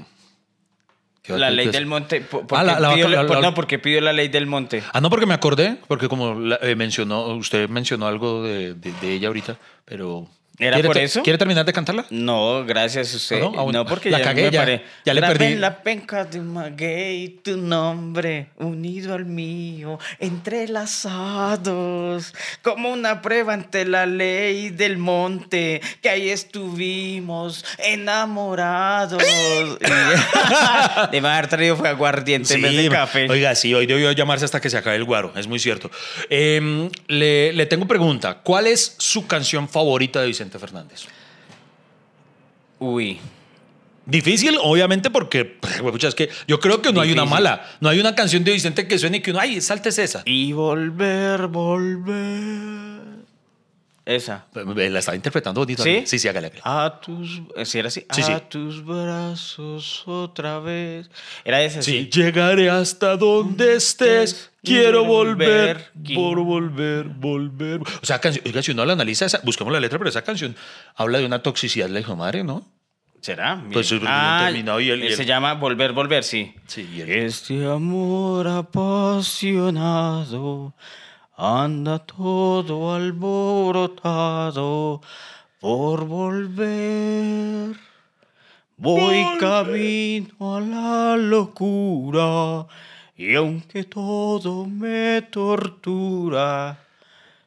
¿Qué 1.29 1.33
va- 1.35 1.39
la 1.39 1.51
ley 1.51 1.69
del 1.69 1.87
monte. 1.87 2.21
¿Por, 2.23 2.47
por 2.47 2.59
Ah, 2.59 2.63
qué 2.63 2.67
la- 2.67 2.81
la- 2.81 2.95
pidió 2.95 3.09
la- 3.09 3.27
por- 3.27 3.37
la- 3.37 3.43
no, 3.43 3.55
porque 3.55 3.79
pidió 3.79 4.01
la 4.01 4.13
ley 4.13 4.29
del 4.29 4.47
monte. 4.47 4.83
Ah, 4.93 5.01
no, 5.01 5.11
porque 5.11 5.27
me 5.27 5.35
acordé, 5.35 5.77
porque 5.87 6.09
como 6.09 6.35
la- 6.41 6.59
eh, 6.63 6.75
mencionó, 6.75 7.27
usted 7.37 7.69
mencionó 7.69 8.07
algo 8.07 8.43
de, 8.43 8.75
de- 8.75 8.93
de 9.01 9.13
ella 9.13 9.29
ahorita, 9.29 9.57
pero... 9.85 10.27
¿Era 10.59 10.75
¿quiere 10.75 10.89
por 10.89 10.99
eso? 10.99 11.23
¿Quiere 11.23 11.39
terminar 11.39 11.65
de 11.65 11.73
cantarla? 11.73 12.05
No, 12.11 12.65
gracias 12.65 13.15
a 13.15 13.17
usted. 13.17 13.37
Ah, 13.37 13.41
¿no? 13.41 13.51
Bueno. 13.53 13.73
no, 13.73 13.87
porque 13.87 14.11
La 14.11 14.19
ya 14.19 14.25
cagué, 14.25 14.45
me 14.47 14.51
ya- 14.51 14.61
paré. 14.61 14.85
ya 15.05 15.15
le 15.15 15.21
Grabé 15.21 15.39
perdí. 15.39 15.55
la 15.57 15.83
penca 15.83 16.25
de 16.25 16.41
un 16.41 16.53
maguey 16.53 17.29
tu 17.45 17.57
nombre 17.57 18.49
unido 18.57 19.15
al 19.15 19.25
mío, 19.25 19.99
entrelazados, 20.19 22.35
como 22.63 22.91
una 22.91 23.23
prueba 23.23 23.55
ante 23.55 23.85
la 23.85 24.07
ley 24.07 24.71
del 24.71 24.99
monte, 24.99 25.81
que 26.03 26.09
ahí 26.09 26.29
estuvimos 26.31 27.65
enamorados. 27.79 29.23
De 31.13 31.19
haber 31.19 31.49
traído 31.49 31.77
fue 31.77 31.89
aguardiente 31.89 32.55
en 32.55 32.63
vez 32.63 32.77
de 32.77 32.89
café. 32.89 33.29
Oiga, 33.31 33.55
sí, 33.55 33.75
hoy 33.75 33.87
debió 33.87 34.11
llamarse 34.13 34.45
hasta 34.45 34.61
que 34.61 34.71
se 34.71 34.77
acabe 34.79 34.97
el 34.97 35.05
guaro, 35.05 35.33
es 35.37 35.47
muy 35.47 35.59
cierto. 35.59 35.91
Em, 36.31 36.91
le, 37.07 37.53
le 37.53 37.67
tengo 37.67 37.87
pregunta, 37.87 38.39
¿cuál 38.43 38.67
es 38.67 38.95
su 38.99 39.27
canción 39.27 39.69
favorita 39.69 40.21
de 40.21 40.27
Vicente 40.29 40.48
Fernández? 40.57 41.07
Uy. 42.79 43.19
Difícil, 44.07 44.57
obviamente, 44.63 45.11
porque 45.11 45.45
pues, 45.45 46.05
es 46.05 46.15
que 46.15 46.31
yo 46.47 46.59
creo 46.61 46.81
que 46.81 46.93
no 46.93 47.03
hay 47.03 47.13
una 47.13 47.27
mala. 47.27 47.69
No 47.81 47.91
hay 47.91 48.01
una 48.01 48.15
canción 48.15 48.43
de 48.43 48.53
Vicente 48.53 48.89
que 48.89 48.99
suene 48.99 49.19
y 49.19 49.21
que 49.21 49.33
uno, 49.33 49.41
ay, 49.41 49.61
saltes 49.61 49.99
esa. 49.99 50.23
Y 50.25 50.53
volver, 50.53 51.49
volver. 51.49 52.98
Esa. 54.09 54.47
La 54.55 54.99
estaba 55.01 55.17
interpretando 55.17 55.61
bonito. 55.61 55.83
¿Sí? 55.83 56.03
Sí, 56.07 56.19
sí, 56.19 56.29
hágale. 56.29 56.47
hágale. 56.47 56.63
A 56.65 56.99
tus. 56.99 57.43
Si 57.65 57.79
era 57.79 57.89
así. 57.89 58.07
Sí, 58.11 58.23
a 58.23 58.25
sí. 58.25 58.33
tus 58.49 58.83
brazos 58.83 60.03
otra 60.07 60.61
vez. 60.61 61.11
Era 61.45 61.61
ese, 61.63 61.83
Sí, 61.83 62.09
sí. 62.11 62.19
llegaré 62.19 62.71
hasta 62.71 63.19
donde 63.19 63.75
estés. 63.75 64.51
Quiero 64.63 65.05
volver, 65.05 65.91
volver, 65.95 66.15
por 66.15 66.39
volver, 66.43 67.05
volver. 67.05 67.81
O 68.03 68.07
sea, 68.07 68.19
canción, 68.19 68.63
si 68.63 68.71
uno 68.73 68.87
la 68.87 68.95
analiza, 68.95 69.27
esa, 69.27 69.41
buscamos 69.45 69.75
la 69.75 69.81
letra, 69.81 69.99
pero 69.99 70.09
esa 70.09 70.23
canción 70.23 70.57
habla 70.97 71.19
de 71.19 71.27
una 71.27 71.43
toxicidad, 71.43 71.91
la 71.91 72.01
hijo 72.01 72.17
madre, 72.17 72.45
¿no? 72.45 72.67
¿Será? 73.21 73.63
Pues, 73.73 73.93
ah, 74.07 74.51
y 74.51 74.57
el- 74.61 75.03
y 75.05 75.09
el- 75.09 75.17
Se 75.17 75.27
llama 75.27 75.53
Volver, 75.55 75.93
Volver, 75.93 76.25
sí. 76.25 76.55
Sí, 76.67 76.89
y 76.95 77.03
el- 77.03 77.11
Este 77.11 77.67
amor 77.67 78.49
apasionado 79.59 80.75
anda 81.41 82.01
todo 82.01 82.93
alborotado 82.95 85.01
por 85.61 86.05
volver. 86.05 87.77
Voy 88.77 89.25
camino 89.39 90.57
a 90.57 90.61
la 90.61 91.17
locura 91.17 92.67
y 93.17 93.37
aunque 93.37 93.85
todo 93.85 94.67
me 94.67 95.23
tortura, 95.23 96.77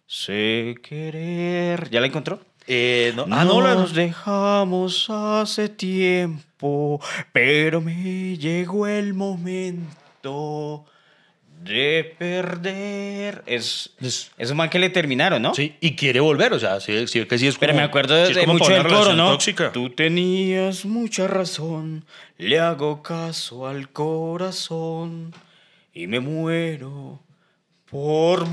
sé 0.07 0.75
querer. 0.81 1.89
¿Ya 1.89 1.99
la 1.99 2.07
encontró? 2.07 2.39
Eh, 2.67 3.11
no, 3.15 3.25
ah, 3.31 3.43
no, 3.43 3.59
la- 3.61 3.75
Nos 3.75 3.93
dejamos 3.93 5.09
hace 5.09 5.67
tiempo, 5.67 7.01
pero 7.33 7.81
me 7.81 8.37
llegó 8.37 8.87
el 8.87 9.13
momento 9.13 10.85
de 11.63 12.15
perder. 12.17 13.43
Es, 13.45 13.91
Es- 14.01 14.31
es 14.37 14.51
un 14.51 14.57
man 14.57 14.69
que 14.69 14.79
le 14.79 14.89
terminaron, 14.89 15.41
¿no? 15.41 15.53
Sí, 15.53 15.75
y 15.79 15.95
quiere 15.95 16.19
volver, 16.19 16.53
o 16.53 16.59
sea, 16.59 16.79
sí, 16.79 17.07
sí, 17.07 17.25
que 17.25 17.37
sí 17.37 17.47
es 17.47 17.55
como. 17.55 17.59
Pero 17.61 17.73
me 17.75 17.83
acuerdo 17.83 18.25
sí 18.25 18.31
es 18.31 18.37
de 18.37 18.47
mucho 18.47 18.71
del 18.71 18.83
coro, 18.87 19.13
¿no? 19.13 19.31
Tóxica. 19.31 19.71
Tú 19.71 19.89
tenías 19.91 20.85
mucha 20.85 21.27
razón, 21.27 22.03
le 22.37 22.59
hago 22.59 23.01
caso 23.03 23.67
al 23.67 23.89
corazón 23.89 25.33
y 25.93 26.07
me 26.07 26.19
muero 26.19 27.19
por 27.89 28.47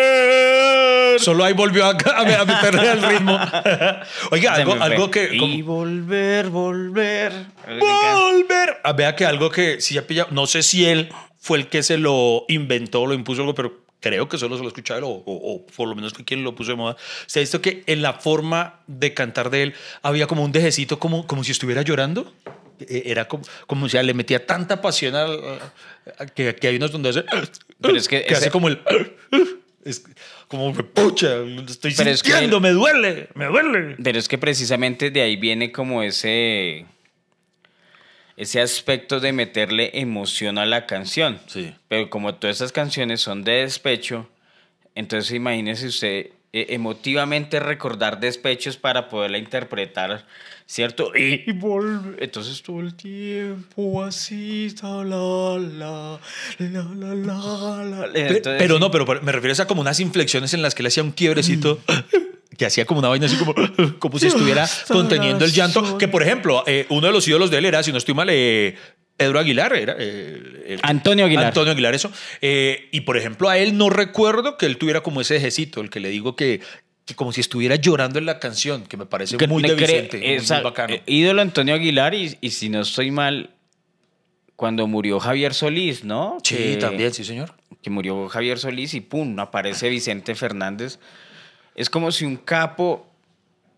volver. 0.00 1.18
Solo 1.20 1.44
ahí 1.44 1.52
volvió 1.52 1.84
a, 1.86 1.90
a, 1.90 2.40
a 2.40 2.44
meterle 2.44 2.90
el 2.92 3.02
ritmo. 3.02 3.38
Oiga, 4.30 4.54
algo, 4.54 4.74
algo 4.80 5.10
que. 5.10 5.36
como- 5.38 5.52
Y 5.54 5.62
volver, 5.62 6.48
volver. 6.50 7.32
volver. 7.66 8.78
Ah, 8.84 8.92
vea 8.92 9.14
que 9.16 9.24
algo 9.26 9.50
que 9.50 9.80
sí 9.80 9.98
ha 9.98 10.06
pillado, 10.06 10.28
no 10.32 10.46
sé 10.46 10.62
si 10.62 10.86
él 10.86 11.10
fue 11.40 11.58
el 11.58 11.68
que 11.68 11.82
se 11.82 11.98
lo 11.98 12.44
inventó, 12.48 13.06
lo 13.06 13.14
impuso 13.14 13.40
algo, 13.42 13.54
pero 13.54 13.80
creo 13.98 14.28
que 14.28 14.38
solo 14.38 14.56
se 14.56 14.62
lo 14.62 14.68
escuchaba 14.68 15.04
o, 15.04 15.10
o- 15.10 15.54
o 15.54 15.66
por 15.66 15.88
lo 15.88 15.94
menos 15.94 16.12
fue 16.14 16.24
quien 16.24 16.44
lo 16.44 16.54
puso 16.54 16.70
de 16.70 16.76
moda. 16.76 16.96
Se 17.26 17.38
ha 17.38 17.42
visto 17.42 17.60
que 17.60 17.82
en 17.86 18.02
la 18.02 18.14
forma 18.14 18.80
de 18.86 19.12
cantar 19.14 19.50
de 19.50 19.62
él 19.64 19.74
había 20.02 20.26
como 20.26 20.44
un 20.44 20.52
dejecito, 20.52 20.98
como, 20.98 21.26
como 21.26 21.42
si 21.44 21.52
estuviera 21.52 21.82
llorando. 21.82 22.32
Eh, 22.80 23.02
Era 23.06 23.28
como, 23.28 23.42
como 23.66 23.88
si 23.90 23.98
le 24.02 24.14
metía 24.14 24.46
tanta 24.46 24.80
pasión 24.80 25.14
al, 25.14 25.38
que, 26.34 26.54
que 26.54 26.68
hay 26.68 26.76
unos 26.76 26.90
donde 26.92 27.10
hace. 27.10 27.24
Pero 27.80 27.96
es 27.96 28.08
que 28.08 28.18
hace 28.28 28.34
ese- 28.34 28.50
como 28.50 28.68
el. 28.68 28.78
Es 29.84 30.04
como, 30.48 30.74
pucha, 30.74 31.36
lo 31.36 31.62
estoy 31.62 31.94
Pero 31.94 32.10
es 32.10 32.22
que 32.22 32.30
sintiendo, 32.32 32.56
él- 32.56 32.62
me 32.62 32.70
duele, 32.72 33.28
me 33.34 33.46
duele. 33.46 33.96
Pero 34.02 34.18
es 34.18 34.28
que 34.28 34.36
precisamente 34.38 35.10
de 35.10 35.22
ahí 35.22 35.36
viene 35.36 35.72
como 35.72 36.02
ese. 36.02 36.84
Ese 38.40 38.62
aspecto 38.62 39.20
de 39.20 39.34
meterle 39.34 39.90
emoción 40.00 40.56
a 40.56 40.64
la 40.64 40.86
canción. 40.86 41.38
Sí. 41.46 41.74
Pero 41.88 42.08
como 42.08 42.36
todas 42.36 42.56
esas 42.56 42.72
canciones 42.72 43.20
son 43.20 43.44
de 43.44 43.52
despecho, 43.52 44.30
entonces 44.94 45.32
imagínese 45.32 45.88
usted 45.88 46.30
eh, 46.54 46.68
emotivamente 46.70 47.60
recordar 47.60 48.18
despechos 48.18 48.78
para 48.78 49.10
poderla 49.10 49.36
interpretar, 49.36 50.26
¿cierto? 50.64 51.12
Y. 51.14 51.44
Entonces 52.18 52.62
todo 52.62 52.80
el 52.80 52.94
tiempo 52.94 54.02
así, 54.02 54.74
la, 54.82 55.04
la, 55.04 56.18
la, 56.58 56.82
la, 56.94 57.14
la, 57.14 58.06
Entonces, 58.06 58.54
pero 58.58 58.78
no, 58.78 58.90
pero 58.90 59.04
me 59.22 59.32
refiero 59.32 59.62
a 59.62 59.66
como 59.66 59.82
unas 59.82 60.00
inflexiones 60.00 60.54
en 60.54 60.62
las 60.62 60.74
que 60.74 60.80
él 60.80 60.86
hacía 60.86 61.02
un 61.02 61.12
quiebrecito 61.12 61.78
que 62.56 62.66
hacía 62.66 62.84
como 62.84 63.00
una 63.00 63.08
vaina 63.08 63.26
así 63.26 63.36
como, 63.36 63.54
como 63.98 64.18
si 64.18 64.26
estuviera 64.26 64.68
conteniendo 64.88 65.44
el 65.44 65.52
llanto. 65.52 65.96
Que, 65.98 66.08
por 66.08 66.22
ejemplo, 66.22 66.62
eh, 66.66 66.86
uno 66.90 67.06
de 67.06 67.12
los 67.12 67.26
ídolos 67.28 67.50
de 67.50 67.58
él 67.58 67.64
era, 67.66 67.82
si 67.82 67.92
no 67.92 67.98
estoy 67.98 68.14
mal, 68.14 68.28
eh, 68.30 68.76
Pedro 69.16 69.38
Aguilar. 69.38 69.72
Era, 69.74 69.96
eh, 69.98 70.78
Antonio 70.82 71.24
Aguilar. 71.26 71.46
Antonio 71.46 71.72
Aguilar, 71.72 71.94
eso. 71.94 72.10
Eh, 72.40 72.88
y, 72.92 73.02
por 73.02 73.16
ejemplo, 73.16 73.48
a 73.48 73.58
él 73.58 73.76
no 73.78 73.88
recuerdo 73.90 74.56
que 74.58 74.66
él 74.66 74.76
tuviera 74.78 75.02
como 75.02 75.20
ese 75.20 75.36
ejecito, 75.36 75.80
el 75.80 75.90
que 75.90 76.00
le 76.00 76.08
digo 76.10 76.36
que, 76.36 76.60
que 77.06 77.14
como 77.14 77.32
si 77.32 77.40
estuviera 77.40 77.76
llorando 77.76 78.18
en 78.18 78.26
la 78.26 78.38
canción, 78.38 78.84
que 78.84 78.96
me 78.96 79.06
parece 79.06 79.36
Que 79.36 79.46
muy 79.46 79.62
le 79.62 79.70
de 79.70 79.76
cree- 79.76 79.86
Vicente, 80.02 80.18
muy- 80.18 80.38
muy 80.56 80.62
bacano. 80.62 80.94
eh, 80.94 81.02
ídolo 81.06 81.42
Antonio 81.42 81.74
Aguilar 81.74 82.14
y, 82.14 82.36
y 82.40 82.50
si 82.50 82.68
no 82.68 82.80
estoy 82.80 83.10
mal, 83.10 83.50
cuando 84.56 84.86
murió 84.86 85.18
Javier 85.20 85.54
Solís, 85.54 86.04
¿no? 86.04 86.38
Sí, 86.42 86.56
Que- 86.56 86.76
también, 86.76 87.12
sí, 87.14 87.24
señor. 87.24 87.54
Que 87.82 87.88
murió 87.90 88.28
Javier 88.28 88.58
Solís 88.58 88.92
y 88.94 89.00
pum, 89.00 89.38
aparece 89.40 89.88
Vicente 89.88 90.34
Fernández. 90.34 90.98
Es 91.74 91.88
como 91.88 92.12
si 92.12 92.24
un 92.24 92.36
capo, 92.36 93.06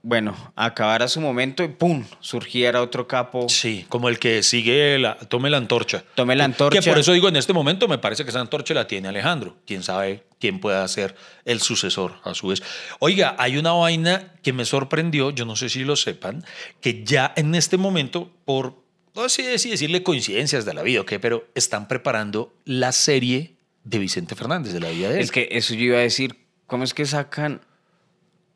bueno, 0.03 0.53
acabara 0.57 1.07
su 1.07 1.21
momento 1.21 1.63
y 1.63 1.69
pum, 1.69 2.05
surgiera 2.21 2.83
otro 2.83 3.07
capo. 3.07 3.49
Sí, 3.49 3.87
como 3.89 4.09
el 4.09 4.19
que 4.19 4.43
sigue, 4.43 4.99
la, 4.99 5.17
tome 5.17 5.51
la 5.51 5.59
antorcha. 5.59 6.05
Tome 6.15 6.35
la 6.35 6.45
antorcha. 6.45 6.81
Que 6.81 6.89
por 6.89 6.99
eso 6.99 7.13
digo, 7.13 7.29
en 7.29 7.37
este 7.37 7.53
momento 7.53 7.87
me 7.87 7.99
parece 7.99 8.25
que 8.25 8.31
esa 8.31 8.41
antorcha 8.41 8.75
la 8.75 8.87
tiene 8.87 9.09
Alejandro. 9.09 9.57
Quién 9.67 9.83
sabe 9.83 10.25
quién 10.41 10.59
pueda 10.59 10.87
ser 10.89 11.15
el 11.45 11.61
sucesor 11.61 12.15
a 12.25 12.35
su 12.35 12.49
vez. 12.49 12.65
Oiga, 12.99 13.37
hay 13.39 13.59
una 13.59 13.73
vaina 13.73 14.33
que 14.43 14.53
me 14.53 14.65
sorprendió, 14.65 15.31
yo 15.31 15.45
no 15.45 15.55
sé 15.55 15.69
si 15.69 15.85
lo 15.85 15.95
sepan, 15.95 16.45
que 16.81 17.05
ya 17.05 17.33
en 17.37 17.55
este 17.55 17.77
momento, 17.77 18.29
por 18.45 18.83
no 19.15 19.29
sé 19.29 19.57
si 19.59 19.71
decirle 19.71 20.03
coincidencias 20.03 20.65
de 20.65 20.75
la 20.75 20.83
vida 20.83 21.03
o 21.03 21.07
qué, 21.07 21.21
pero 21.21 21.47
están 21.55 21.87
preparando 21.87 22.53
la 22.65 22.91
serie 22.91 23.55
de 23.85 23.99
Vicente 24.01 24.35
Fernández, 24.35 24.73
de 24.73 24.81
la 24.81 24.89
vida 24.89 25.11
de 25.11 25.17
él. 25.17 25.21
Es 25.21 25.31
que 25.31 25.49
eso 25.53 25.75
yo 25.75 25.85
iba 25.85 25.99
a 25.99 26.01
decir, 26.01 26.37
¿cómo 26.67 26.83
es 26.83 26.93
que 26.93 27.07
sacan 27.07 27.61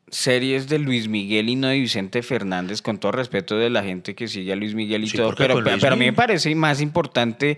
series 0.09 0.67
de 0.69 0.79
Luis 0.79 1.07
Miguel 1.07 1.49
y 1.49 1.55
no 1.55 1.67
de 1.67 1.79
Vicente 1.79 2.23
Fernández, 2.23 2.81
con 2.81 2.97
todo 2.97 3.11
respeto 3.11 3.57
de 3.57 3.69
la 3.69 3.83
gente 3.83 4.15
que 4.15 4.27
sigue 4.27 4.53
a 4.53 4.55
Luis 4.55 4.73
Miguel 4.73 5.03
y 5.03 5.09
Sí, 5.09 5.17
todo? 5.17 5.33
Pero, 5.35 5.63
pero 5.63 5.93
a 5.93 5.95
mí 5.95 6.05
me 6.05 6.13
parece 6.13 6.53
más 6.55 6.81
importante 6.81 7.57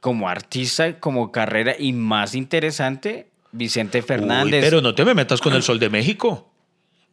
como 0.00 0.28
artista, 0.28 0.98
como 1.00 1.32
carrera 1.32 1.74
y 1.78 1.92
más 1.92 2.34
interesante 2.34 3.28
Vicente 3.52 4.02
Fernández, 4.02 4.62
Uy, 4.62 4.70
pero 4.70 4.80
no 4.80 4.94
te 4.94 5.04
me 5.04 5.14
metas 5.14 5.40
con 5.40 5.52
el 5.54 5.62
Sol 5.62 5.78
de 5.78 5.90
México. 5.90 6.50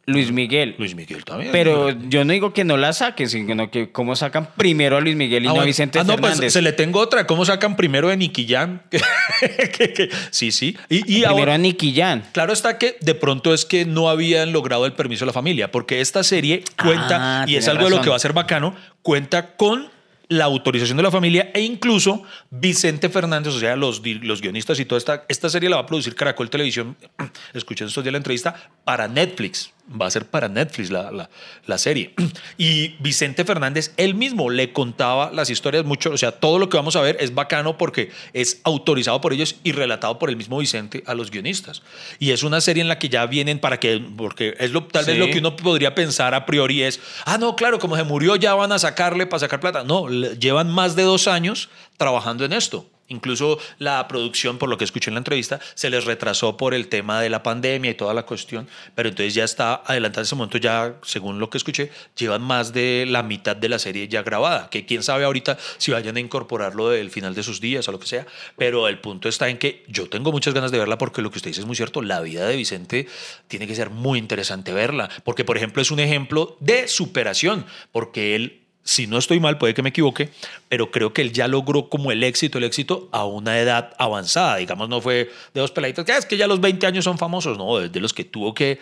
Luis 0.07 0.31
Miguel. 0.31 0.75
Luis 0.77 0.93
Miguel 0.95 1.25
también. 1.25 1.51
Pero 1.51 1.89
yo 2.07 2.23
no 2.25 2.33
digo 2.33 2.53
que 2.53 2.63
no 2.63 2.77
la 2.77 2.93
saquen, 2.93 3.27
sino 3.27 3.71
que 3.71 3.91
cómo 3.91 4.15
sacan 4.15 4.49
primero 4.55 4.97
a 4.97 5.01
Luis 5.01 5.15
Miguel 5.15 5.45
y 5.45 5.47
Ah, 5.47 5.53
no 5.53 5.61
a. 5.61 5.65
Vicente 5.65 5.97
Ah, 5.99 6.03
no, 6.03 6.15
pues 6.17 6.21
Fernández. 6.33 6.53
se 6.53 6.61
le 6.61 6.73
tengo 6.73 6.99
otra. 6.99 7.25
¿Cómo 7.25 7.43
sacan 7.45 7.75
primero 7.75 8.07
de 8.09 8.17
Nicky 8.17 8.47
Jam? 8.47 8.81
Sí, 10.31 10.51
sí. 10.51 10.77
Y, 10.89 10.97
y 10.97 11.01
primero 11.01 11.29
ahora- 11.29 11.53
a 11.55 11.57
Nicky 11.57 11.93
Jam. 11.95 12.21
Claro 12.31 12.53
está 12.53 12.77
que 12.77 12.97
de 13.01 13.15
pronto 13.15 13.53
es 13.53 13.65
que 13.65 13.85
no 13.85 14.09
habían 14.09 14.51
logrado 14.53 14.85
el 14.85 14.93
permiso 14.93 15.25
de 15.25 15.27
la 15.27 15.33
familia, 15.33 15.71
porque 15.71 16.01
esta 16.01 16.23
serie 16.23 16.63
cuenta, 16.81 17.41
Ah, 17.43 17.45
y 17.47 17.55
es 17.55 17.67
algo 17.67 17.85
de 17.85 17.89
lo 17.91 18.01
que 18.01 18.09
va 18.09 18.15
a 18.15 18.19
ser 18.19 18.33
bacano, 18.33 18.75
cuenta 19.01 19.55
con 19.55 19.89
la 20.27 20.45
autorización 20.45 20.97
de 20.97 21.03
la 21.03 21.11
familia 21.11 21.51
e 21.53 21.61
incluso 21.61 22.23
Vicente 22.49 23.09
Fernández, 23.09 23.53
o 23.53 23.59
sea, 23.59 23.75
los, 23.75 24.01
los 24.23 24.41
guionistas 24.41 24.79
y 24.79 24.85
toda 24.85 24.97
esta, 24.97 25.23
esta 25.29 25.49
serie 25.49 25.69
la 25.69 25.75
va 25.75 25.83
a 25.83 25.85
producir 25.85 26.15
Caracol 26.15 26.49
Televisión, 26.49 26.97
escuché 27.53 27.85
estos 27.85 28.03
días 28.03 28.11
la 28.11 28.17
entrevista, 28.17 28.55
para 28.83 29.07
Netflix, 29.07 29.71
va 29.89 30.07
a 30.07 30.11
ser 30.11 30.25
para 30.25 30.47
Netflix 30.49 30.89
la, 30.89 31.11
la, 31.11 31.29
la 31.67 31.77
serie. 31.77 32.13
Y 32.57 32.95
Vicente 32.99 33.43
Fernández, 33.45 33.93
él 33.97 34.15
mismo 34.15 34.49
le 34.49 34.71
contaba 34.73 35.31
las 35.31 35.49
historias 35.49 35.85
mucho, 35.85 36.11
o 36.11 36.17
sea, 36.17 36.31
todo 36.31 36.57
lo 36.57 36.69
que 36.69 36.77
vamos 36.77 36.95
a 36.95 37.01
ver 37.01 37.17
es 37.19 37.33
bacano 37.35 37.77
porque 37.77 38.11
es 38.33 38.61
autorizado 38.63 39.19
por 39.21 39.33
ellos 39.33 39.55
y 39.63 39.71
relatado 39.73 40.17
por 40.19 40.29
el 40.29 40.37
mismo 40.37 40.57
Vicente 40.57 41.03
a 41.05 41.13
los 41.13 41.31
guionistas. 41.31 41.83
Y 42.19 42.31
es 42.31 42.43
una 42.43 42.61
serie 42.61 42.81
en 42.81 42.87
la 42.87 42.97
que 42.99 43.09
ya 43.09 43.25
vienen 43.25 43.59
para 43.59 43.79
que, 43.79 44.01
porque 44.17 44.55
es 44.59 44.71
lo, 44.71 44.83
tal 44.85 45.05
vez 45.05 45.17
lo 45.17 45.27
que 45.29 45.39
uno 45.39 45.55
podría 45.55 45.93
pensar 45.95 46.33
a 46.33 46.45
priori 46.45 46.81
es, 46.83 46.99
ah, 47.25 47.37
no, 47.37 47.55
claro, 47.55 47.77
como 47.79 47.95
se 47.95 48.03
murió 48.03 48.35
ya 48.35 48.53
van 48.55 48.71
a 48.71 48.79
sacarle 48.79 49.25
para 49.27 49.39
sacar 49.41 49.59
plata. 49.59 49.83
No, 49.83 50.07
le- 50.07 50.37
llevan 50.37 50.69
más 50.71 50.95
de 50.95 51.03
dos 51.03 51.27
años 51.27 51.69
trabajando 51.97 52.45
en 52.45 52.53
esto. 52.53 52.89
Incluso 53.07 53.59
la 53.77 54.07
producción, 54.07 54.57
por 54.57 54.67
lo 54.67 54.79
que 54.79 54.83
escuché 54.83 55.11
en 55.11 55.13
la 55.13 55.19
entrevista, 55.19 55.59
se 55.75 55.91
les 55.91 56.05
retrasó 56.05 56.57
por 56.57 56.73
el 56.73 56.87
tema 56.87 57.21
de 57.21 57.29
la 57.29 57.43
pandemia 57.43 57.91
y 57.91 57.93
toda 57.93 58.15
la 58.15 58.23
cuestión, 58.23 58.67
pero 58.95 59.09
entonces 59.09 59.35
ya 59.35 59.43
está 59.43 59.75
adelantada 59.85 60.23
ese 60.23 60.33
momento, 60.33 60.57
ya 60.57 60.95
según 61.03 61.37
lo 61.37 61.51
que 61.51 61.59
escuché, 61.59 61.91
llevan 62.17 62.41
más 62.41 62.73
de 62.73 63.05
la 63.07 63.21
mitad 63.21 63.55
de 63.55 63.69
la 63.69 63.77
serie 63.77 64.07
ya 64.07 64.23
grabada, 64.23 64.71
que 64.71 64.87
quién 64.87 65.03
sabe 65.03 65.23
ahorita 65.23 65.57
si 65.77 65.91
vayan 65.91 66.17
a 66.17 66.19
incorporarlo 66.19 66.89
del 66.89 67.11
final 67.11 67.35
de 67.35 67.43
sus 67.43 67.61
días 67.61 67.87
o 67.87 67.91
lo 67.91 67.99
que 67.99 68.07
sea, 68.07 68.25
pero 68.57 68.87
el 68.87 68.97
punto 68.97 69.29
está 69.29 69.49
en 69.49 69.59
que 69.59 69.83
yo 69.87 70.09
tengo 70.09 70.31
muchas 70.31 70.55
ganas 70.55 70.71
de 70.71 70.79
verla 70.79 70.97
porque 70.97 71.21
lo 71.21 71.29
que 71.29 71.37
usted 71.37 71.51
dice 71.51 71.61
es 71.61 71.67
muy 71.67 71.75
cierto, 71.75 72.01
la 72.01 72.21
vida 72.21 72.47
de 72.47 72.55
Vicente 72.55 73.07
tiene 73.47 73.67
que 73.67 73.75
ser 73.75 73.91
muy 73.91 74.17
interesante 74.17 74.73
verla, 74.73 75.09
porque 75.23 75.45
por 75.45 75.57
ejemplo 75.57 75.79
es 75.81 75.91
un 75.91 75.99
ejemplo 75.99 76.57
de 76.59 76.87
superación, 76.87 77.67
porque 77.91 78.35
él 78.35 78.64
si 78.87 79.07
no 79.07 79.17
estoy 79.17 79.39
mal, 79.39 79.57
puede 79.57 79.73
que 79.73 79.81
me 79.81 79.89
equivoque, 79.89 80.29
pero 80.69 80.91
creo 80.91 81.11
que 81.11 81.21
él 81.23 81.33
ya 81.33 81.47
logró 81.49 81.89
como 81.89 82.11
el 82.11 82.23
éxito, 82.23 82.59
el 82.59 82.63
éxito 82.65 83.09
a 83.11 83.25
una 83.25 83.59
edad 83.59 83.93
avanzada. 83.97 84.57
Digamos, 84.57 84.87
no 84.87 85.01
fue 85.01 85.31
de 85.53 85.59
dos 85.61 85.71
peladitos, 85.71 86.05
que 86.05 86.11
"Ah, 86.13 86.17
es 86.19 86.25
que 86.27 86.37
ya 86.37 86.45
los 86.47 86.61
20 86.61 86.85
años 86.85 87.03
son 87.03 87.17
famosos, 87.17 87.57
no, 87.57 87.81
es 87.81 87.91
de 87.91 87.99
los 87.99 88.13
que 88.13 88.23
tuvo 88.23 88.53
que 88.53 88.79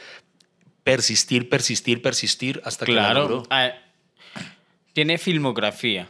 persistir, 0.84 1.48
persistir, 1.50 2.02
persistir 2.02 2.62
hasta 2.66 2.86
que 2.86 2.92
la 2.92 3.02
Claro. 3.06 3.20
logró. 3.22 3.44
Ah, 3.50 3.72
tiene 4.92 5.18
filmografía, 5.18 6.08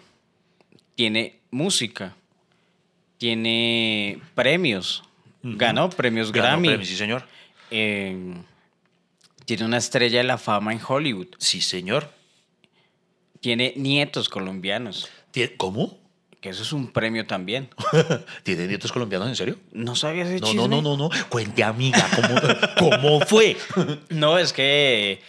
tiene 0.95 1.39
música, 1.51 2.15
tiene 3.19 4.19
premios, 4.35 5.03
ganó 5.43 5.89
premios 5.89 6.31
Ganó 6.31 6.47
Grammy, 6.47 6.67
premios, 6.69 6.87
sí, 6.89 6.95
señor. 6.97 7.25
eh, 7.69 8.33
tiene 9.45 9.65
una 9.65 9.77
estrella 9.77 10.17
de 10.19 10.23
la 10.23 10.37
fama 10.37 10.73
en 10.73 10.79
Hollywood, 10.85 11.27
Sí, 11.37 11.61
señor. 11.61 12.09
Tiene 13.43 13.73
nietos 13.75 14.29
colombianos, 14.29 15.09
¿Cómo? 15.57 15.97
que 16.39 16.47
eso 16.49 16.63
es 16.63 16.71
un 16.71 16.91
premio 16.93 17.27
también. 17.27 17.67
¿Tiene 18.43 18.67
nietos 18.67 18.91
colombianos 18.93 19.27
en 19.27 19.35
serio? 19.35 19.57
¿No 19.73 19.95
sabías 19.97 20.29
ese 20.29 20.39
No, 20.39 20.47
chisme? 20.47 20.61
no, 20.69 20.81
no, 20.81 20.81
no, 20.81 20.97
no. 20.97 21.09
Cuente, 21.27 21.61
amiga, 21.61 22.07
¿cómo, 22.79 22.99
cómo 23.01 23.19
fue? 23.25 23.57
No, 24.09 24.37
es 24.37 24.53
que 24.53 25.21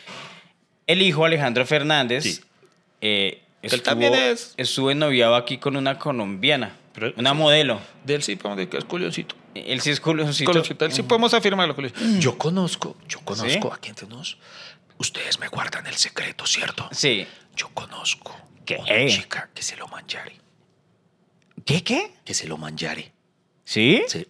el 0.86 1.02
hijo 1.02 1.24
Alejandro 1.24 1.66
Fernández 1.66 2.22
Sí. 2.22 2.40
eh, 3.00 3.42
él 3.62 3.70
estuvo, 3.72 3.82
también 3.82 4.14
es. 4.14 4.54
estuvo 4.58 4.94
noviado 4.94 5.34
aquí 5.34 5.58
con 5.58 5.76
una 5.76 5.98
colombiana, 5.98 6.76
Pero- 6.94 7.12
una 7.16 7.34
modelo. 7.34 7.80
Del 8.04 8.22
sí, 8.22 8.36
podemos 8.36 8.58
decir 8.58 8.70
que 8.70 8.78
es 8.78 8.84
culioncito. 8.84 9.34
Él 9.56 9.80
sí 9.80 9.90
es 9.90 9.98
culoncito. 10.00 10.50
Culioncito, 10.50 10.84
él 10.84 10.92
sí 10.92 11.02
podemos 11.02 11.34
afirmarlo. 11.34 11.74
culioncito. 11.74 12.20
Yo 12.20 12.38
conozco, 12.38 12.96
yo 13.08 13.18
conozco, 13.24 13.48
¿Sí? 13.70 13.74
aquí 13.76 13.88
entre 13.90 14.06
nos, 14.06 14.36
ustedes 14.98 15.38
me 15.38 15.48
guardan 15.48 15.86
el 15.86 15.94
secreto, 15.94 16.46
¿cierto? 16.46 16.88
Sí. 16.92 17.26
Yo 17.56 17.68
conozco 17.74 18.36
¿Qué? 18.64 18.76
una 18.76 19.06
chica 19.08 19.50
que 19.54 19.62
se 19.62 19.76
lo 19.76 19.86
manjare. 19.88 20.36
¿Qué, 21.64 21.82
qué? 21.82 22.12
Que 22.24 22.34
se 22.34 22.46
lo 22.46 22.56
manjare. 22.58 23.12
¿Sí? 23.64 24.02
Sí, 24.08 24.26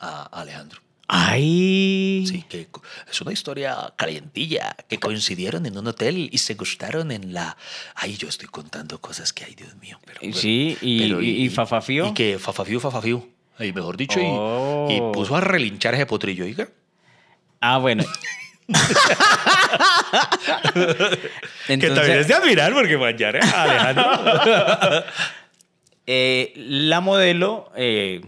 a 0.00 0.22
Alejandro. 0.40 0.80
Ay. 1.10 2.24
Sí, 2.26 2.44
que 2.48 2.68
es 3.10 3.20
una 3.22 3.32
historia 3.32 3.92
calientilla, 3.96 4.76
que 4.88 4.98
coincidieron 4.98 5.64
en 5.66 5.76
un 5.78 5.86
hotel 5.86 6.28
y 6.30 6.38
se 6.38 6.54
gustaron 6.54 7.10
en 7.10 7.32
la... 7.32 7.56
Ay, 7.94 8.16
yo 8.16 8.28
estoy 8.28 8.48
contando 8.48 9.00
cosas 9.00 9.32
que 9.32 9.44
hay, 9.44 9.54
Dios 9.54 9.74
mío. 9.76 9.98
Pero, 10.04 10.20
Y 10.22 10.32
sí, 10.34 10.76
y- 10.82 11.04
y- 11.14 11.44
y 11.44 11.48
Fafafío. 11.48 12.08
Y 12.08 12.14
que 12.14 12.38
Fafafío, 12.38 12.78
Fafafío. 12.80 13.26
Ahí, 13.58 13.72
mejor 13.72 13.96
dicho, 13.96 14.20
y- 14.20 14.24
Oh. 14.26 14.86
y, 14.90 15.00
puso 15.14 15.34
a 15.34 15.40
relinchar 15.40 15.94
ese 15.94 16.06
potrillo, 16.06 16.44
oiga. 16.44 16.68
Ah, 17.60 17.78
bueno. 17.78 18.04
que 21.66 21.90
también 21.90 22.18
es 22.18 22.28
de 22.28 22.34
admirar 22.34 22.72
porque 22.72 22.96
manjar 22.96 23.36
a 23.42 23.62
Alejandro. 23.62 24.06
eh, 26.06 26.52
la 26.56 27.00
modelo 27.00 27.70
eh, 27.76 28.20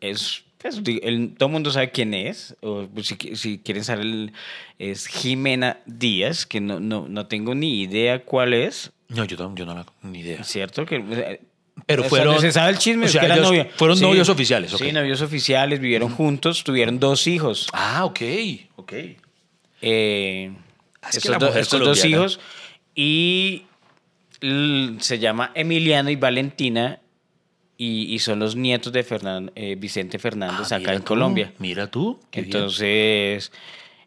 es. 0.00 0.42
pues, 0.58 0.80
el- 1.02 1.34
todo 1.36 1.48
el 1.48 1.52
mundo 1.52 1.70
sabe 1.70 1.90
quién 1.90 2.14
es. 2.14 2.56
O, 2.60 2.86
pues, 2.92 3.08
si, 3.08 3.16
si 3.36 3.58
quieren 3.58 3.84
saber, 3.84 4.04
el- 4.06 4.32
es 4.78 5.06
Jimena 5.06 5.78
Díaz, 5.86 6.46
que 6.46 6.60
no, 6.60 6.80
no, 6.80 7.06
no 7.08 7.26
tengo 7.26 7.54
ni 7.54 7.82
idea 7.82 8.24
cuál 8.24 8.54
es. 8.54 8.92
no, 9.08 9.24
yo, 9.24 9.36
no- 9.36 9.54
yo 9.54 9.66
no 9.66 9.74
la 9.74 9.86
ni 10.02 10.20
idea. 10.20 10.42
¿Cierto? 10.44 10.86
Que, 10.86 11.40
Pero 11.86 12.02
o 12.02 12.04
sea, 12.04 12.10
fueron- 12.10 12.40
Se 12.40 12.52
sabe 12.52 12.70
el 12.72 12.78
chisme. 12.78 13.04
o 13.04 13.06
es 13.06 13.12
sea, 13.12 13.20
que 13.20 13.26
eran 13.26 13.38
ellos 13.38 13.50
novia- 13.50 13.68
fueron 13.76 14.00
novios 14.00 14.28
oficiales. 14.28 14.72
Sí, 14.72 14.92
novios 14.92 15.20
oficiales, 15.22 15.80
vivieron 15.80 16.10
juntos, 16.10 16.64
tuvieron 16.64 16.98
dos 16.98 17.26
hijos. 17.26 17.68
Ah, 17.72 18.04
ok, 18.04 18.20
ok. 18.76 18.92
Eh, 19.82 20.52
Ah, 21.02 21.10
estos 21.12 21.38
do- 21.38 21.54
estos 21.54 21.80
dos 21.80 22.04
hijos. 22.04 22.40
Y 22.94 23.64
se 25.00 25.18
llama 25.18 25.50
Emiliano 25.54 26.10
y 26.10 26.16
Valentina. 26.16 27.00
Y, 27.76 28.14
y 28.14 28.18
son 28.20 28.38
los 28.38 28.54
nietos 28.54 28.92
de 28.92 29.04
Fernan- 29.04 29.50
eh, 29.56 29.74
Vicente 29.76 30.18
Fernández 30.20 30.70
Ah, 30.72 30.76
acá 30.76 30.92
en 30.92 31.00
tú, 31.00 31.06
Colombia. 31.08 31.52
Mira 31.58 31.90
tú. 31.90 32.20
Entonces, 32.30 33.50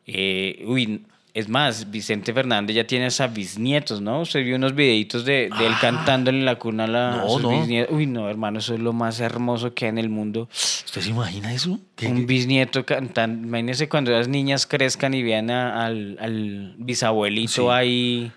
eh, 0.05 0.63
uy, 0.65 1.05
es 1.37 1.47
más, 1.49 1.91
Vicente 1.91 2.33
Fernández 2.33 2.75
ya 2.75 2.87
tiene 2.87 3.05
hasta 3.05 3.27
bisnietos, 3.27 4.01
¿no? 4.01 4.21
Usted 4.21 4.43
vio 4.43 4.55
unos 4.55 4.73
videitos 4.73 5.23
de, 5.23 5.49
de 5.57 5.65
él 5.67 5.73
cantando 5.79 6.29
en 6.31 6.45
la 6.45 6.55
cuna 6.57 6.85
a, 6.85 6.87
la, 6.87 7.09
a 7.13 7.21
Ah. 7.23 7.29
Sus 7.29 7.41
no. 7.43 7.49
bisnietos. 7.59 7.95
Uy, 7.95 8.07
no, 8.07 8.27
hermano, 8.29 8.59
eso 8.59 8.73
es 8.73 8.79
lo 8.79 8.91
más 8.93 9.19
hermoso 9.19 9.73
que 9.73 9.85
hay 9.85 9.89
en 9.89 9.97
el 9.99 10.09
mundo. 10.09 10.49
¿Usted 10.51 11.01
se 11.01 11.09
imagina 11.11 11.53
eso? 11.53 11.79
¿Qué- 11.95 12.07
Un 12.07 12.21
qué- 12.21 12.25
bisnieto 12.25 12.85
cantando. 12.85 13.47
Imagínense 13.47 13.87
cuando 13.87 14.11
las 14.11 14.27
niñas 14.27 14.65
crezcan 14.65 15.13
y 15.13 15.21
vean 15.21 15.51
a- 15.51 15.85
al, 15.85 16.17
al 16.19 16.73
bisabuelito 16.77 17.51
Sí. 17.63 17.67
ahí. 17.71 18.31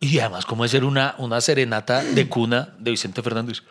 Y 0.00 0.18
además, 0.18 0.44
¿cómo 0.46 0.64
es 0.64 0.70
ser 0.70 0.84
una, 0.84 1.14
una 1.18 1.40
serenata 1.40 2.04
de 2.04 2.28
cuna 2.28 2.74
de 2.78 2.90
Vicente 2.92 3.22
Fernández? 3.22 3.62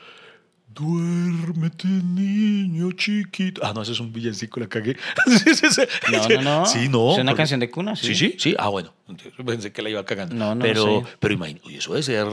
Duérmete, 0.74 1.88
niño 1.88 2.92
chiquito. 2.94 3.62
Ah, 3.64 3.74
no, 3.76 3.82
ese 3.84 3.92
es 3.92 4.00
un 4.00 4.12
villancico, 4.12 4.60
la 4.60 4.68
cagué. 4.68 4.96
Sí, 5.28 5.54
sí, 5.56 5.68
sí. 5.70 5.82
No, 6.12 6.28
no, 6.28 6.42
no. 6.42 6.66
Sí, 6.66 6.90
no. 6.90 7.12
Es 7.14 7.18
una 7.20 7.32
porque- 7.32 7.38
canción 7.38 7.60
de 7.60 7.70
cuna, 7.70 7.96
sí. 7.96 8.08
Sí, 8.08 8.16
sí, 8.16 8.36
sí. 8.40 8.56
Ah, 8.58 8.70
bueno. 8.70 8.94
Pensé 9.46 9.72
que 9.72 9.82
la 9.82 9.90
iba 9.90 10.04
cagando. 10.06 10.34
No, 10.36 10.56
no 10.56 10.62
pero, 10.62 11.02
sé. 11.02 11.16
pero 11.20 11.34
imagínate, 11.34 11.68
uy, 11.68 11.76
eso 11.76 11.92
debe 11.94 12.04
ser 12.04 12.26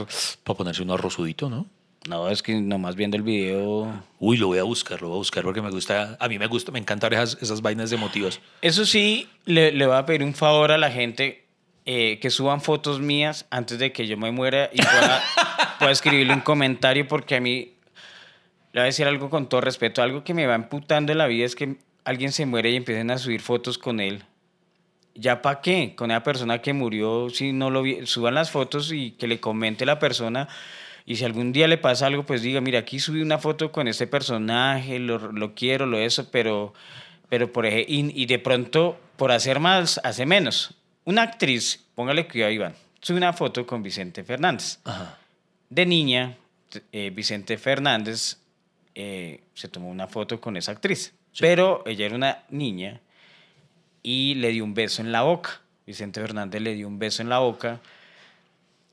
para 0.43 0.57
ponerse 0.57 0.81
un 0.81 0.91
arrozudito, 0.91 1.49
¿no? 1.49 1.67
No, 2.09 2.29
es 2.29 2.41
que 2.41 2.55
nomás 2.59 2.95
viendo 2.95 3.15
el 3.15 3.21
video. 3.23 3.93
Uy, 4.19 4.37
lo 4.37 4.47
voy 4.47 4.57
a 4.57 4.63
buscar, 4.63 5.01
lo 5.01 5.09
voy 5.09 5.17
a 5.17 5.19
buscar 5.19 5.43
porque 5.43 5.61
me 5.61 5.69
gusta, 5.69 6.17
a 6.19 6.27
mí 6.27 6.39
me 6.39 6.47
gusta, 6.47 6.71
me 6.71 6.79
encantan 6.79 7.13
esas, 7.13 7.37
esas 7.41 7.61
vainas 7.61 7.91
emotivas. 7.91 8.39
Eso 8.63 8.85
sí, 8.87 9.27
le, 9.45 9.71
le 9.71 9.85
voy 9.85 9.95
a 9.95 10.05
pedir 10.05 10.23
un 10.23 10.33
favor 10.33 10.71
a 10.71 10.79
la 10.79 10.89
gente 10.89 11.45
eh, 11.85 12.17
que 12.19 12.31
suban 12.31 12.61
fotos 12.61 12.99
mías 13.01 13.45
antes 13.51 13.77
de 13.77 13.91
que 13.91 14.07
yo 14.07 14.17
me 14.17 14.31
muera 14.31 14.71
y 14.73 14.81
pueda, 14.81 15.21
pueda 15.79 15.91
escribirle 15.91 16.33
un 16.33 16.41
comentario 16.41 17.07
porque 17.07 17.35
a 17.35 17.39
mí, 17.41 17.73
le 18.73 18.79
voy 18.79 18.83
a 18.83 18.85
decir 18.85 19.05
algo 19.07 19.29
con 19.29 19.47
todo 19.49 19.61
respeto, 19.61 20.01
algo 20.01 20.23
que 20.23 20.33
me 20.33 20.45
va 20.47 20.55
emputando 20.55 21.11
en 21.11 21.17
la 21.17 21.27
vida 21.27 21.45
es 21.45 21.55
que 21.55 21.77
alguien 22.03 22.31
se 22.31 22.45
muere 22.45 22.71
y 22.71 22.75
empiecen 22.75 23.11
a 23.11 23.17
subir 23.17 23.41
fotos 23.41 23.77
con 23.77 23.99
él. 23.99 24.23
¿Ya 25.13 25.41
para 25.41 25.59
qué? 25.61 25.93
Con 25.95 26.09
esa 26.11 26.23
persona 26.23 26.61
que 26.61 26.71
murió, 26.73 27.29
si 27.29 27.51
no 27.51 27.69
lo 27.69 27.81
vi, 27.81 28.05
suban 28.05 28.33
las 28.33 28.49
fotos 28.49 28.91
y 28.93 29.11
que 29.11 29.27
le 29.27 29.39
comente 29.41 29.85
la 29.85 29.99
persona. 29.99 30.47
Y 31.05 31.17
si 31.17 31.25
algún 31.25 31.51
día 31.51 31.67
le 31.67 31.77
pasa 31.77 32.05
algo, 32.07 32.25
pues 32.25 32.41
diga, 32.41 32.61
mira, 32.61 32.79
aquí 32.79 32.99
subí 32.99 33.21
una 33.21 33.37
foto 33.37 33.71
con 33.73 33.87
este 33.89 34.07
personaje, 34.07 34.99
lo, 34.99 35.31
lo 35.33 35.53
quiero, 35.53 35.85
lo 35.85 35.99
eso, 35.99 36.31
pero, 36.31 36.73
pero 37.27 37.51
por 37.51 37.65
ej- 37.65 37.85
y, 37.89 38.21
y 38.21 38.25
de 38.25 38.39
pronto, 38.39 38.97
por 39.17 39.31
hacer 39.33 39.59
más, 39.59 39.99
hace 40.03 40.25
menos. 40.25 40.75
Una 41.03 41.23
actriz, 41.23 41.83
póngale 41.95 42.27
cuidado, 42.27 42.51
Iván, 42.51 42.75
sube 43.01 43.17
una 43.17 43.33
foto 43.33 43.65
con 43.67 43.83
Vicente 43.83 44.23
Fernández. 44.23 44.79
Ajá. 44.85 45.17
De 45.69 45.85
niña, 45.85 46.37
eh, 46.93 47.11
Vicente 47.13 47.57
Fernández 47.57 48.37
eh, 48.95 49.41
se 49.53 49.67
tomó 49.67 49.89
una 49.89 50.07
foto 50.07 50.39
con 50.41 50.57
esa 50.57 50.71
actriz, 50.71 51.13
pero 51.39 51.83
ella 51.85 52.05
era 52.05 52.15
una 52.15 52.43
niña 52.49 52.99
y 54.03 54.35
le 54.35 54.49
dio 54.49 54.63
un 54.63 54.73
beso 54.73 55.01
en 55.01 55.11
la 55.11 55.21
boca. 55.23 55.61
Vicente 55.85 56.21
Fernández 56.21 56.61
le 56.61 56.75
dio 56.75 56.87
un 56.87 56.99
beso 56.99 57.21
en 57.21 57.29
la 57.29 57.39
boca 57.39 57.79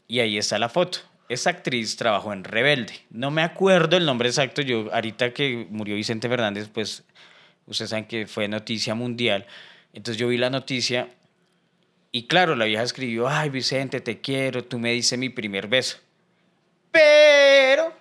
y 0.07 0.21
ahí 0.21 0.39
está 0.39 0.59
la 0.59 0.69
foto. 0.69 0.99
Esa 1.29 1.51
actriz 1.51 1.97
trabajó 1.97 2.33
en 2.33 2.45
Rebelde. 2.45 2.95
No 3.11 3.31
me 3.31 3.43
acuerdo 3.43 3.97
el 3.97 4.07
nombre 4.07 4.29
exacto. 4.29 4.63
Yo, 4.63 4.93
ahorita 4.93 5.35
que 5.35 5.67
murió 5.71 5.95
Vicente 5.95 6.29
Fernández, 6.29 6.69
pues 6.73 7.05
ustedes 7.67 7.91
saben 7.91 8.07
que 8.07 8.27
fue 8.27 8.49
noticia 8.49 8.95
mundial. 8.95 9.47
Entonces 9.93 10.19
yo 10.19 10.29
vi 10.29 10.39
la 10.39 10.51
noticia 10.51 11.09
y 12.11 12.27
claro, 12.27 12.57
la 12.57 12.65
vieja 12.65 12.83
escribió, 12.83 13.29
ay 13.29 13.51
Vicente, 13.51 14.01
te 14.01 14.21
quiero, 14.21 14.65
tú 14.65 14.79
me 14.79 14.93
diste 14.93 15.17
mi 15.17 15.29
primer 15.29 15.69
beso. 15.69 15.99
Pero 16.91 17.93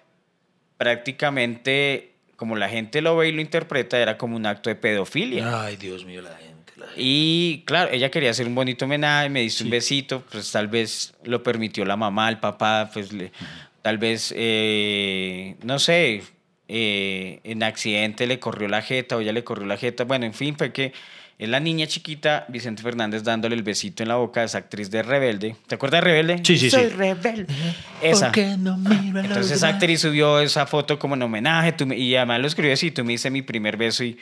prácticamente, 0.78 2.11
como 2.36 2.55
la 2.55 2.69
gente 2.69 3.01
lo 3.01 3.15
ve 3.17 3.30
y 3.30 3.32
lo 3.32 3.41
interpreta, 3.41 3.99
era 3.99 4.17
como 4.17 4.36
un 4.36 4.45
acto 4.45 4.69
de 4.69 4.75
pedofilia. 4.75 5.63
Ay, 5.63 5.75
Dios 5.78 6.05
mío, 6.05 6.21
la 6.21 6.36
gente. 6.38 6.73
la 6.75 6.86
gente. 6.88 7.01
Y 7.01 7.63
claro, 7.65 7.91
ella 7.91 8.09
quería 8.11 8.32
hacer 8.32 8.47
un 8.47 8.55
bonito 8.55 8.86
homenaje, 8.86 9.30
me 9.30 9.41
diste 9.41 9.63
un 9.63 9.69
besito, 9.69 10.23
pues 10.32 10.51
tal 10.51 10.67
vez 10.67 11.13
lo 11.23 11.41
permitió 11.43 11.86
la 11.86 11.95
mamá, 11.95 12.30
el 12.30 12.38
papá, 12.39 12.89
pues 12.93 13.11
le- 13.13 13.32
tal 13.82 13.97
vez, 13.97 14.34
eh, 14.36 15.55
no 15.63 15.80
sé, 15.80 16.23
eh, 16.67 17.39
en 17.43 17.63
accidente 17.63 18.28
le 18.28 18.39
corrió 18.39 18.67
la 18.67 18.82
jeta 18.82 19.15
o 19.17 19.21
ella 19.21 19.32
le 19.32 19.43
corrió 19.43 19.65
la 19.65 19.78
jeta. 19.78 20.03
Bueno, 20.03 20.25
en 20.25 20.34
fin, 20.34 20.55
fue 20.57 20.73
que 20.73 20.91
es 21.39 21.47
la 21.49 21.59
niña 21.59 21.85
chiquita, 21.88 22.45
Vicente 22.47 22.81
Fernández 22.81 23.23
dándole 23.23 23.55
el 23.55 23.61
besito 23.63 24.01
en 24.03 24.09
la 24.09 24.15
boca 24.15 24.41
a 24.41 24.43
esa 24.45 24.57
actriz 24.57 24.89
de 24.89 25.03
Rebelde. 25.03 25.55
¿Te 25.67 25.75
acuerdas 25.75 25.99
de 26.01 26.05
Rebelde? 26.05 26.39
Sí, 26.43 26.57
sí, 26.57 26.69
Soy 26.71 26.85
sí. 26.85 26.89
rebelde. 26.95 27.47
Esa. 28.01 28.31
Entonces 28.35 29.51
esa 29.51 29.67
actriz 29.69 30.01
subió 30.01 30.39
esa 30.39 30.65
foto 30.65 30.97
como 30.97 31.15
en 31.15 31.21
homenaje 31.21 31.71
tú 31.73 31.85
me- 31.85 31.97
y 31.97 32.15
además 32.15 32.39
lo 32.41 32.47
escribió 32.47 32.73
así, 32.73 32.91
tú 32.91 33.03
me 33.05 33.13
hice 33.13 33.29
mi 33.29 33.41
primer 33.43 33.77
beso 33.77 34.03
y, 34.03 34.09
y, 34.09 34.17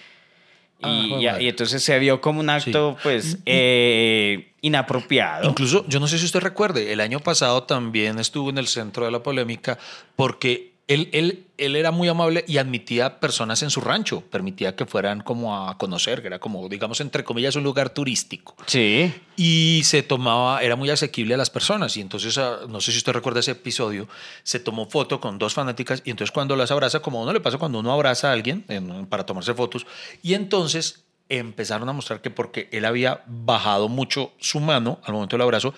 Ah, 0.83 1.37
y- 1.39 1.45
y 1.45 1.47
entonces 1.49 1.81
se 1.81 1.97
vio 1.99 2.19
como 2.19 2.41
un 2.41 2.49
acto 2.49 2.97
pues 3.01 3.37
eh, 3.45 4.51
inapropiado. 4.61 5.49
Incluso, 5.49 5.85
yo 5.87 5.99
no 6.01 6.07
sé 6.07 6.19
si 6.19 6.25
usted 6.25 6.41
recuerde, 6.41 6.91
el 6.91 6.99
año 6.99 7.21
pasado 7.21 7.63
también 7.63 8.19
estuvo 8.19 8.49
en 8.49 8.57
el 8.57 8.67
centro 8.67 9.05
de 9.05 9.11
la 9.11 9.23
polémica 9.23 9.77
porque 10.17 10.74
él, 10.87 11.09
él, 11.13 11.47
él 11.57 11.75
era 11.75 11.89
muy 11.89 12.07
amable 12.07 12.45
y 12.47 12.57
admitía 12.57 13.19
personas 13.19 13.63
en 13.63 13.71
su 13.71 13.81
rancho, 13.81 14.21
permitía 14.21 14.75
que 14.75 14.85
fueran 14.85 15.21
como 15.21 15.67
a 15.67 15.77
conocer, 15.79 16.21
que 16.21 16.27
era 16.27 16.37
como, 16.39 16.69
digamos, 16.69 17.01
entre 17.01 17.23
comillas, 17.23 17.55
un 17.55 17.63
lugar 17.63 17.89
turístico. 17.89 18.55
Sí. 18.67 19.11
Y 19.35 19.81
se 19.83 20.03
tomaba, 20.03 20.61
era 20.61 20.75
muy 20.75 20.89
asequible 20.91 21.33
a 21.33 21.37
las 21.37 21.49
personas. 21.49 21.97
Y 21.97 22.01
entonces, 22.01 22.37
ah, 22.37 22.59
no 22.69 22.81
sé 22.81 22.91
si 22.91 22.99
usted 22.99 23.13
recuerda 23.13 23.39
ese 23.39 23.51
episodio, 23.51 24.07
se 24.43 24.59
tomó 24.59 24.85
foto 24.87 25.19
con 25.19 25.39
dos 25.39 25.55
fanáticas 25.55 26.03
y 26.05 26.11
entonces 26.11 26.31
cuando 26.31 26.55
las 26.55 26.69
abraza, 26.69 26.99
como 27.01 27.19
a 27.19 27.23
uno 27.23 27.33
le 27.33 27.39
pasa 27.41 27.57
cuando 27.57 27.79
uno 27.79 27.91
abraza 27.91 28.29
a 28.29 28.33
alguien 28.33 28.63
en- 28.67 29.07
para 29.07 29.25
tomarse 29.25 29.53
fotos, 29.55 29.87
y 30.21 30.35
entonces 30.35 31.03
empezaron 31.29 31.89
a 31.89 31.93
mostrar 31.93 32.21
que 32.21 32.29
porque 32.29 32.69
él 32.71 32.85
había 32.85 33.23
bajado 33.25 33.89
mucho 33.89 34.33
su 34.39 34.59
mano 34.59 34.99
al 35.03 35.13
momento 35.13 35.35
del 35.35 35.41
abrazo, 35.41 35.73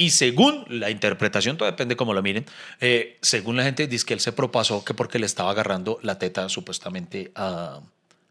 y 0.00 0.10
según 0.10 0.64
la 0.70 0.88
interpretación, 0.88 1.58
todo 1.58 1.66
depende 1.66 1.94
cómo 1.94 2.14
lo 2.14 2.22
miren, 2.22 2.46
eh, 2.80 3.18
según 3.20 3.58
la 3.58 3.64
gente 3.64 3.86
dice 3.86 4.06
que 4.06 4.14
él 4.14 4.20
se 4.20 4.32
propasó 4.32 4.82
que 4.82 4.94
porque 4.94 5.18
le 5.18 5.26
estaba 5.26 5.50
agarrando 5.50 5.98
la 6.02 6.18
teta 6.18 6.48
supuestamente 6.48 7.32
a, 7.34 7.80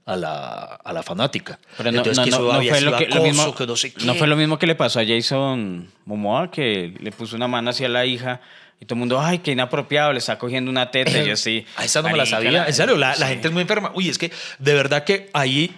a, 0.07 0.15
la, 0.15 0.63
a 0.83 0.93
la 0.93 1.03
fanática. 1.03 1.59
Pero 1.77 1.91
no, 1.91 1.99
Entonces, 1.99 2.31
no, 2.31 2.39
no, 2.39 2.53
no 2.53 2.63
fue 2.63 2.81
lo, 2.81 2.97
que, 2.97 3.05
lo 3.05 3.15
acoso, 3.17 3.23
mismo, 3.23 3.55
que 3.55 3.67
no 3.67 3.75
sé 3.75 3.93
no 4.03 4.13
qué. 4.13 4.17
fue 4.17 4.27
lo 4.27 4.35
mismo 4.35 4.57
que 4.57 4.65
le 4.65 4.73
pasó 4.73 4.99
a 4.99 5.05
Jason 5.05 5.87
Momoa, 6.05 6.49
que 6.49 6.91
le 6.99 7.11
puso 7.11 7.35
una 7.35 7.47
mano 7.47 7.69
hacia 7.69 7.87
la 7.87 8.03
hija 8.03 8.41
y 8.81 8.85
todo 8.85 8.95
el 8.95 8.99
mundo, 9.01 9.21
ay, 9.21 9.37
qué 9.37 9.51
inapropiado, 9.51 10.11
le 10.11 10.17
está 10.17 10.39
cogiendo 10.39 10.71
una 10.71 10.89
teta. 10.89 11.21
y 11.21 11.27
yo 11.27 11.35
sí. 11.35 11.67
A 11.75 11.85
esa 11.85 12.01
no 12.01 12.09
me 12.09 12.17
la 12.17 12.25
sabía. 12.25 12.65
En 12.65 12.73
serio, 12.73 12.97
la, 12.97 13.15
la 13.15 13.27
gente 13.27 13.47
es 13.47 13.53
muy 13.53 13.61
enferma. 13.61 13.91
Uy, 13.93 14.09
es 14.09 14.17
que 14.17 14.31
de 14.57 14.73
verdad 14.73 15.03
que 15.03 15.29
ahí 15.33 15.71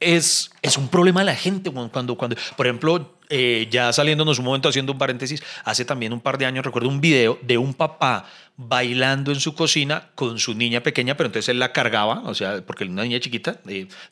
es, 0.00 0.50
es 0.62 0.76
un 0.76 0.88
problema 0.88 1.20
de 1.20 1.26
la 1.26 1.34
gente. 1.34 1.70
Cuando, 1.70 2.16
cuando, 2.16 2.36
por 2.56 2.66
ejemplo, 2.66 3.14
eh, 3.30 3.68
ya 3.70 3.92
saliéndonos 3.92 4.38
un 4.38 4.44
momento, 4.44 4.68
haciendo 4.68 4.92
un 4.92 4.98
paréntesis, 4.98 5.42
hace 5.64 5.84
también 5.84 6.12
un 6.12 6.20
par 6.20 6.38
de 6.38 6.46
años 6.46 6.64
recuerdo 6.64 6.88
un 6.88 7.00
video 7.00 7.38
de 7.42 7.58
un 7.58 7.74
papá 7.74 8.26
bailando 8.56 9.30
en 9.30 9.38
su 9.38 9.54
cocina 9.54 10.08
con 10.14 10.38
su 10.38 10.54
niña 10.54 10.82
pequeña, 10.82 11.16
pero 11.16 11.28
entonces 11.28 11.48
él 11.48 11.60
la 11.60 11.72
cargaba, 11.72 12.22
o 12.24 12.34
sea, 12.34 12.60
porque 12.66 12.84
una 12.84 13.02
niña 13.04 13.20
chiquita, 13.20 13.60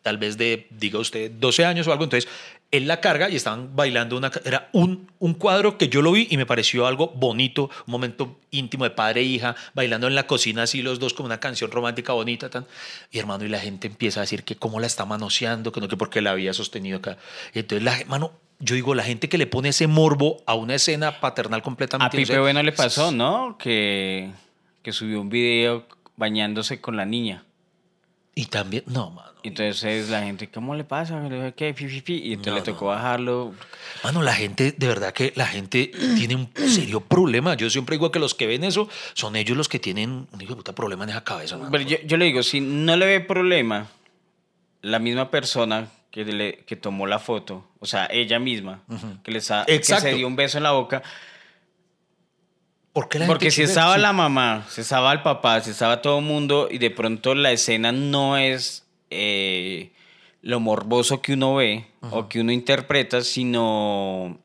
tal 0.03 0.19
vez 0.19 0.37
de, 0.37 0.69
diga 0.71 1.01
usted, 1.01 1.33
12 1.33 1.65
años 1.65 1.89
o 1.89 1.93
algo, 1.93 2.05
entonces 2.05 2.31
él 2.71 2.89
la 2.89 3.01
carga 3.01 3.29
y 3.31 3.37
estaban 3.37 3.75
bailando 3.77 4.17
una... 4.17 4.31
Era 4.45 4.69
un, 4.73 5.11
un 5.19 5.35
cuadro 5.35 5.79
que 5.79 5.89
yo 5.89 6.03
lo 6.03 6.13
vi 6.13 6.27
y 6.31 6.37
me 6.37 6.47
pareció 6.47 6.87
algo 6.87 7.09
bonito, 7.09 7.71
un 7.87 7.93
momento 7.93 8.39
íntimo 8.51 8.85
de 8.85 8.91
padre 8.91 9.21
e 9.21 9.25
hija, 9.25 9.55
bailando 9.75 10.07
en 10.07 10.15
la 10.15 10.27
cocina 10.27 10.65
así 10.65 10.83
los 10.83 10.99
dos 10.99 11.15
como 11.15 11.27
una 11.27 11.41
canción 11.41 11.71
romántica 11.71 12.13
bonita. 12.13 12.51
Tan, 12.51 12.67
y 13.11 13.19
hermano, 13.19 13.45
y 13.45 13.49
la 13.49 13.61
gente 13.61 13.87
empieza 13.87 14.21
a 14.21 14.23
decir 14.23 14.43
que 14.45 14.57
cómo 14.57 14.81
la 14.81 14.87
está 14.87 15.05
manoseando, 15.05 15.73
que 15.73 15.81
no, 15.81 15.89
que 15.89 15.97
porque 15.97 16.21
la 16.21 16.33
había 16.33 16.53
sostenido 16.53 16.99
acá. 16.99 17.19
Y 17.55 17.61
entonces, 17.61 17.85
la, 17.85 17.99
hermano, 17.99 18.33
yo 18.59 18.75
digo, 18.75 18.95
la 18.95 19.05
gente 19.05 19.29
que 19.29 19.39
le 19.39 19.47
pone 19.47 19.69
ese 19.69 19.87
morbo 19.87 20.43
a 20.47 20.55
una 20.55 20.75
escena 20.75 21.21
paternal 21.21 21.61
A 21.61 21.63
completamente... 21.63 22.17
Pipe 22.17 22.33
no 22.33 22.35
sé, 22.35 22.41
Bueno 22.41 22.63
le 22.63 22.73
pasó, 22.73 23.13
¿no? 23.13 23.57
Que, 23.59 24.31
que 24.83 24.93
subió 24.93 25.21
un 25.21 25.29
video 25.29 25.87
bañándose 26.17 26.81
con 26.81 26.97
la 26.97 27.05
niña. 27.05 27.45
Y 28.39 28.45
también, 28.47 28.85
no, 28.87 29.11
mano. 29.11 29.31
Entonces 29.43 30.11
la 30.11 30.23
gente, 30.23 30.49
¿cómo 30.51 30.75
le 30.75 30.85
pasa? 30.85 31.21
¿Qué? 31.57 31.75
Y 31.79 32.33
entonces 32.35 32.53
No, 32.53 32.55
le 32.59 32.63
tocó 32.63 32.85
no. 32.85 32.91
bajarlo. 32.91 33.55
Mano, 34.05 34.23
la 34.23 34.35
gente, 34.35 34.73
de 34.77 34.87
verdad 34.89 35.13
que 35.15 35.33
la 35.37 35.47
gente 35.47 35.91
tiene 36.17 36.35
un 36.35 36.51
serio 36.69 37.01
problema. 37.01 37.55
Yo 37.55 37.71
siempre 37.71 37.95
digo 37.97 38.13
que 38.13 38.19
los 38.19 38.35
que 38.35 38.47
ven 38.47 38.63
eso 38.65 38.89
son 39.15 39.37
ellos 39.37 39.57
los 39.57 39.69
que 39.71 39.79
tienen 39.79 40.29
un 40.33 40.41
hijo 40.43 40.51
de 40.51 40.57
puta 40.57 40.75
problema 40.75 41.05
en 41.05 41.11
esa 41.11 41.25
cabeza. 41.25 41.57
mano. 41.57 41.71
Pero 41.71 41.85
yo, 41.85 41.97
yo 42.05 42.17
le 42.19 42.27
digo, 42.27 42.43
si 42.43 42.61
no 42.61 42.95
le 42.97 43.07
ve 43.07 43.21
problema, 43.21 43.87
la 44.83 44.99
misma 44.99 45.31
persona 45.31 45.89
que, 46.11 46.25
le, 46.27 46.59
que 46.67 46.77
tomó 46.77 47.07
la 47.07 47.19
foto, 47.19 47.67
o 47.79 47.87
sea, 47.87 48.07
ella 48.11 48.39
misma, 48.39 48.81
que, 49.25 49.31
le 49.31 49.41
sa- 49.41 49.65
que 49.65 49.83
se 49.83 50.13
dio 50.15 50.27
un 50.27 50.37
beso 50.37 50.59
en 50.59 50.65
la 50.65 50.73
boca, 50.73 51.03
¿Por 52.97 53.11
qué 53.11 53.19
la 53.19 53.27
gente 53.27 53.35
porque 53.35 53.51
si 53.51 53.61
estaba 53.63 53.97
sí. 53.97 54.01
la 54.01 54.15
mamá, 54.15 54.65
si 54.71 54.81
estaba 54.81 55.13
el 55.13 55.21
papá, 55.21 55.61
si 55.61 55.73
estaba 55.73 56.01
todo 56.01 56.21
el 56.21 56.25
mundo 56.25 56.69
y 56.71 56.79
de 56.79 56.91
pronto 56.91 57.35
la 57.35 57.53
escena 57.53 57.93
no 57.93 58.39
es 58.39 58.87
eh, 59.11 59.93
lo 60.41 60.61
morboso 60.61 61.21
que 61.21 61.35
uno 61.35 61.57
ve 61.57 61.85
o 62.01 62.27
que 62.27 62.41
uno 62.41 62.53
interpreta, 62.53 63.21
sino, 63.21 64.39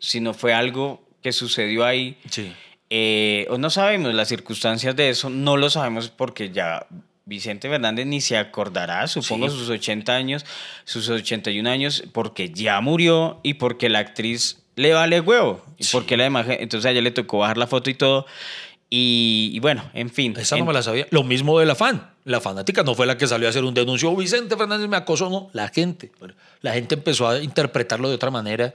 sino 0.00 0.34
fue 0.34 0.52
algo 0.52 1.00
que 1.22 1.30
sucedió 1.30 1.84
ahí. 1.84 2.18
Sí. 2.28 2.52
Eh, 2.90 3.46
o 3.50 3.56
no 3.56 3.70
sabemos 3.70 4.12
las 4.14 4.26
circunstancias 4.26 4.96
de 4.96 5.10
eso, 5.10 5.30
no 5.30 5.56
lo 5.56 5.70
sabemos 5.70 6.08
porque 6.10 6.50
ya 6.50 6.88
Vicente 7.24 7.68
Fernández 7.68 8.04
ni 8.04 8.20
se 8.20 8.36
acordará, 8.36 9.06
supongo, 9.06 9.48
Sí. 9.48 9.56
sus 9.56 9.68
80 9.68 10.12
años, 10.16 10.44
sus 10.84 11.08
81 11.08 11.70
años, 11.70 12.02
porque 12.12 12.50
ya 12.50 12.80
murió 12.80 13.38
y 13.44 13.54
porque 13.54 13.88
la 13.88 14.00
actriz 14.00 14.59
le 14.76 14.92
vale 14.92 15.20
huevo. 15.20 15.64
Sí. 15.78 15.88
porque 15.92 16.16
la 16.16 16.26
imagen, 16.26 16.56
entonces 16.60 16.86
a 16.86 16.90
ella 16.90 17.00
le 17.02 17.10
tocó 17.10 17.38
bajar 17.38 17.56
la 17.56 17.66
foto 17.66 17.88
y 17.90 17.94
todo. 17.94 18.26
Y, 18.92 19.50
y 19.54 19.60
bueno, 19.60 19.84
en 19.94 20.10
fin. 20.10 20.34
Esa 20.36 20.56
no 20.56 20.64
me 20.64 20.72
la 20.72 20.82
sabía. 20.82 21.06
Lo 21.10 21.22
mismo 21.22 21.58
de 21.60 21.66
la 21.66 21.74
fan. 21.76 22.10
La 22.24 22.40
fanática 22.40 22.82
no 22.82 22.94
fue 22.94 23.06
la 23.06 23.16
que 23.16 23.26
salió 23.26 23.46
a 23.46 23.50
hacer 23.50 23.62
un 23.64 23.72
denuncio. 23.72 24.10
"Oh, 24.10 24.16
Vicente 24.16 24.56
Fernández 24.56 24.88
me 24.88 24.96
acosó, 24.96 25.30
no. 25.30 25.48
La 25.52 25.68
gente. 25.68 26.10
La 26.60 26.72
gente 26.72 26.96
empezó 26.96 27.28
a 27.28 27.40
interpretarlo 27.40 28.08
de 28.08 28.16
otra 28.16 28.30
manera. 28.30 28.74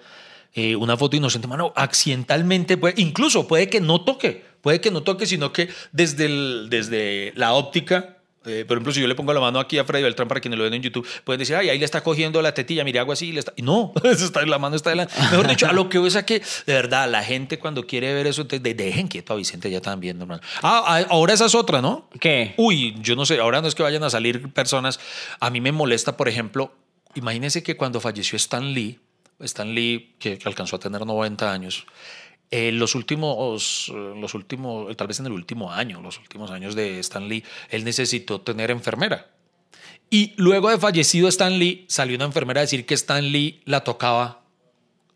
Eh, 0.53 0.75
una 0.77 0.95
foto 0.95 1.17
inocente, 1.17 1.47
mano, 1.49 1.73
accidentalmente, 1.75 2.77
puede, 2.77 2.93
incluso 3.01 3.45
puede 3.45 3.67
que 3.69 3.81
no 3.81 4.01
toque, 4.05 4.45
puede 4.61 4.79
que 4.79 4.89
no 4.89 5.03
toque, 5.03 5.25
sino 5.25 5.51
que 5.51 5.67
desde, 5.91 6.27
el- 6.27 6.67
desde 6.69 7.33
la 7.35 7.51
óptica 7.53 8.14
Eh, 8.45 8.65
por 8.67 8.77
ejemplo, 8.77 8.93
si 8.93 9.01
yo 9.01 9.07
le 9.07 9.15
pongo 9.15 9.33
la 9.33 9.39
mano 9.39 9.59
aquí 9.59 9.77
a 9.77 9.83
Freddy 9.85 10.03
Beltrán 10.03 10.27
para 10.27 10.39
quienes 10.41 10.57
lo 10.57 10.63
ven 10.65 10.73
en 10.75 10.81
YouTube, 10.81 11.07
pueden 11.23 11.39
decir, 11.39 11.55
ay, 11.55 11.69
ahí 11.69 11.79
le 11.79 11.85
está 11.85 12.01
cogiendo 12.01 12.41
la 12.41 12.53
tetilla, 12.53 12.83
mire, 12.83 12.99
hago 12.99 13.11
así, 13.11 13.29
y 13.29 13.31
le 13.31 13.39
está... 13.39 13.53
no, 13.57 13.93
la 14.45 14.59
mano 14.59 14.75
está 14.75 14.91
delante. 14.91 15.13
Mejor 15.31 15.47
dicho, 15.47 15.67
a 15.67 15.73
lo 15.73 15.89
que 15.89 15.97
voy 15.97 16.07
es 16.09 16.15
a 16.15 16.25
que, 16.25 16.39
de 16.65 16.73
verdad, 16.73 17.09
la 17.09 17.23
gente 17.23 17.59
cuando 17.59 17.85
quiere 17.87 18.13
ver 18.13 18.27
eso, 18.27 18.45
te- 18.47 18.59
de- 18.59 18.73
dejen 18.73 19.07
quieto 19.07 19.33
a 19.33 19.35
Vicente 19.35 19.69
ya 19.71 19.79
viendo, 19.95 20.23
hermano. 20.23 20.41
Ah, 20.61 20.83
ah, 20.85 21.05
ahora 21.09 21.33
esa 21.33 21.45
es 21.45 21.55
otra, 21.55 21.81
¿no? 21.81 22.09
¿Qué? 22.19 22.53
Uy, 22.57 22.95
yo 23.01 23.15
no 23.15 23.25
sé, 23.25 23.39
ahora 23.39 23.61
no 23.61 23.67
es 23.67 23.75
que 23.75 23.83
vayan 23.83 24.03
a 24.03 24.09
salir 24.09 24.51
personas. 24.53 24.99
A 25.39 25.49
mí 25.49 25.61
me 25.61 25.71
molesta, 25.71 26.17
por 26.17 26.27
ejemplo, 26.27 26.73
imagínense 27.15 27.63
que 27.63 27.75
cuando 27.77 27.99
falleció 28.01 28.35
Stan 28.35 28.73
Lee, 28.73 28.99
Stan 29.39 29.73
Lee, 29.73 30.15
que 30.19 30.39
alcanzó 30.45 30.75
a 30.75 30.79
tener 30.79 31.05
90 31.05 31.51
años, 31.51 31.85
eh, 32.51 32.71
los 32.71 32.95
últimos, 32.95 33.91
eh, 33.93 34.13
los 34.19 34.33
últimos, 34.33 34.95
tal 34.95 35.07
vez 35.07 35.19
en 35.19 35.25
el 35.25 35.31
último 35.31 35.71
año, 35.71 36.01
los 36.01 36.19
últimos 36.19 36.51
años 36.51 36.75
de 36.75 36.99
Stan 36.99 37.27
Lee, 37.27 37.43
él 37.69 37.83
necesitó 37.83 38.41
tener 38.41 38.71
enfermera. 38.71 39.27
Y 40.09 40.33
luego 40.37 40.69
de 40.69 40.77
fallecido 40.77 41.27
Stan 41.27 41.57
Lee, 41.57 41.85
salió 41.89 42.15
una 42.15 42.25
enfermera 42.25 42.61
a 42.61 42.63
decir 42.63 42.85
que 42.85 42.93
Stan 42.93 43.23
Lee 43.23 43.61
la 43.65 43.83
tocaba, 43.83 44.41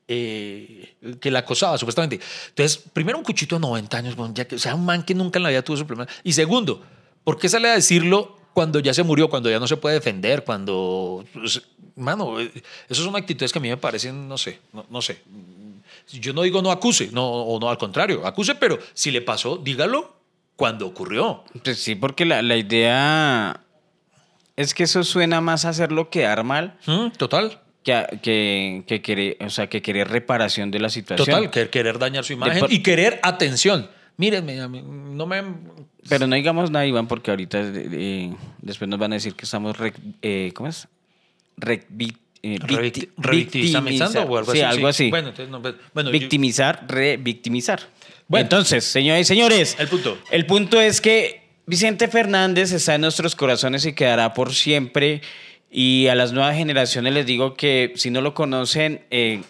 eh, 0.07 0.95
que 1.21 1.29
la 1.29 1.39
acosaba, 1.39 1.77
supuestamente. 1.77 2.19
Entonces, 2.49 2.83
primero 2.91 3.17
un 3.17 3.23
cuchito 3.23 3.55
de 3.55 3.61
90 3.61 3.97
años, 3.97 4.15
bueno, 4.15 4.33
ya 4.33 4.47
que, 4.47 4.55
o 4.55 4.59
sea, 4.59 4.73
un 4.73 4.85
man 4.85 5.03
que 5.03 5.13
nunca 5.13 5.37
en 5.37 5.43
la 5.43 5.49
vida 5.49 5.61
tuvo 5.61 5.77
su 5.77 5.85
problema. 5.85 6.11
Y 6.23 6.33
segundo, 6.33 6.83
¿por 7.23 7.37
qué 7.37 7.47
sale 7.47 7.69
a 7.69 7.75
decirlo 7.75 8.37
cuando 8.53 8.79
ya 8.79 8.93
se 8.93 9.03
murió, 9.03 9.29
cuando 9.29 9.49
ya 9.49 9.59
no 9.59 9.67
se 9.67 9.77
puede 9.77 9.95
defender, 9.95 10.43
cuando... 10.43 11.23
pues, 11.31 11.61
mano, 11.95 12.39
eh, 12.39 12.51
esas 12.89 13.05
son 13.05 13.15
actitudes 13.15 13.53
que 13.53 13.59
a 13.59 13.61
mí 13.61 13.69
me 13.69 13.77
parecen, 13.77 14.27
no 14.27 14.37
sé, 14.37 14.59
no, 14.73 14.85
no 14.89 15.01
sé. 15.01 15.21
Yo 16.11 16.33
no 16.33 16.41
digo 16.43 16.61
no 16.61 16.71
acuse, 16.71 17.09
no, 17.11 17.27
o 17.27 17.59
no 17.59 17.69
al 17.69 17.77
contrario, 17.77 18.25
acuse, 18.25 18.55
pero 18.55 18.79
si 18.93 19.11
le 19.11 19.21
pasó, 19.21 19.57
dígalo 19.57 20.15
cuando 20.55 20.87
ocurrió. 20.87 21.43
Pues 21.63 21.79
sí, 21.79 21.95
porque 21.95 22.25
la, 22.25 22.41
la 22.41 22.57
idea 22.57 23.61
es 24.55 24.73
que 24.73 24.83
eso 24.83 25.03
suena 25.03 25.39
más 25.41 25.65
a 25.65 25.69
hacerlo 25.69 26.09
quedar 26.09 26.43
mal 26.43 26.77
¿Mm? 26.85 27.11
Total. 27.17 27.61
que, 27.83 28.19
que, 28.21 28.83
que 28.85 29.01
querer, 29.01 29.37
o 29.39 29.49
sea, 29.49 29.67
que 29.67 29.81
querer 29.81 30.09
reparación 30.09 30.69
de 30.71 30.79
la 30.79 30.89
situación. 30.89 31.25
Total, 31.25 31.49
querer, 31.51 31.69
querer 31.69 31.97
dañar 31.99 32.23
su 32.25 32.33
imagen 32.33 32.59
por- 32.59 32.71
y 32.73 32.83
querer 32.83 33.19
atención. 33.23 33.89
Mírenme, 34.17 34.55
no 34.57 35.25
me... 35.25 35.41
Pero 36.09 36.27
no 36.27 36.35
digamos 36.35 36.71
nada, 36.71 36.85
Iván, 36.85 37.07
porque 37.07 37.31
ahorita 37.31 37.59
eh, 37.63 38.33
después 38.61 38.89
nos 38.89 38.99
van 38.99 39.13
a 39.13 39.15
decir 39.15 39.33
que 39.35 39.45
estamos, 39.45 39.77
re- 39.77 39.93
eh, 40.21 40.51
¿cómo 40.53 40.67
es? 40.67 40.89
Eh, 42.43 42.57
Revicti- 42.59 42.91
victi- 42.91 43.09
revictimizando 43.17 44.21
o 44.23 44.37
algo 44.37 44.51
sí, 44.53 44.61
así, 44.61 44.77
algo 44.77 44.93
sí. 44.93 45.03
así. 45.05 45.09
Bueno, 45.09 45.29
entonces 45.29 45.51
no, 45.51 45.61
pues, 45.61 45.75
bueno, 45.93 46.09
yo- 46.09 46.19
Victimizar, 46.19 46.85
revictimizar. 46.87 47.81
Bueno. 48.27 48.43
Entonces, 48.43 48.83
señores 48.85 49.21
y 49.21 49.25
señores, 49.25 49.75
El 49.79 49.87
punto. 49.87 50.17
El 50.31 50.45
punto 50.45 50.79
es 50.79 51.01
que 51.01 51.41
Vicente 51.65 52.07
Fernández 52.07 52.71
está 52.71 52.95
en 52.95 53.01
nuestros 53.01 53.35
corazones 53.35 53.85
y 53.85 53.93
quedará 53.93 54.33
por 54.33 54.53
siempre. 54.53 55.21
Y 55.71 56.07
a 56.07 56.15
las 56.15 56.31
nuevas 56.33 56.55
generaciones 56.55 57.13
les 57.13 57.25
digo 57.25 57.53
que 57.55 57.93
si 57.95 58.09
no 58.09 58.21
lo 58.21 58.33
conocen, 58.33 59.01
eh, 59.11 59.41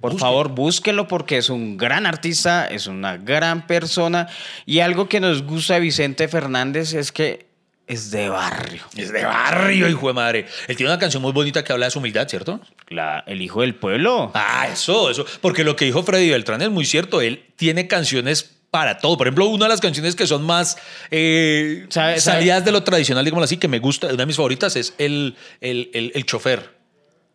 por 0.00 0.18
favor 0.18 0.50
búsquenlo 0.50 1.08
porque 1.08 1.38
es 1.38 1.48
un 1.48 1.76
gran 1.76 2.06
artista, 2.06 2.66
es 2.66 2.86
una 2.86 3.16
gran 3.16 3.66
persona. 3.66 4.28
Y 4.66 4.80
algo 4.80 5.08
que 5.08 5.18
nos 5.20 5.42
gusta 5.42 5.74
de 5.74 5.80
Vicente 5.80 6.28
Fernández 6.28 6.92
es 6.94 7.10
que 7.10 7.46
es 7.86 8.10
de 8.10 8.28
barrio. 8.28 8.82
Es 8.96 9.12
de 9.12 9.24
barrio, 9.24 9.88
hijo 9.88 10.08
de 10.08 10.14
madre. 10.14 10.46
Él 10.68 10.76
tiene 10.76 10.90
una 10.92 10.98
canción 10.98 11.22
muy 11.22 11.32
bonita 11.32 11.62
que 11.64 11.72
habla 11.72 11.86
de 11.86 11.90
su 11.90 11.98
humildad, 11.98 12.28
¿cierto? 12.28 12.60
La- 12.88 13.22
el 13.26 13.42
hijo 13.42 13.60
del 13.60 13.74
pueblo. 13.74 14.30
Ah, 14.34 14.68
eso, 14.72 15.10
eso. 15.10 15.26
Porque 15.40 15.64
lo 15.64 15.76
que 15.76 15.84
dijo 15.84 16.02
Freddy 16.02 16.30
Beltrán 16.30 16.62
es 16.62 16.70
muy 16.70 16.84
cierto. 16.86 17.20
Él 17.20 17.44
tiene 17.56 17.86
canciones 17.86 18.50
para 18.70 18.98
todo. 18.98 19.16
Por 19.16 19.26
ejemplo, 19.26 19.46
una 19.46 19.66
de 19.66 19.68
las 19.70 19.80
canciones 19.80 20.16
que 20.16 20.26
son 20.26 20.42
más 20.44 20.76
eh, 21.10 21.86
¿Sabe- 21.90 22.20
sabe? 22.20 22.38
salidas 22.38 22.64
de 22.64 22.72
lo 22.72 22.82
tradicional, 22.82 23.24
digamos 23.24 23.44
así, 23.44 23.56
que 23.58 23.68
me 23.68 23.78
gusta, 23.78 24.08
una 24.08 24.16
de 24.16 24.26
mis 24.26 24.36
favoritas 24.36 24.74
es 24.76 24.94
El, 24.98 25.36
el, 25.60 25.90
el, 25.94 26.12
el 26.14 26.26
Chofer. 26.26 26.74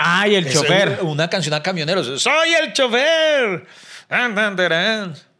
¡Ay, 0.02 0.36
el 0.36 0.47
Es 0.47 0.54
chofer! 0.54 1.00
Una 1.02 1.30
canción 1.30 1.54
a 1.54 1.62
camioneros. 1.62 2.22
¡Soy 2.22 2.54
el 2.54 2.72
chofer! 2.72 3.66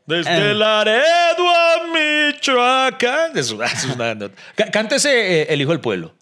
Desde 0.10 0.52
Eh. 0.52 0.54
Laredo 0.56 1.50
a 1.50 1.88
Michoacán. 1.94 3.38
Es 3.38 3.52
una, 3.52 3.66
es 3.68 3.86
una 3.86 4.16
Cántese 4.72 5.42
eh, 5.44 5.48
El 5.50 5.62
Hijo 5.62 5.72
del 5.72 5.80
Pueblo. 5.80 6.14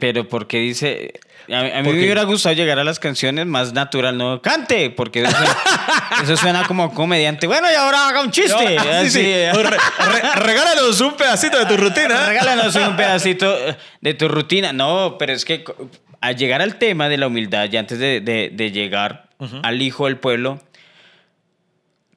Pero 0.00 0.28
porque 0.28 0.58
dice. 0.58 1.12
A, 1.50 1.58
a 1.60 1.62
mí 1.62 1.70
¿Por 1.84 1.94
me 1.94 2.00
hubiera 2.00 2.22
gustado 2.24 2.54
llegar 2.54 2.78
a 2.78 2.84
las 2.84 2.98
canciones 3.00 3.46
más 3.46 3.72
natural, 3.72 4.16
no 4.16 4.40
cante, 4.42 4.90
porque 4.90 5.22
eso 5.22 5.30
suena, 5.32 5.56
eso 6.22 6.36
suena 6.36 6.66
como 6.66 6.92
comediante. 6.94 7.46
Bueno, 7.46 7.66
y 7.70 7.74
ahora 7.74 8.08
haga 8.08 8.20
un 8.22 8.30
chiste. 8.30 8.56
Sí, 8.58 9.10
sí. 9.10 9.32
Así. 9.32 9.62
Re- 9.62 9.62
re- 9.62 10.34
regálanos 10.44 11.00
un 11.00 11.16
pedacito 11.16 11.58
de 11.58 11.66
tu 11.66 11.76
rutina. 11.76 12.26
Regálanos 12.26 12.74
un 12.76 12.96
pedacito 12.96 13.56
de 14.00 14.14
tu 14.14 14.28
rutina. 14.28 14.72
No, 14.72 15.16
pero 15.18 15.32
es 15.32 15.44
que 15.44 15.64
al 16.20 16.36
llegar 16.36 16.62
al 16.62 16.76
tema 16.76 17.08
de 17.08 17.16
la 17.16 17.26
humildad, 17.28 17.68
y 17.72 17.76
antes 17.76 17.98
de, 17.98 18.20
de- 18.20 18.50
de 18.52 18.70
llegar 18.72 19.28
al 19.62 19.80
hijo 19.82 20.04
del 20.06 20.18
pueblo, 20.18 20.60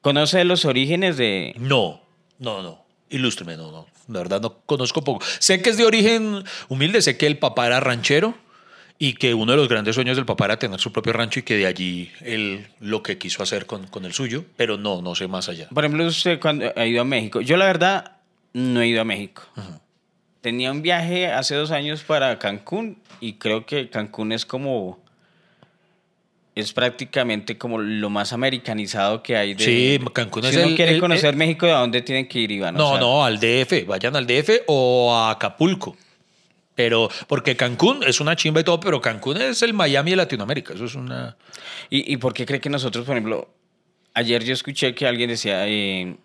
¿conoce 0.04 0.44
los 0.44 0.66
orígenes 0.66 1.18
de. 1.18 1.56
No, 1.58 2.04
no, 2.38 2.62
no. 2.62 2.86
Ilústreme, 3.10 3.58
no, 3.58 3.72
no. 3.72 3.88
De 4.08 4.20
verdad 4.20 4.42
no 4.42 4.60
conozco 4.66 5.04
poco. 5.04 5.26
Sé 5.40 5.64
que 5.64 5.72
es 5.72 5.78
de 5.78 5.86
origen 5.86 6.44
humilde, 6.70 7.02
sé 7.02 7.18
que 7.18 7.26
el 7.26 7.40
papá 7.40 7.66
era 7.66 7.80
ranchero 7.80 8.36
y 9.00 9.14
que 9.14 9.34
uno 9.34 9.54
de 9.54 9.58
los 9.58 9.70
grandes 9.70 9.96
sueños 9.96 10.16
del 10.16 10.26
papá 10.26 10.46
era 10.46 10.60
tener 10.60 10.80
su 10.80 10.92
propio 10.92 11.14
rancho 11.14 11.40
y 11.40 11.44
que 11.44 11.58
de 11.58 11.66
allí 11.66 12.12
él 12.22 12.68
lo 12.80 13.02
que 13.02 13.18
quiso 13.18 13.42
hacer 13.42 13.66
con, 13.66 13.88
con 13.88 14.06
el 14.06 14.14
suyo, 14.14 14.46
pero 14.56 14.78
no, 14.78 15.02
no 15.02 15.16
sé 15.16 15.28
más 15.28 15.50
allá. 15.50 15.68
Por 15.74 15.84
ejemplo, 15.84 16.06
usted 16.06 16.40
cuando 16.40 16.72
ha 16.76 16.86
ido 16.86 17.02
a 17.02 17.06
México. 17.06 17.42
Yo, 17.42 17.58
la 17.58 17.66
verdad, 17.66 18.18
no 18.54 18.82
he 18.82 18.88
ido 18.88 19.02
a 19.02 19.06
México. 19.06 19.44
Tenía 20.42 20.72
un 20.72 20.82
viaje 20.82 21.28
hace 21.28 21.56
dos 21.56 21.72
años 21.72 22.04
para 22.04 22.38
Cancún 22.40 22.98
y 23.20 23.34
creo 23.34 23.66
que 23.66 23.90
Cancún 23.90 24.32
es 24.32 24.46
como. 24.46 25.03
Es 26.56 26.72
prácticamente 26.72 27.58
como 27.58 27.80
lo 27.80 28.10
más 28.12 28.32
americanizado 28.32 29.24
que 29.24 29.36
hay. 29.36 29.56
De, 29.56 29.64
Sí, 29.66 30.00
Cancún 30.14 30.44
si 30.44 30.50
es 30.50 30.56
uno 30.58 30.68
el- 30.68 30.76
quiere 30.76 30.92
el- 30.94 31.00
conocer 31.00 31.32
el- 31.32 31.36
México, 31.36 31.66
¿a 31.66 31.80
dónde 31.80 32.02
tienen 32.04 32.28
que 32.28 32.40
ir, 32.40 32.52
Iván? 32.52 32.76
O 32.76 32.78
No, 32.80 32.90
sea, 32.92 33.00
no, 33.00 33.26
al 33.26 33.40
DF, 33.40 33.86
vayan 33.88 34.16
al 34.16 34.28
DF 34.28 34.62
o 34.68 35.12
a 35.16 35.32
Acapulco. 35.32 35.98
Pero, 36.76 37.10
porque 37.28 37.56
Cancún 37.56 38.04
es 38.04 38.20
una 38.20 38.36
chimba 38.36 38.62
y 38.62 38.64
todo, 38.64 38.80
pero 38.80 39.00
Cancún 39.02 39.38
es 39.38 39.62
el 39.62 39.74
Miami 39.74 40.12
de 40.12 40.18
Latinoamérica. 40.18 40.74
Eso 40.74 40.86
es 40.86 40.96
una. 40.96 41.38
¿Y, 41.90 42.12
¿Y 42.14 42.18
por 42.18 42.34
qué 42.34 42.46
cree 42.46 42.60
que 42.60 42.70
nosotros, 42.70 43.06
por 43.06 43.16
ejemplo, 43.16 43.48
ayer 44.16 44.44
yo 44.44 44.54
escuché 44.54 44.94
que 44.96 45.06
alguien 45.08 45.30
decía 45.30 45.68
eh, 45.68 46.16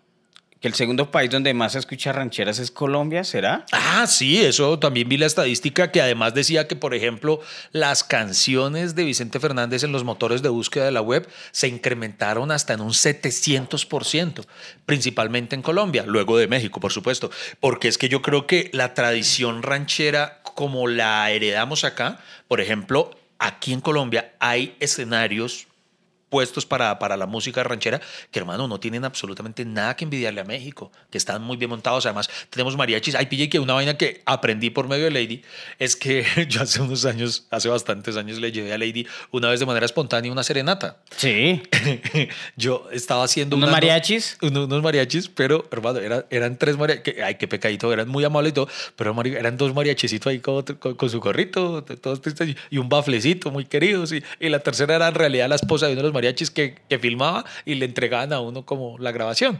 que 0.59 0.67
el 0.67 0.73
segundo 0.73 1.09
país 1.09 1.29
donde 1.29 1.53
más 1.53 1.73
se 1.73 1.79
escucha 1.79 2.11
rancheras 2.11 2.59
es 2.59 2.69
Colombia? 2.69 3.23
¿Será? 3.23 3.65
Ah, 3.71 4.05
sí, 4.07 4.39
eso 4.39 4.77
también 4.77 5.07
vi 5.07 5.17
la 5.17 5.25
estadística 5.25 5.91
que 5.91 6.01
además 6.01 6.33
decía 6.33 6.67
que, 6.67 6.75
por 6.75 6.93
ejemplo, 6.93 7.39
las 7.71 8.03
canciones 8.03 8.93
de 8.95 9.05
Vicente 9.05 9.39
Fernández 9.39 9.83
en 9.83 9.93
los 9.93 10.03
motores 10.03 10.41
de 10.41 10.49
búsqueda 10.49 10.85
de 10.85 10.91
la 10.91 11.01
web 11.01 11.27
se 11.51 11.69
incrementaron 11.69 12.51
hasta 12.51 12.73
en 12.73 12.81
un 12.81 12.91
700%, 12.91 14.45
principalmente 14.85 15.55
en 15.55 15.61
Colombia, 15.61 16.03
luego 16.05 16.37
de 16.37 16.47
México, 16.47 16.81
por 16.81 16.91
supuesto, 16.91 17.31
porque 17.61 17.87
es 17.87 17.97
que 17.97 18.09
yo 18.09 18.21
creo 18.21 18.45
que 18.45 18.69
la 18.73 18.93
tradición 18.93 19.63
ranchera, 19.63 20.41
como 20.43 20.87
la 20.87 21.31
heredamos 21.31 21.85
acá, 21.85 22.19
por 22.49 22.59
ejemplo, 22.59 23.17
aquí 23.37 23.71
en 23.71 23.79
Colombia 23.79 24.33
hay 24.39 24.75
escenarios 24.81 25.68
puestos 26.29 26.65
para, 26.65 26.97
para 26.99 27.17
la 27.17 27.25
música 27.25 27.63
ranchera, 27.63 27.99
que 28.31 28.39
hermano, 28.39 28.67
no 28.67 28.79
tienen 28.79 29.03
absolutamente 29.05 29.65
nada 29.65 29.95
que 29.95 30.03
envidiarle 30.05 30.41
a 30.41 30.43
México, 30.43 30.91
que 31.09 31.17
están 31.17 31.41
muy 31.41 31.57
bien 31.57 31.69
montados. 31.69 32.05
Además, 32.05 32.29
tenemos 32.49 32.77
mariachis. 32.77 33.15
Ay, 33.15 33.25
pille 33.25 33.49
que 33.49 33.59
una 33.59 33.73
vaina 33.73 33.97
que 33.97 34.21
aprendí 34.25 34.69
por 34.69 34.87
medio 34.87 35.05
de 35.05 35.11
Lady 35.11 35.41
es 35.79 35.95
que 35.95 36.25
yo 36.49 36.61
hace 36.61 36.81
unos 36.81 37.05
años, 37.05 37.47
hace 37.49 37.67
bastantes 37.69 38.15
años, 38.17 38.37
le 38.39 38.51
llevé 38.51 38.73
a 38.73 38.77
Lady 38.77 39.07
una 39.31 39.49
vez 39.49 39.59
de 39.59 39.65
manera 39.65 39.85
espontánea 39.85 40.31
una 40.31 40.43
serenata. 40.43 40.97
Sí. 41.17 41.61
yo 42.55 42.87
estaba 42.91 43.23
haciendo 43.23 43.55
¿Unos 43.55 43.67
una- 43.69 43.75
mariachis? 43.77 44.37
uno- 44.41 44.65
unos 44.65 44.81
mariachis, 44.83 45.29
pero 45.29 45.67
hermano, 45.71 45.99
era- 45.99 46.25
eran 46.29 46.57
tres 46.57 46.77
mariachis. 46.77 47.15
Ay, 47.23 47.35
qué 47.35 47.47
pecadito, 47.47 47.91
eran 47.91 48.07
muy 48.07 48.23
amables 48.23 48.51
y 48.51 48.53
todo, 48.53 48.67
pero 48.95 49.15
eran 49.23 49.57
dos 49.57 49.73
mariachicitos 49.73 50.27
ahí 50.31 50.39
con, 50.39 50.63
con- 50.63 50.95
con 50.95 51.09
su 51.09 51.19
gorrito, 51.19 51.83
todos 51.83 52.21
tristes, 52.21 52.55
y 52.69 52.77
un 52.77 52.89
baflecito 52.89 53.51
muy 53.51 53.65
queridos. 53.65 54.11
Y, 54.11 54.23
y 54.39 54.49
la 54.49 54.59
tercera 54.59 54.95
era 54.95 55.07
en 55.07 55.15
realidad 55.15 55.49
la 55.49 55.55
esposa 55.55 55.87
de 55.87 55.93
uno 55.93 56.01
de 56.01 56.07
los 56.07 56.13
mariachis 56.19 56.51
que, 56.51 56.75
que 56.89 56.99
filmaba 56.99 57.45
y 57.65 57.75
le 57.75 57.85
entregaban 57.85 58.33
a 58.33 58.41
uno 58.41 58.65
como 58.65 58.97
la 58.97 59.11
grabación. 59.11 59.59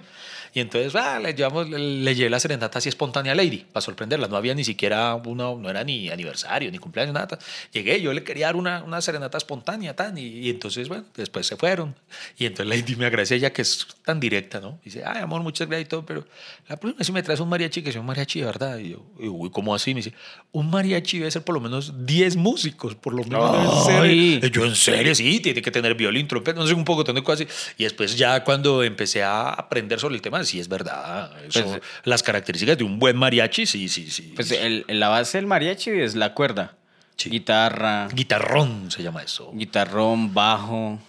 Y 0.54 0.60
entonces, 0.62 0.96
ah, 0.96 1.20
le, 1.20 1.34
llevamos, 1.34 1.70
le, 1.70 1.78
le 1.78 2.16
llevé 2.16 2.30
la 2.30 2.40
serenata 2.40 2.80
así 2.80 2.90
espontánea 2.90 3.34
a 3.34 3.36
Lady 3.36 3.66
para 3.72 3.82
sorprenderla. 3.82 4.28
No 4.28 4.36
había 4.38 4.54
ni 4.56 4.64
siquiera 4.64 5.16
una, 5.16 5.44
no 5.56 5.70
era 5.70 5.84
ni 5.84 6.10
aniversario, 6.10 6.72
ni 6.72 6.78
cumpleaños, 6.80 7.14
nada. 7.14 7.38
Llegué, 7.72 8.02
yo 8.02 8.14
le 8.14 8.24
quería 8.24 8.48
dar 8.48 8.56
una, 8.56 8.84
una 8.84 9.02
serenata 9.02 9.38
espontánea, 9.38 9.96
tan. 9.96 10.18
Y, 10.18 10.22
y 10.28 10.50
entonces, 10.50 10.88
bueno, 10.88 11.06
después 11.16 11.46
se 11.46 11.56
fueron. 11.58 11.96
Y 12.38 12.46
entonces 12.46 12.76
Lady 12.80 12.96
me 12.96 13.06
agradece 13.06 13.36
ella 13.36 13.52
que 13.54 13.62
es 13.62 13.88
tan 14.04 14.20
directa, 14.20 14.60
¿no? 14.60 14.80
Dice, 14.84 15.04
ay, 15.06 15.22
amor, 15.22 15.42
muchas 15.44 15.68
gracias 15.68 15.86
y 15.88 15.90
todo, 15.90 16.06
pero 16.06 16.26
la 16.68 16.78
próxima 16.78 16.98
vez 16.98 17.08
si 17.08 17.14
me 17.14 17.24
traes 17.24 17.40
un 17.40 17.50
mariachi, 17.50 17.82
que 17.82 17.92
sea 17.92 18.02
un 18.02 18.08
mariachi 18.08 18.40
de 18.40 18.46
verdad. 18.46 18.78
Y 18.80 18.90
yo, 18.90 19.06
uy, 19.20 19.50
¿cómo 19.52 19.74
así? 19.76 19.94
Me 19.94 20.00
dice, 20.02 20.14
un 20.52 20.70
mariachi 20.70 21.20
debe 21.20 21.32
ser 21.32 21.44
por 21.44 21.56
lo 21.56 21.62
menos 21.62 22.06
10 22.06 22.36
músicos, 22.36 22.96
por 22.96 23.14
lo 23.14 23.24
menos 23.24 23.86
ser. 23.86 24.02
Ay. 24.02 24.40
Y 24.42 24.50
Yo, 24.52 24.66
en 24.66 24.76
serio, 24.76 25.14
sí, 25.16 25.40
tiene 25.40 25.62
que 25.62 25.72
tener 25.72 25.96
violín, 25.96 26.28
trompeta. 26.28 26.56
pe- 26.56 26.60
no 26.62 26.68
sé, 26.68 26.74
un 26.74 26.86
poco 26.86 27.04
de 27.04 27.24
cosas. 27.24 27.48
Y 27.78 27.84
después 27.84 28.18
ya 28.18 28.44
cuando 28.44 28.84
empecé 28.84 29.24
a 29.24 29.50
aprender 29.50 30.00
sobre 30.00 30.16
el 30.16 30.22
tema, 30.22 30.39
sí 30.46 30.60
es 30.60 30.68
verdad. 30.68 31.32
Eso, 31.46 31.64
Pues, 31.64 31.82
las 32.04 32.24
características 32.24 32.78
de 32.78 32.84
un 32.84 33.00
buen 33.00 33.16
mariachi, 33.18 33.66
sí, 33.66 33.88
sí, 33.90 34.10
sí. 34.10 34.34
Pues 34.36 34.52
el- 34.52 34.86
la 34.88 35.10
base 35.10 35.38
del 35.38 35.48
mariachi 35.48 35.90
es 35.92 36.16
la 36.16 36.34
cuerda. 36.34 36.76
Sí. 37.18 37.30
Guitarra, 37.30 38.08
Guitarrón 38.14 38.90
se 38.92 39.04
llama 39.04 39.22
eso. 39.24 39.52
guitarrón, 39.54 40.34
bajo. 40.34 41.00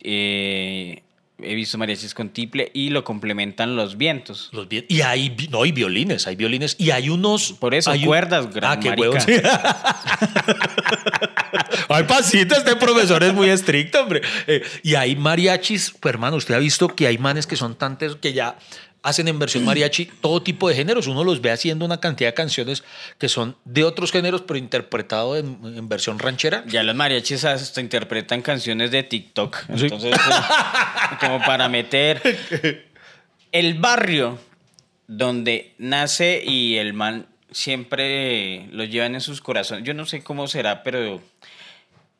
eh, 0.00 1.02
he 1.42 1.54
visto 1.54 1.76
mariachis 1.78 2.14
con 2.14 2.30
tiple 2.30 2.70
y 2.72 2.88
lo 2.90 3.04
complementan 3.04 3.76
los 3.76 3.96
vientos. 3.98 4.48
Los 4.52 4.68
vi- 4.68 4.86
y 4.88 5.02
hay, 5.02 5.36
no, 5.50 5.62
hay 5.62 5.72
violines, 5.72 6.26
hay 6.26 6.36
violines. 6.36 6.76
Y 6.78 6.90
hay 6.92 7.10
unos... 7.10 7.52
Por 7.52 7.74
eso, 7.74 7.90
hay 7.90 8.00
un- 8.00 8.06
cuerdas, 8.06 8.52
gran 8.54 8.78
Ah, 8.78 8.80
qué 8.80 8.90
huevos. 8.90 9.24
Ay, 11.88 12.04
pasito, 12.04 12.54
este 12.56 12.76
profesor 12.76 13.22
es 13.22 13.32
muy 13.34 13.48
estricto, 13.48 14.02
hombre. 14.02 14.22
Eh, 14.46 14.62
y 14.82 14.94
hay 14.94 15.16
mariachis, 15.16 15.94
pues, 16.00 16.12
hermano, 16.14 16.36
usted 16.36 16.54
ha 16.54 16.58
visto 16.58 16.88
que 16.88 17.06
hay 17.06 17.18
manes 17.18 17.46
que 17.46 17.56
son 17.56 17.74
tantos 17.76 18.16
que 18.16 18.32
ya 18.32 18.56
hacen 19.06 19.28
en 19.28 19.38
versión 19.38 19.64
mariachi 19.64 20.06
todo 20.20 20.42
tipo 20.42 20.68
de 20.68 20.74
géneros. 20.74 21.06
Uno 21.06 21.22
los 21.22 21.40
ve 21.40 21.52
haciendo 21.52 21.84
una 21.84 22.00
cantidad 22.00 22.30
de 22.30 22.34
canciones 22.34 22.82
que 23.18 23.28
son 23.28 23.56
de 23.64 23.84
otros 23.84 24.10
géneros, 24.10 24.42
pero 24.42 24.58
interpretado 24.58 25.36
en, 25.36 25.60
en 25.62 25.88
versión 25.88 26.18
ranchera. 26.18 26.64
Ya 26.66 26.82
los 26.82 26.96
mariachis 26.96 27.44
hasta 27.44 27.80
interpretan 27.80 28.42
canciones 28.42 28.90
de 28.90 29.04
TikTok. 29.04 29.58
Entonces, 29.68 30.10
pues, 30.10 30.36
como 31.20 31.38
para 31.38 31.68
meter 31.68 32.20
el 33.52 33.74
barrio 33.74 34.40
donde 35.06 35.74
nace 35.78 36.42
y 36.44 36.76
el 36.76 36.92
man 36.92 37.28
siempre 37.52 38.66
lo 38.72 38.82
llevan 38.82 39.14
en 39.14 39.20
sus 39.20 39.40
corazones. 39.40 39.84
Yo 39.84 39.94
no 39.94 40.04
sé 40.04 40.24
cómo 40.24 40.48
será, 40.48 40.82
pero 40.82 41.22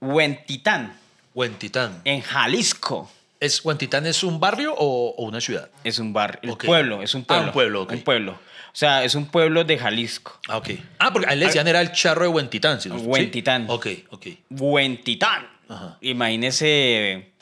Huentitán, 0.00 0.96
Huentitán. 1.34 2.00
en 2.04 2.20
Jalisco, 2.20 3.10
¿Es, 3.40 3.64
¿Huentitán 3.64 4.06
es 4.06 4.22
un 4.22 4.40
barrio 4.40 4.74
o, 4.76 5.14
o 5.16 5.24
una 5.24 5.40
ciudad? 5.40 5.68
es 5.84 5.98
un 5.98 6.12
barrio, 6.12 6.40
el 6.42 6.50
Ok. 6.50 6.64
pueblo, 6.64 7.02
es 7.02 7.14
un 7.14 7.22
Ah, 7.22 7.26
pueblo. 7.26 7.46
un 7.46 7.52
pueblo, 7.52 7.82
ok. 7.82 7.92
Un 7.92 8.00
pueblo. 8.02 8.32
O 8.32 8.78
sea, 8.78 9.04
es 9.04 9.14
un 9.14 9.26
pueblo 9.26 9.64
de 9.64 9.78
Jalisco. 9.78 10.38
Ah, 10.48 10.58
ok. 10.58 10.70
Ah, 10.98 11.10
porque 11.12 11.28
a 11.28 11.32
él 11.32 11.40
le 11.40 11.46
decían 11.46 11.66
era 11.68 11.80
el 11.80 11.92
charro 11.92 12.22
de 12.22 12.28
Huentitán. 12.28 12.80
¿sí? 12.80 12.88
Huentitán. 12.90 13.66
Ok, 13.68 13.86
ok. 14.10 14.26
Huentitán. 14.50 15.48
Ajá. 15.68 15.98
Imagínese 16.02 17.32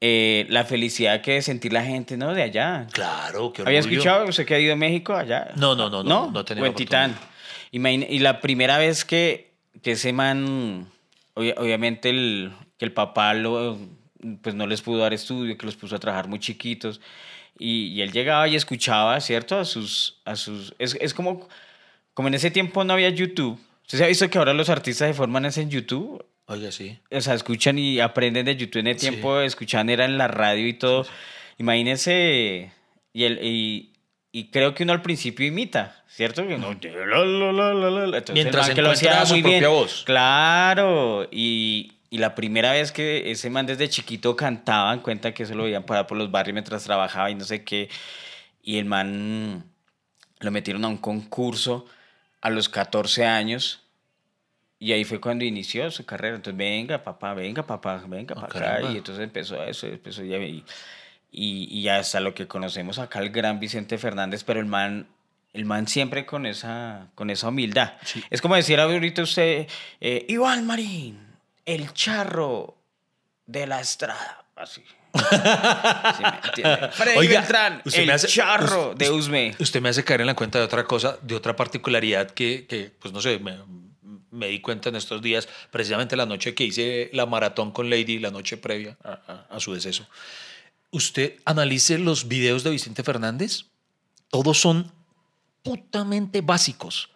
eh, 0.00 0.46
la 0.50 0.64
felicidad 0.64 1.20
que 1.22 1.40
sentir 1.42 1.72
la 1.72 1.82
gente, 1.84 2.16
¿no? 2.16 2.34
De 2.34 2.42
allá. 2.42 2.86
Claro, 2.92 3.52
qué 3.52 3.62
¿Había 3.62 3.78
orgullo. 3.80 3.98
escuchado 3.98 4.26
usted 4.26 4.44
que 4.46 4.54
ha 4.54 4.58
ido 4.58 4.72
a 4.74 4.76
México 4.76 5.14
allá? 5.14 5.52
No, 5.56 5.74
no, 5.74 5.88
no, 5.88 6.02
no, 6.02 6.30
no 6.30 6.42
la 6.48 6.60
Huentitán. 6.62 7.16
Imagine- 7.72 8.06
y 8.10 8.18
la 8.20 8.40
primera 8.40 8.78
vez 8.78 9.04
que, 9.04 9.52
que 9.82 9.92
ese 9.92 10.12
man, 10.12 10.88
obvia- 11.34 11.54
obviamente 11.58 12.10
el, 12.10 12.52
que 12.78 12.84
el 12.84 12.92
papá 12.92 13.34
lo, 13.34 13.78
pues 14.42 14.54
no 14.54 14.66
les 14.66 14.82
pudo 14.82 14.98
dar 14.98 15.12
estudio, 15.12 15.56
que 15.56 15.66
los 15.66 15.76
puso 15.76 15.96
a 15.96 15.98
trabajar 15.98 16.28
muy 16.28 16.38
chiquitos. 16.38 17.00
Y, 17.58 17.88
y 17.88 18.02
él 18.02 18.12
llegaba 18.12 18.46
y 18.48 18.56
escuchaba, 18.56 19.20
¿cierto? 19.20 19.58
A 19.58 19.64
sus... 19.64 20.20
A 20.24 20.36
sus 20.36 20.74
es, 20.78 20.96
es 21.00 21.14
como, 21.14 21.48
como 22.14 22.28
en 22.28 22.34
ese 22.34 22.50
tiempo 22.50 22.84
no 22.84 22.92
había 22.92 23.08
YouTube. 23.10 23.58
¿Usted 23.82 23.98
se 23.98 24.04
ha 24.04 24.08
visto 24.08 24.28
que 24.28 24.38
ahora 24.38 24.52
los 24.52 24.68
artistas 24.68 25.08
se 25.08 25.14
forman 25.14 25.44
es 25.46 25.58
en 25.58 25.70
YouTube? 25.70 26.24
Oiga, 26.48 26.70
sí. 26.70 26.98
o 27.10 27.20
sea, 27.20 27.34
escuchan 27.34 27.78
y 27.78 27.98
aprenden 27.98 28.46
de 28.46 28.56
YouTube 28.56 28.80
en 28.80 28.86
el 28.88 28.96
tiempo, 28.96 29.40
escuchan 29.40 29.90
era 29.90 30.04
en 30.04 30.16
la 30.16 30.28
radio 30.28 30.68
y 30.68 30.74
todo. 30.74 31.04
Imagínense, 31.58 32.70
y, 33.12 33.24
el, 33.24 33.40
y, 33.42 33.92
y 34.30 34.50
creo 34.50 34.74
que 34.74 34.84
uno 34.84 34.92
al 34.92 35.02
principio 35.02 35.44
imita, 35.44 36.04
¿cierto? 36.06 36.44
No. 36.44 36.70
Entonces, 36.70 38.32
Mientras 38.32 38.70
que 38.70 38.82
lo 38.82 38.90
hacía 38.90 39.26
su 39.26 39.34
muy 39.34 39.42
bien. 39.42 39.60
propia 39.60 39.68
voz. 39.68 40.04
Claro, 40.04 41.26
y, 41.32 41.92
y 42.16 42.18
la 42.18 42.34
primera 42.34 42.72
vez 42.72 42.92
que 42.92 43.30
ese 43.30 43.50
man 43.50 43.66
desde 43.66 43.90
chiquito 43.90 44.34
cantaba, 44.36 44.94
en 44.94 45.00
cuenta 45.00 45.34
que 45.34 45.42
eso 45.42 45.54
lo 45.54 45.64
veían 45.64 45.84
parar 45.84 46.06
por 46.06 46.16
los 46.16 46.30
barrios 46.30 46.54
mientras 46.54 46.82
trabajaba 46.82 47.30
y 47.30 47.34
no 47.34 47.44
sé 47.44 47.62
qué, 47.62 47.90
y 48.62 48.78
el 48.78 48.86
man 48.86 49.64
lo 50.40 50.50
metieron 50.50 50.82
a 50.86 50.88
un 50.88 50.96
concurso 50.96 51.84
a 52.40 52.48
los 52.48 52.70
14 52.70 53.26
años 53.26 53.82
y 54.78 54.92
ahí 54.92 55.04
fue 55.04 55.20
cuando 55.20 55.44
inició 55.44 55.90
su 55.90 56.06
carrera. 56.06 56.36
Entonces, 56.36 56.56
venga, 56.56 57.04
papá, 57.04 57.34
venga, 57.34 57.66
papá, 57.66 58.02
venga 58.08 58.34
acá. 58.34 58.48
caramba. 58.48 58.92
Y 58.92 58.96
entonces 58.96 59.22
empezó 59.22 59.60
a 59.60 59.66
eso, 59.66 59.86
empezó 59.86 60.24
ya. 60.24 60.38
Y, 60.38 60.64
y, 61.30 61.64
y 61.70 61.88
hasta 61.88 62.18
lo 62.20 62.32
que 62.32 62.46
conocemos 62.46 62.98
acá, 62.98 63.18
el 63.18 63.28
gran 63.28 63.60
Vicente 63.60 63.98
Fernández, 63.98 64.42
pero 64.42 64.58
el 64.58 64.66
man, 64.66 65.06
el 65.52 65.66
man 65.66 65.86
siempre 65.86 66.24
con 66.24 66.46
esa, 66.46 67.08
con 67.14 67.28
esa 67.28 67.48
humildad. 67.48 67.92
Es 68.30 68.40
como 68.40 68.56
decir 68.56 68.80
ahorita 68.80 69.20
usted, 69.20 69.68
eh, 70.00 70.24
Iván 70.30 70.66
Marín, 70.66 71.25
el 71.66 71.92
charro 71.92 72.78
de 73.46 73.66
la 73.66 73.80
estrada. 73.80 74.44
Así. 74.56 74.82
¿Sí 75.16 76.22
me 76.22 76.40
entiende? 76.48 76.88
Freddy 76.92 77.18
Oiga, 77.18 77.40
Beltrán, 77.40 77.82
usted 77.84 78.00
el 78.00 78.06
me 78.06 78.12
hace- 78.14 78.28
charro 78.28 78.94
de 78.94 79.10
Usme. 79.10 79.54
Usted 79.58 79.80
me 79.80 79.88
hace 79.90 80.04
caer 80.04 80.22
en 80.22 80.26
la 80.28 80.34
cuenta 80.34 80.58
de 80.58 80.64
otra 80.64 80.84
cosa, 80.84 81.18
de 81.22 81.34
otra 81.34 81.54
particularidad 81.56 82.30
que, 82.30 82.66
que, 82.66 82.90
pues 82.98 83.12
no 83.12 83.20
sé, 83.20 83.38
me, 83.38 83.56
me 84.30 84.48
di 84.48 84.60
cuenta 84.60 84.88
en 84.90 84.96
estos 84.96 85.22
días, 85.22 85.48
precisamente 85.70 86.16
la 86.16 86.26
noche 86.26 86.54
que 86.54 86.64
hice 86.64 87.10
la 87.12 87.24
maratón 87.26 87.70
con 87.72 87.88
Lady, 87.90 88.18
la 88.18 88.30
noche 88.30 88.56
previa 88.56 88.96
a, 89.04 89.12
a- 89.50 89.56
a 89.56 89.60
su 89.60 89.72
deceso. 89.74 90.06
Usted 90.90 91.36
analice 91.44 91.98
los 91.98 92.28
videos 92.28 92.62
de 92.64 92.70
Vicente 92.70 93.02
Fernández, 93.02 93.64
todos 94.30 94.58
son 94.60 94.92
putamente 95.62 96.40
básicos. 96.42 97.10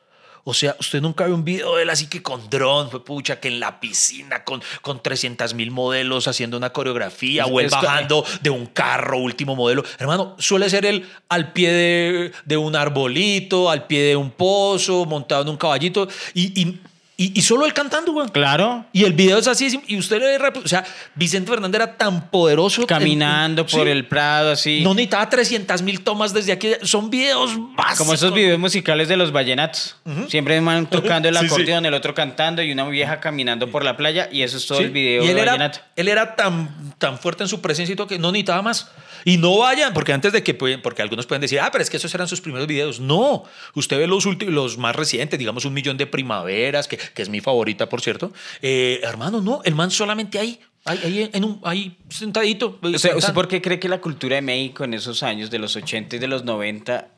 O 0.45 0.55
sea, 0.55 0.75
usted 0.81 1.01
nunca 1.03 1.27
ve 1.27 1.33
un 1.33 1.45
video 1.45 1.77
de 1.77 1.83
él 1.83 1.91
así 1.91 2.07
que 2.07 2.23
con 2.23 2.49
dron, 2.49 2.91
fue 2.91 3.05
pucha, 3.05 3.39
que 3.41 3.49
en 3.49 3.61
la 3.61 3.79
piscina 3.79 4.43
con, 4.45 4.63
con 4.81 5.03
300 5.03 5.53
mil 5.55 5.71
modelos 5.71 6.27
haciendo 6.29 6.57
una 6.57 6.71
coreografía 6.73 7.45
Es- 7.45 7.51
o 7.53 7.61
él 7.61 7.67
es 7.67 7.73
bajando 7.73 8.25
de 8.41 8.51
un 8.51 8.67
carro 8.67 9.19
último 9.19 9.55
modelo. 9.55 9.85
Hermano, 9.99 10.35
suele 10.39 10.71
ser 10.71 10.87
él 10.87 11.07
al 11.29 11.53
pie 11.53 11.71
de, 11.73 12.33
de 12.45 12.57
un 12.57 12.75
arbolito, 12.75 13.71
al 13.71 13.87
pie 13.87 14.03
de 14.03 14.17
un 14.17 14.31
pozo, 14.31 15.05
montado 15.05 15.43
en 15.43 15.49
un 15.51 15.57
caballito 15.57 16.09
y, 16.35 16.61
y, 16.61 16.81
y- 17.25 17.39
y 17.39 17.43
solo 17.43 17.67
él 17.67 17.73
cantando, 17.75 18.13
güey. 18.13 18.29
Claro. 18.29 18.85
Y 18.93 19.05
el 19.05 19.13
video 19.13 19.39
es 19.39 19.47
así, 19.47 19.81
y 19.87 19.99
usted 19.99 20.19
le 20.21 20.37
o 20.49 20.69
sea, 20.69 20.85
Vicente 21.15 21.51
Fernández 21.51 21.81
era 21.83 21.97
tan 21.97 22.31
poderoso. 22.31 22.81
en- 22.83 22.87
Caminando 22.87 23.67
por 23.67 23.85
Sí. 23.85 23.89
el 23.91 24.07
Prado, 24.07 24.53
así. 24.53 24.81
No 24.83 24.95
necesitaba 24.95 25.29
300 25.29 25.83
mil 25.83 26.01
tomas 26.01 26.33
desde 26.33 26.53
aquí. 26.53 26.73
Son 26.83 27.11
videos 27.11 27.53
básicos. 27.77 27.99
Como 27.99 28.15
esos 28.15 28.33
videos 28.33 28.59
musicales 28.59 29.09
de 29.09 29.17
los 29.17 29.33
vallenatos. 29.33 29.97
Siempre 30.29 30.59
un 30.59 30.65
man 30.65 30.87
tocando 30.89 31.29
el 31.29 31.35
Sí, 31.39 31.41
sí. 31.41 31.47
acordeón, 31.47 31.87
el 31.87 31.95
otro 31.95 32.15
cantando 32.15 32.63
y 32.63 32.73
una 32.73 32.89
vieja 32.89 33.21
caminando 33.21 33.71
por 33.71 33.85
la 33.85 33.97
playa 33.97 34.29
y 34.33 34.43
eso 34.43 34.57
es 34.57 34.67
todo 34.67 34.81
el 34.81 34.91
video 34.91 35.23
y 35.25 35.29
él 35.29 35.35
de 35.37 35.43
era, 35.43 35.53
vallenato. 35.53 35.81
él 35.97 36.09
era 36.09 36.37
tan, 36.37 36.95
tan 36.99 37.19
fuerte 37.19 37.43
en 37.45 37.49
su 37.49 37.61
presencia 37.61 37.93
y 37.93 37.97
todo 37.97 38.07
que 38.07 38.19
no 38.19 38.33
necesitaba 38.33 38.63
más. 38.63 38.91
Y 39.25 39.37
no 39.37 39.59
vayan, 39.59 39.93
porque 39.93 40.13
antes 40.13 40.33
de 40.33 40.43
que, 40.43 40.55
porque 40.55 41.03
algunos 41.03 41.27
pueden 41.27 41.43
decir, 41.43 41.61
ah, 41.61 41.71
pero 41.71 41.83
es 41.83 41.91
que 41.91 41.97
esos 41.97 42.15
eran 42.15 42.29
sus 42.29 42.41
primeros 42.41 42.67
videos. 42.67 43.01
No, 43.01 43.45
usted 43.75 43.99
ve 43.99 44.07
los 44.07 44.27
últimos, 44.27 44.55
los 44.55 44.79
más 44.79 44.97
recientes, 44.97 45.39
digamos 45.39 45.65
un 45.65 45.75
millón 45.75 45.97
de 45.97 46.07
primaveras, 46.07 46.89
que, 46.89 46.97
que 46.97 47.23
es 47.23 47.29
mi 47.29 47.41
favorita, 47.41 47.89
por 47.89 48.01
cierto. 48.01 48.33
Eh, 48.63 49.01
hermano, 49.03 49.41
no, 49.41 49.61
el 49.65 49.75
man 49.75 49.91
solamente 49.91 50.39
ahí, 50.39 50.61
ahí, 50.85 51.01
ahí, 51.05 51.31
en 51.33 51.45
un, 51.45 51.61
ahí 51.65 51.97
sentadito. 52.09 52.79
O 52.83 52.99
sea, 52.99 53.17
¿Usted 53.17 53.35
por 53.35 53.49
qué 53.49 53.61
cree 53.61 53.79
que 53.79 53.89
la 53.89 54.01
cultura 54.01 54.37
de 54.37 54.43
México 54.43 54.85
en 54.85 54.95
esos 54.95 55.23
años 55.23 55.51
de 55.51 55.59
los 55.59 55.77
80 55.77 56.17
y 56.17 56.19
de 56.19 56.29
los 56.29 56.45
90, 56.45 57.09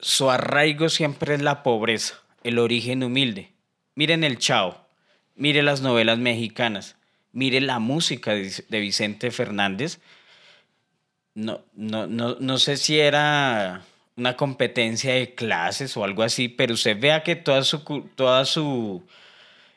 su 0.00 0.30
arraigo 0.30 0.88
siempre 0.88 1.34
es 1.34 1.42
la 1.42 1.62
pobreza, 1.62 2.14
el 2.44 2.58
origen 2.58 3.02
humilde? 3.02 3.52
Miren 3.94 4.22
el 4.22 4.38
Chao, 4.38 4.86
mire 5.34 5.62
las 5.62 5.80
novelas 5.80 6.18
mexicanas, 6.18 6.96
mire 7.32 7.60
la 7.60 7.80
música 7.80 8.32
de 8.34 8.80
Vicente 8.80 9.30
Fernández. 9.30 9.98
No, 11.38 11.60
no, 11.76 12.06
no, 12.08 12.36
no 12.40 12.58
sé 12.58 12.76
si 12.76 12.98
era 12.98 13.82
una 14.16 14.36
competencia 14.36 15.14
de 15.14 15.34
clases 15.34 15.96
o 15.96 16.02
algo 16.02 16.24
así, 16.24 16.48
pero 16.48 16.74
usted 16.74 16.98
vea 16.98 17.22
que 17.22 17.36
toda 17.36 17.62
su, 17.62 17.78
toda 18.16 18.44
su 18.44 19.04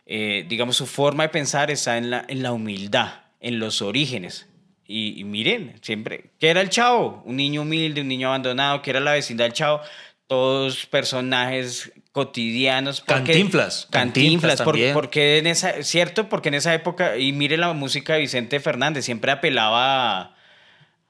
eh, 0.08 0.44
digamos, 0.50 0.76
su 0.78 0.88
forma 0.88 1.24
de 1.24 1.30
pensar 1.30 1.70
está 1.70 1.98
en 1.98 2.10
la, 2.10 2.26
en 2.28 2.42
la 2.42 2.52
humildad, 2.52 3.10
en 3.40 3.60
los 3.60 3.82
orígenes. 3.84 4.48
Y, 4.88 5.20
y 5.20 5.24
miren, 5.24 5.76
siempre, 5.82 6.32
¿qué 6.40 6.50
era 6.50 6.62
el 6.62 6.70
chavo? 6.70 7.22
Un 7.26 7.36
niño 7.38 7.62
humilde, 7.62 8.02
un 8.02 8.08
niño 8.08 8.28
abandonado, 8.30 8.82
¿qué 8.82 8.90
era 8.90 9.00
la 9.00 9.12
vecindad 9.14 9.46
del 9.46 9.54
chavo? 9.54 9.82
Todos 10.28 10.86
personajes 10.88 11.92
cotidianos. 12.12 13.02
porque- 13.02 13.24
Cantinflas, 13.34 13.88
Cantinflas 13.92 14.58
Cantinflas, 14.58 14.62
por- 14.64 14.94
porque 14.94 15.38
en 15.38 15.48
esa, 15.48 15.84
cierto, 15.84 16.28
porque 16.28 16.50
en 16.50 16.56
esa 16.56 16.74
época, 16.74 17.18
y 17.18 17.32
mire 17.32 17.56
la 17.58 17.72
música 17.74 18.14
de 18.14 18.22
Vicente 18.22 18.60
Fernández, 18.60 19.06
siempre 19.06 19.32
apelaba 19.32 20.22
a- 20.22 20.36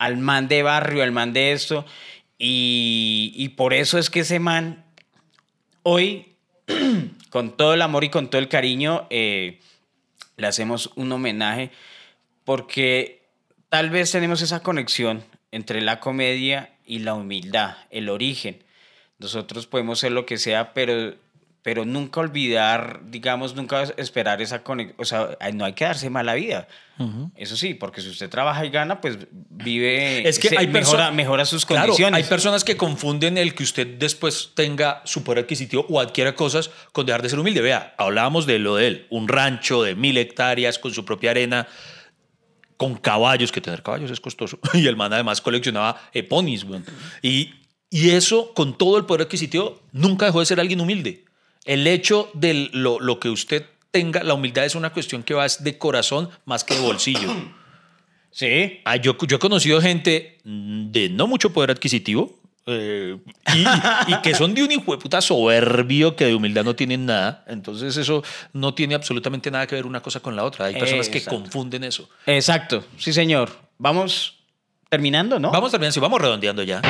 al 0.02 0.18
man 0.18 0.48
de 0.48 0.64
barrio, 0.64 1.04
al 1.04 1.12
man 1.12 1.32
de 1.32 1.52
esto, 1.52 1.86
y, 2.40 3.50
por 3.56 3.72
eso 3.72 4.00
es 4.00 4.10
que 4.10 4.22
ese 4.22 4.40
man 4.40 4.84
hoy 5.84 6.34
con 7.30 7.56
todo 7.56 7.76
el 7.76 7.84
amor 7.84 8.04
y 8.04 8.10
con 8.10 8.28
todo 8.28 8.42
el 8.42 8.48
cariño, 8.48 9.06
eh, 9.12 9.60
le 10.38 10.48
hacemos 10.48 10.90
un 10.96 11.12
homenaje 11.12 11.70
porque 12.46 13.28
tal 13.70 13.92
vez 13.92 14.10
tenemos 14.12 14.42
esa 14.42 14.64
conexión 14.64 15.24
entre 15.52 15.82
la 15.82 16.00
comedia 16.00 16.74
y 16.84 17.00
la 17.00 17.14
humildad, 17.14 17.78
el 17.92 18.10
origen. 18.10 18.64
Nosotros 19.20 19.68
podemos 19.68 20.00
ser 20.00 20.14
lo 20.14 20.26
que 20.26 20.40
sea, 20.40 20.74
pero 20.74 21.14
pero 21.64 21.86
nunca 21.86 22.20
olvidar, 22.22 23.02
digamos, 23.06 23.54
nunca 23.56 23.84
esperar 23.98 24.42
esa 24.42 24.64
conexión. 24.64 24.96
O 25.00 25.06
sea, 25.06 25.38
no 25.54 25.64
hay 25.66 25.74
que 25.74 25.86
darse 25.86 26.10
mala 26.10 26.34
vida. 26.34 26.68
Eso 27.36 27.56
sí, 27.58 27.74
porque 27.74 28.00
si 28.02 28.10
usted 28.10 28.30
trabaja 28.30 28.64
y 28.64 28.70
gana, 28.70 29.02
pues 29.02 29.18
vive, 29.32 30.28
Es 30.28 30.38
que 30.38 30.50
se- 30.50 30.58
hay 30.58 30.68
mejora, 30.68 31.10
mejora 31.12 31.46
sus 31.46 31.66
Claro, 31.66 31.88
condiciones. 31.88 32.18
hay 32.24 32.30
personas 32.30 32.64
que 32.64 32.78
confunden 32.78 33.38
el 33.40 33.56
que 33.56 33.64
usted 33.64 33.88
después 33.98 34.52
tenga 34.54 35.02
su 35.06 35.24
poder 35.24 35.44
adquisitivo 35.44 35.86
o 35.90 36.00
adquiera 36.00 36.36
cosas 36.36 36.70
con 36.92 37.06
dejar 37.08 37.22
de 37.24 37.30
ser 37.30 37.40
humilde. 37.40 37.62
Vea, 37.62 37.96
hablábamos 37.98 38.46
de 38.46 38.60
lo 38.60 38.76
de 38.76 38.88
él, 38.88 39.08
un 39.10 39.28
rancho 39.28 39.82
de 39.82 39.96
mil 39.96 40.16
hectáreas 40.18 40.78
con 40.78 40.94
su 40.94 41.04
propia 41.06 41.32
arena, 41.32 41.68
con 42.78 42.96
caballos, 42.96 43.52
que 43.52 43.62
tener 43.62 43.84
caballos 43.84 44.12
es 44.12 44.20
costoso. 44.20 44.60
Y 44.74 44.88
el 44.88 44.96
man 44.96 45.14
además 45.14 45.42
coleccionaba 45.42 46.00
eh, 46.14 46.24
ponis, 46.24 46.64
weón. 46.64 46.86
Y, 47.22 47.54
y 47.90 48.12
eso, 48.12 48.54
con 48.54 48.78
todo 48.78 48.98
el 48.98 49.06
poder 49.06 49.24
adquisitivo, 49.24 49.82
nunca 49.92 50.26
dejó 50.28 50.40
de 50.40 50.46
ser 50.46 50.60
alguien 50.60 50.82
humilde. 50.82 51.26
El 51.66 51.86
hecho 51.88 52.30
de 52.34 52.70
lo, 52.74 53.00
lo 53.00 53.20
que 53.20 53.30
usted 53.30 53.66
tenga, 53.92 54.24
la 54.24 54.34
humildad 54.34 54.66
es 54.66 54.76
una 54.76 54.92
cuestión 54.92 55.24
que 55.24 55.34
va 55.34 55.46
de 55.48 55.78
corazón 55.78 56.30
más 56.46 56.64
que 56.64 56.76
de 56.76 56.82
bolsillo. 56.82 57.30
Sí. 58.34 58.80
Ah, 58.86 58.96
yo, 58.96 59.18
yo 59.28 59.36
he 59.36 59.40
conocido 59.40 59.82
gente 59.82 60.40
de 60.46 61.10
no 61.10 61.28
mucho 61.28 61.52
poder 61.52 61.70
adquisitivo 61.72 62.40
eh, 62.66 63.18
y, 63.54 64.14
y 64.14 64.22
que 64.22 64.34
son 64.36 64.54
de 64.54 64.64
un 64.64 64.72
hijo 64.72 64.92
de 64.94 65.00
puta 65.00 65.20
soberbio 65.20 66.16
que 66.16 66.26
de 66.26 66.36
humildad 66.36 66.64
no 66.64 66.74
tienen 66.74 67.06
nada. 67.06 67.44
Entonces 67.48 67.98
eso 67.98 68.24
no 68.54 68.74
tiene 68.74 68.96
absolutamente 68.96 69.52
nada 69.52 69.68
que 69.68 69.76
ver 69.76 69.86
una 69.86 70.02
cosa 70.02 70.22
con 70.22 70.36
la 70.38 70.46
otra. 70.46 70.68
Hay 70.68 70.76
personas 70.76 71.10
que 71.10 71.24
confunden 71.26 71.84
eso. 71.84 72.10
Exacto, 72.26 72.86
sí, 72.98 73.12
señor. 73.12 73.52
Vamos 73.78 74.38
terminando, 74.90 75.40
¿no? 75.40 75.52
Vamos 75.52 75.72
terminando, 75.72 75.94
sí, 75.94 76.00
vamos 76.00 76.22
redondeando 76.22 76.64
ya. 76.64 76.82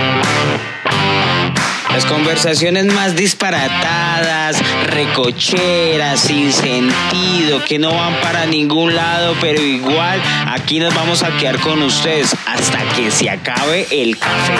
Las 1.93 2.05
conversaciones 2.05 2.85
más 2.85 3.15
disparatadas, 3.15 4.61
recocheras, 4.87 6.19
sin 6.19 6.51
sentido, 6.51 7.63
que 7.65 7.79
no 7.79 7.93
van 7.93 8.19
para 8.21 8.45
ningún 8.45 8.95
lado, 8.95 9.35
pero 9.41 9.61
igual 9.61 10.21
aquí 10.47 10.79
nos 10.79 10.95
vamos 10.95 11.21
a 11.23 11.37
quedar 11.37 11.59
con 11.59 11.81
ustedes 11.81 12.35
hasta 12.45 12.83
que 12.95 13.11
se 13.11 13.29
acabe 13.29 13.87
el 13.91 14.17
café. 14.17 14.55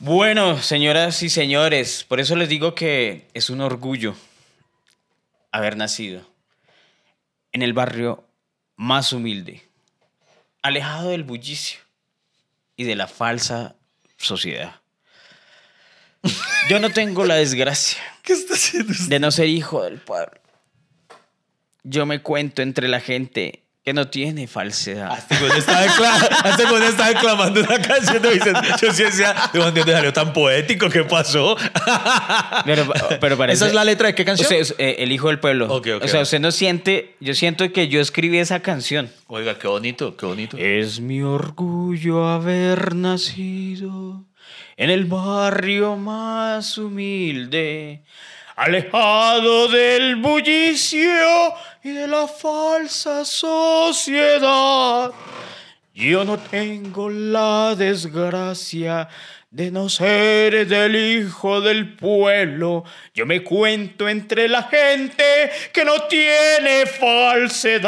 Bueno, 0.00 0.60
señoras 0.60 1.22
y 1.22 1.30
señores, 1.30 2.04
por 2.04 2.20
eso 2.20 2.36
les 2.36 2.48
digo 2.48 2.74
que 2.74 3.28
es 3.32 3.48
un 3.48 3.62
orgullo 3.62 4.14
haber 5.50 5.76
nacido 5.76 6.28
en 7.52 7.62
el 7.62 7.72
barrio 7.72 8.24
más 8.76 9.12
humilde, 9.12 9.63
alejado 10.64 11.10
del 11.10 11.24
bullicio 11.24 11.78
y 12.74 12.84
de 12.84 12.96
la 12.96 13.06
falsa 13.06 13.76
sociedad. 14.16 14.80
Yo 16.70 16.80
no 16.80 16.90
tengo 16.90 17.26
la 17.26 17.34
desgracia 17.34 18.02
¿Qué 18.22 18.32
está 18.32 18.54
haciendo 18.54 18.92
usted? 18.92 19.08
de 19.08 19.20
no 19.20 19.30
ser 19.30 19.48
hijo 19.48 19.82
del 19.84 19.98
pueblo. 19.98 20.40
Yo 21.82 22.06
me 22.06 22.22
cuento 22.22 22.62
entre 22.62 22.88
la 22.88 23.00
gente 23.00 23.63
que 23.84 23.92
no 23.92 24.08
tiene 24.08 24.46
falsedad. 24.46 25.28
Decla- 25.28 26.48
este 26.50 26.64
güey 26.64 26.82
está 26.84 27.08
declamando 27.08 27.60
una 27.60 27.78
canción 27.82 28.22
de 28.22 28.30
Vicente. 28.30 28.60
Yo 28.80 28.92
sí 28.94 29.02
decía, 29.02 29.34
¿de 29.52 29.58
dónde 29.58 29.82
salió 29.82 30.10
tan 30.10 30.32
poético? 30.32 30.88
¿Qué 30.88 31.04
pasó? 31.04 31.54
Pero, 32.64 32.86
pero 33.20 33.36
parece- 33.36 33.56
¿Esa 33.56 33.66
es 33.66 33.74
la 33.74 33.84
letra 33.84 34.06
de 34.08 34.14
qué 34.14 34.24
canción? 34.24 34.50
Usted, 34.50 34.74
eh, 34.78 34.96
el 35.00 35.12
hijo 35.12 35.28
del 35.28 35.38
pueblo. 35.38 35.66
Ok, 35.66 35.88
ok. 35.96 36.04
O 36.04 36.08
sea, 36.08 36.22
usted 36.22 36.40
no 36.40 36.50
siente. 36.50 37.14
Yo 37.20 37.34
siento 37.34 37.70
que 37.72 37.88
yo 37.88 38.00
escribí 38.00 38.38
esa 38.38 38.60
canción. 38.60 39.10
Oiga, 39.26 39.58
qué 39.58 39.68
bonito, 39.68 40.16
qué 40.16 40.24
bonito. 40.24 40.56
Es 40.56 41.00
mi 41.00 41.20
orgullo 41.20 42.26
haber 42.26 42.94
nacido 42.94 44.24
en 44.78 44.88
el 44.88 45.04
barrio 45.04 45.96
más 45.96 46.78
humilde, 46.78 48.02
alejado 48.56 49.68
del 49.68 50.16
bullicio 50.16 51.10
y 51.84 51.92
de 51.92 52.08
la 52.08 52.26
falsa 52.26 53.24
sociedad. 53.26 55.12
Yo 55.92 56.24
no 56.24 56.38
tengo 56.38 57.10
la 57.10 57.74
desgracia 57.76 59.06
de 59.50 59.70
no 59.70 59.90
ser 59.90 60.66
del 60.66 60.96
hijo 60.96 61.60
del 61.60 61.94
pueblo. 61.94 62.84
Yo 63.12 63.26
me 63.26 63.44
cuento 63.44 64.08
entre 64.08 64.48
la 64.48 64.62
gente 64.62 65.50
que 65.74 65.84
no 65.84 66.04
tiene 66.04 66.86
falsedad. 66.86 67.86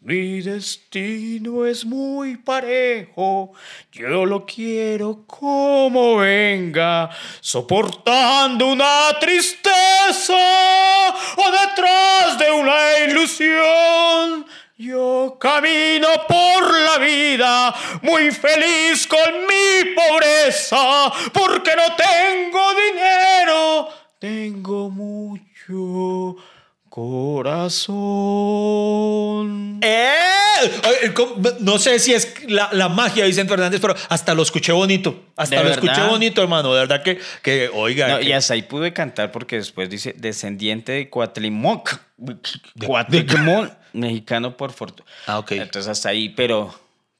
Mi 0.00 0.40
destino 0.40 1.64
es 1.64 1.84
muy 1.84 2.36
parejo, 2.36 3.52
yo 3.90 4.26
lo 4.26 4.44
quiero 4.44 5.24
como 5.26 6.16
venga, 6.16 7.08
soportando 7.40 8.66
una 8.66 9.16
tristeza 9.18 9.93
o 10.30 11.50
detrás 11.50 12.38
de 12.38 12.50
una 12.50 12.98
ilusión. 13.00 14.46
Yo 14.76 15.36
camino 15.40 16.08
por 16.28 16.74
la 16.80 16.98
vida 16.98 17.74
muy 18.02 18.30
feliz 18.30 19.06
con 19.06 19.46
mi 19.46 19.94
pobreza, 19.94 21.12
porque 21.32 21.76
no 21.76 21.94
tengo 21.94 22.74
dinero, 22.74 23.88
tengo 24.18 24.90
mucho 24.90 26.36
corazón. 28.74 29.80
¡Eh! 29.82 30.12
No 31.60 31.78
sé 31.78 31.98
si 31.98 32.12
es 32.14 32.32
la, 32.48 32.68
la 32.72 32.88
magia 32.88 33.24
de 33.24 33.28
Vicente 33.28 33.50
Fernández, 33.50 33.80
pero 33.80 33.94
hasta 34.08 34.34
lo 34.34 34.42
escuché 34.42 34.72
bonito. 34.72 35.24
Hasta 35.36 35.56
¿De 35.56 35.62
lo 35.64 35.68
verdad? 35.70 35.84
escuché 35.84 36.06
bonito, 36.08 36.40
hermano. 36.42 36.72
De 36.72 36.80
verdad 36.80 37.02
que, 37.02 37.18
que 37.42 37.68
oiga. 37.72 38.08
No, 38.08 38.18
que- 38.18 38.24
y 38.26 38.32
hasta 38.32 38.54
ahí 38.54 38.62
pude 38.62 38.92
cantar 38.92 39.32
porque 39.32 39.56
después 39.56 39.90
dice 39.90 40.14
descendiente 40.16 40.92
de 40.92 41.10
Cuatlimoc. 41.10 41.98
Cuatlimoc, 42.86 43.72
mexicano 43.92 44.56
por 44.56 44.72
fortuna. 44.72 45.08
Ah, 45.26 45.38
ok. 45.40 45.52
Entonces 45.52 45.90
hasta 45.90 46.08
ahí, 46.10 46.28
pero 46.30 46.74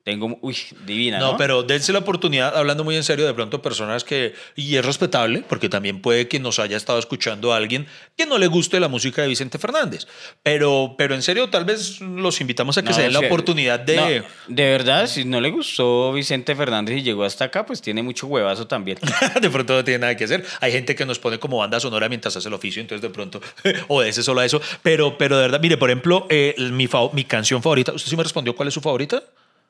tengo, 0.04 0.38
uy, 0.42 0.54
divina, 0.84 1.18
¿no? 1.18 1.32
No, 1.32 1.36
pero 1.38 1.62
dense 1.62 1.90
la 1.90 2.00
oportunidad, 2.00 2.54
hablando 2.54 2.84
muy 2.84 2.94
en 2.94 3.04
serio, 3.04 3.24
de 3.24 3.32
pronto 3.32 3.62
personas 3.62 4.04
que, 4.04 4.34
y 4.54 4.76
es 4.76 4.84
respetable, 4.84 5.42
porque 5.48 5.70
también 5.70 6.02
puede 6.02 6.28
que 6.28 6.38
nos 6.38 6.58
haya 6.58 6.76
estado 6.76 6.98
escuchando 6.98 7.54
a 7.54 7.56
alguien 7.56 7.86
que 8.14 8.26
no 8.26 8.36
le 8.36 8.46
guste 8.46 8.78
la 8.80 8.88
música 8.88 9.22
de 9.22 9.28
Vicente 9.28 9.58
Fernández. 9.58 10.06
Pero, 10.42 10.94
pero 10.98 11.14
en 11.14 11.22
serio, 11.22 11.48
tal 11.48 11.64
vez 11.64 12.02
los 12.02 12.42
invitamos 12.42 12.76
a 12.76 12.82
que 12.82 12.90
No, 12.90 12.94
se 12.94 13.02
den 13.02 13.14
la 13.14 13.20
oportunidad 13.20 13.80
de... 13.80 13.96
no, 13.96 14.54
de 14.54 14.64
verdad, 14.64 15.06
si 15.06 15.24
no 15.24 15.40
le 15.40 15.50
gustó 15.50 16.12
Vicente 16.12 16.54
Fernández 16.54 16.98
y 16.98 17.02
llegó 17.02 17.24
hasta 17.24 17.46
acá, 17.46 17.64
pues 17.64 17.80
tiene 17.80 18.02
mucho 18.02 18.26
huevazo 18.26 18.66
también. 18.66 18.98
de 19.40 19.48
pronto 19.48 19.72
no 19.72 19.84
tiene 19.84 20.00
nada 20.00 20.16
que 20.18 20.24
hacer. 20.24 20.44
Hay 20.60 20.70
gente 20.70 20.94
que 20.94 21.06
nos 21.06 21.18
pone 21.18 21.38
como 21.38 21.56
banda 21.56 21.80
sonora 21.80 22.10
mientras 22.10 22.36
hace 22.36 22.48
el 22.48 22.54
oficio, 22.54 22.82
entonces 22.82 23.00
de 23.00 23.08
pronto 23.08 23.40
obedece 23.88 24.22
solo 24.22 24.42
a 24.42 24.44
eso. 24.44 24.60
Pero, 24.82 25.16
pero 25.16 25.36
de 25.38 25.44
verdad, 25.44 25.60
mire, 25.62 25.78
por 25.78 25.88
ejemplo, 25.88 26.26
eh, 26.28 26.54
mi, 26.58 26.90
mi 27.14 27.24
canción 27.24 27.62
favorita, 27.62 27.94
¿usted 27.94 28.10
sí 28.10 28.16
me 28.18 28.22
respondió 28.22 28.54
cuál 28.54 28.68
es 28.68 28.74
su 28.74 28.82
favorita? 28.82 29.22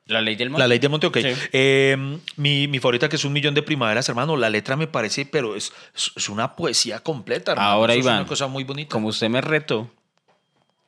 La 0.06 0.20
ley 0.20 0.36
del 0.36 0.52
La 0.52 0.68
ley 0.68 0.78
de 0.78 0.88
Monte, 0.90 1.06
ok. 1.06 1.16
Sí. 1.18 1.28
Eh, 1.52 1.96
mi, 2.36 2.68
mi 2.68 2.78
favorita 2.78 3.08
que 3.08 3.16
es 3.16 3.24
Un 3.24 3.32
Millón 3.32 3.54
de 3.54 3.62
Primaveras, 3.62 4.06
hermano, 4.08 4.36
la 4.36 4.50
letra 4.50 4.76
me 4.76 4.86
parece, 4.86 5.24
pero 5.24 5.56
es, 5.56 5.72
es- 6.16 6.28
una 6.28 6.54
poesía 6.56 7.00
completa, 7.00 7.52
hermano. 7.52 7.70
Ahora, 7.70 7.94
Eso 7.94 8.00
Iván, 8.00 8.14
Es 8.16 8.20
una 8.20 8.28
cosa 8.28 8.46
muy 8.48 8.64
bonita. 8.64 8.90
Como 8.92 9.08
usted 9.08 9.30
me 9.30 9.40
retó, 9.40 9.90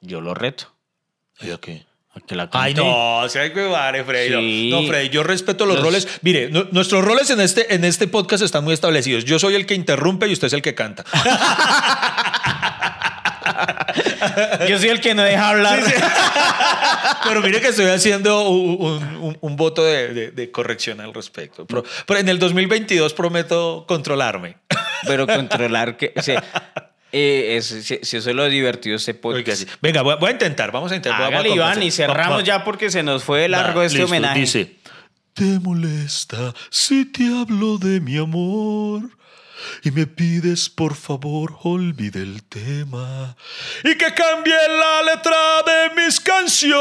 yo 0.03 0.21
lo 0.21 0.35
reto. 0.35 0.71
Oiga, 1.41 1.59
¿qué? 1.59 1.87
a 2.14 2.21
que 2.21 2.35
la 2.35 2.49
Ay, 2.53 2.73
no, 2.73 3.19
o 3.21 3.29
sea, 3.29 3.53
que 3.53 3.62
vale, 3.67 4.03
Freddy. 4.05 4.31
no. 4.31 4.41
Sí. 4.41 4.71
No, 4.71 4.83
Freddy, 4.87 5.09
yo 5.11 5.23
respeto 5.23 5.64
los, 5.67 5.77
Los- 5.77 5.85
roles. 5.85 6.09
Mire, 6.23 6.49
nu- 6.51 6.67
nuestros 6.73 7.05
roles 7.05 7.29
en 7.31 7.41
este, 7.41 7.75
en 7.75 7.85
este 7.85 8.09
podcast 8.09 8.43
están 8.43 8.64
muy 8.64 8.73
establecidos. 8.75 9.25
Yo 9.25 9.39
soy 9.39 9.55
el 9.55 9.64
que 9.67 9.75
interrumpe 9.75 10.27
y 10.27 10.33
usted 10.33 10.47
es 10.49 10.53
el 10.55 10.62
que 10.62 10.75
canta. 10.75 11.05
Yo 14.69 14.79
soy 14.79 14.89
el 14.91 15.01
que 15.01 15.15
no 15.15 15.23
deja 15.23 15.49
hablar. 15.51 15.81
Pero 17.25 17.41
mire 17.43 17.61
que 17.61 17.69
estoy 17.69 17.87
haciendo 17.87 18.49
un, 18.49 19.09
un- 19.21 19.39
un- 19.41 19.57
voto 19.57 19.85
de, 19.85 20.09
de- 20.15 20.31
de 20.31 20.51
corrección 20.51 21.01
al 21.01 21.15
respecto. 21.15 21.67
Pero, 21.67 21.85
pero 22.07 22.21
en 22.21 22.29
el 22.29 22.39
2022 22.39 23.15
prometo 23.15 23.85
controlarme. 23.89 24.57
Pero 25.07 25.27
controlar 25.27 25.97
que. 25.97 26.13
o 26.17 26.23
sea, 26.23 26.43
eh, 27.13 27.57
es- 27.57 27.67
si, 27.67 27.99
si 28.03 28.17
eso 28.19 28.31
es 28.31 28.37
lo 28.37 28.49
divertido, 28.49 28.97
ese 28.97 29.15
podcast. 29.15 29.47
Oiga, 29.47 29.57
sí. 29.57 29.67
Venga, 29.81 30.03
voy 30.03 30.13
a, 30.15 30.17
voy 30.17 30.29
a 30.29 30.33
intentar. 30.33 30.73
Vamos 30.73 30.93
a 30.93 30.97
intentar. 30.97 31.23
Hágale, 31.23 31.49
Vamos 31.51 31.65
a 31.65 31.71
Iván, 31.73 31.83
y 31.83 31.91
cerramos 31.91 32.33
Va- 32.33 32.37
va- 32.39 32.43
ya 32.45 32.65
porque 32.65 32.91
se 32.91 33.03
nos 33.03 33.25
fue 33.25 33.49
largo 33.49 33.81
Va, 33.81 33.87
este 33.87 33.99
listo. 33.99 34.11
homenaje. 34.13 34.41
Dice, 34.41 34.77
¿te 35.35 35.45
molesta 35.61 36.55
si 36.71 37.05
te 37.07 37.25
hablo 37.27 37.79
de 37.79 38.01
mi 38.01 38.17
amor? 38.19 39.03
Y 39.83 39.91
me 39.91 40.07
pides 40.07 40.69
por 40.69 40.95
favor 40.95 41.59
olvide 41.63 42.23
el 42.23 42.43
tema 42.43 43.37
y 43.85 43.97
que 43.97 44.13
cambie 44.15 44.55
la 44.69 45.03
letra 45.03 45.63
de 45.65 45.91
mis 45.95 46.21
canciones 46.21 46.77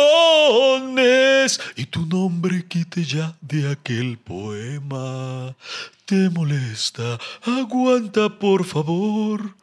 y 1.75 1.85
tu 1.85 2.05
nombre 2.05 2.65
quite 2.67 3.03
ya 3.03 3.35
de 3.41 3.71
aquel 3.71 4.17
poema. 4.17 5.55
¿Te 6.05 6.29
molesta? 6.29 7.17
Aguanta 7.45 8.29
por 8.29 8.63
favor. 8.65 9.55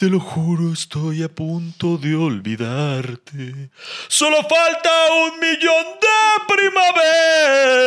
Te 0.00 0.08
lo 0.08 0.18
juro, 0.18 0.72
estoy 0.72 1.22
a 1.22 1.28
punto 1.28 1.98
de 1.98 2.16
olvidarte. 2.16 3.68
Solo 4.08 4.38
falta 4.48 4.90
un 5.26 5.38
millón 5.38 5.84
de 6.00 6.08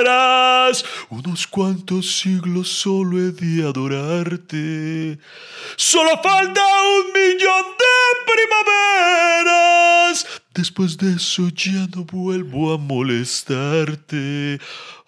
primaveras. 0.03 0.85
Unos 1.09 1.47
cuantos 1.47 2.19
siglos 2.19 2.69
solo 2.69 3.17
he 3.17 3.31
de 3.31 3.67
adorarte. 3.67 5.17
Solo 5.75 6.11
falta 6.21 6.61
un 6.99 7.13
millón 7.13 7.65
de 7.81 7.95
primaveras. 9.43 10.27
Después 10.53 10.99
de 10.99 11.15
eso 11.15 11.49
ya 11.49 11.87
no 11.95 12.03
vuelvo 12.03 12.73
a 12.73 12.77
molestarte. 12.77 14.59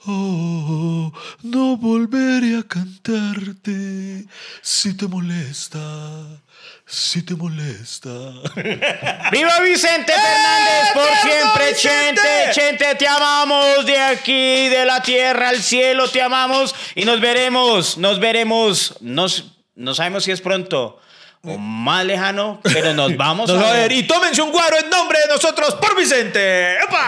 Oh, 0.08 1.12
no 1.42 1.78
volveré 1.78 2.58
a 2.58 2.64
cantarte 2.64 4.28
si 4.62 4.94
te 4.96 5.08
molesta, 5.08 6.44
si 6.88 7.24
te 7.24 7.34
molesta. 7.36 8.10
¡Viva 9.32 9.60
Vicente 9.62 10.14
Fernández 10.14 10.92
por 10.94 11.08
siempre, 11.22 11.76
Chente! 11.76 12.22
Chente, 12.52 12.96
te 12.96 13.08
amamos 13.08 13.86
de 13.86 13.98
aquí, 14.00 14.70
de 14.70 14.86
la 14.86 15.02
tierra 15.02 15.50
al 15.50 15.62
cielo, 15.62 16.08
te 16.10 16.22
amamos 16.22 16.76
y 16.94 17.04
nos 17.06 17.20
veremos, 17.20 17.98
nos 17.98 18.20
veremos, 18.20 18.96
nos, 19.02 19.46
no 19.76 19.96
sabemos 19.96 20.24
si 20.26 20.32
es 20.32 20.42
pronto 20.42 21.00
o 21.44 21.58
más 21.58 22.06
lejano, 22.06 22.60
pero 22.64 22.94
nos 22.94 23.16
vamos 23.18 23.50
Nos 23.50 23.60
a 23.60 23.64
va 23.64 23.70
a 23.70 23.74
ver. 23.74 23.90
ver. 23.90 23.92
Y 24.00 24.04
tómense 24.04 24.42
un 24.42 24.52
guaro 24.52 24.78
en 24.80 24.90
nombre 24.90 25.20
de 25.20 25.28
nosotros 25.28 25.76
por 25.76 25.96
Vicente. 25.96 26.76
¡Epa! 26.84 27.08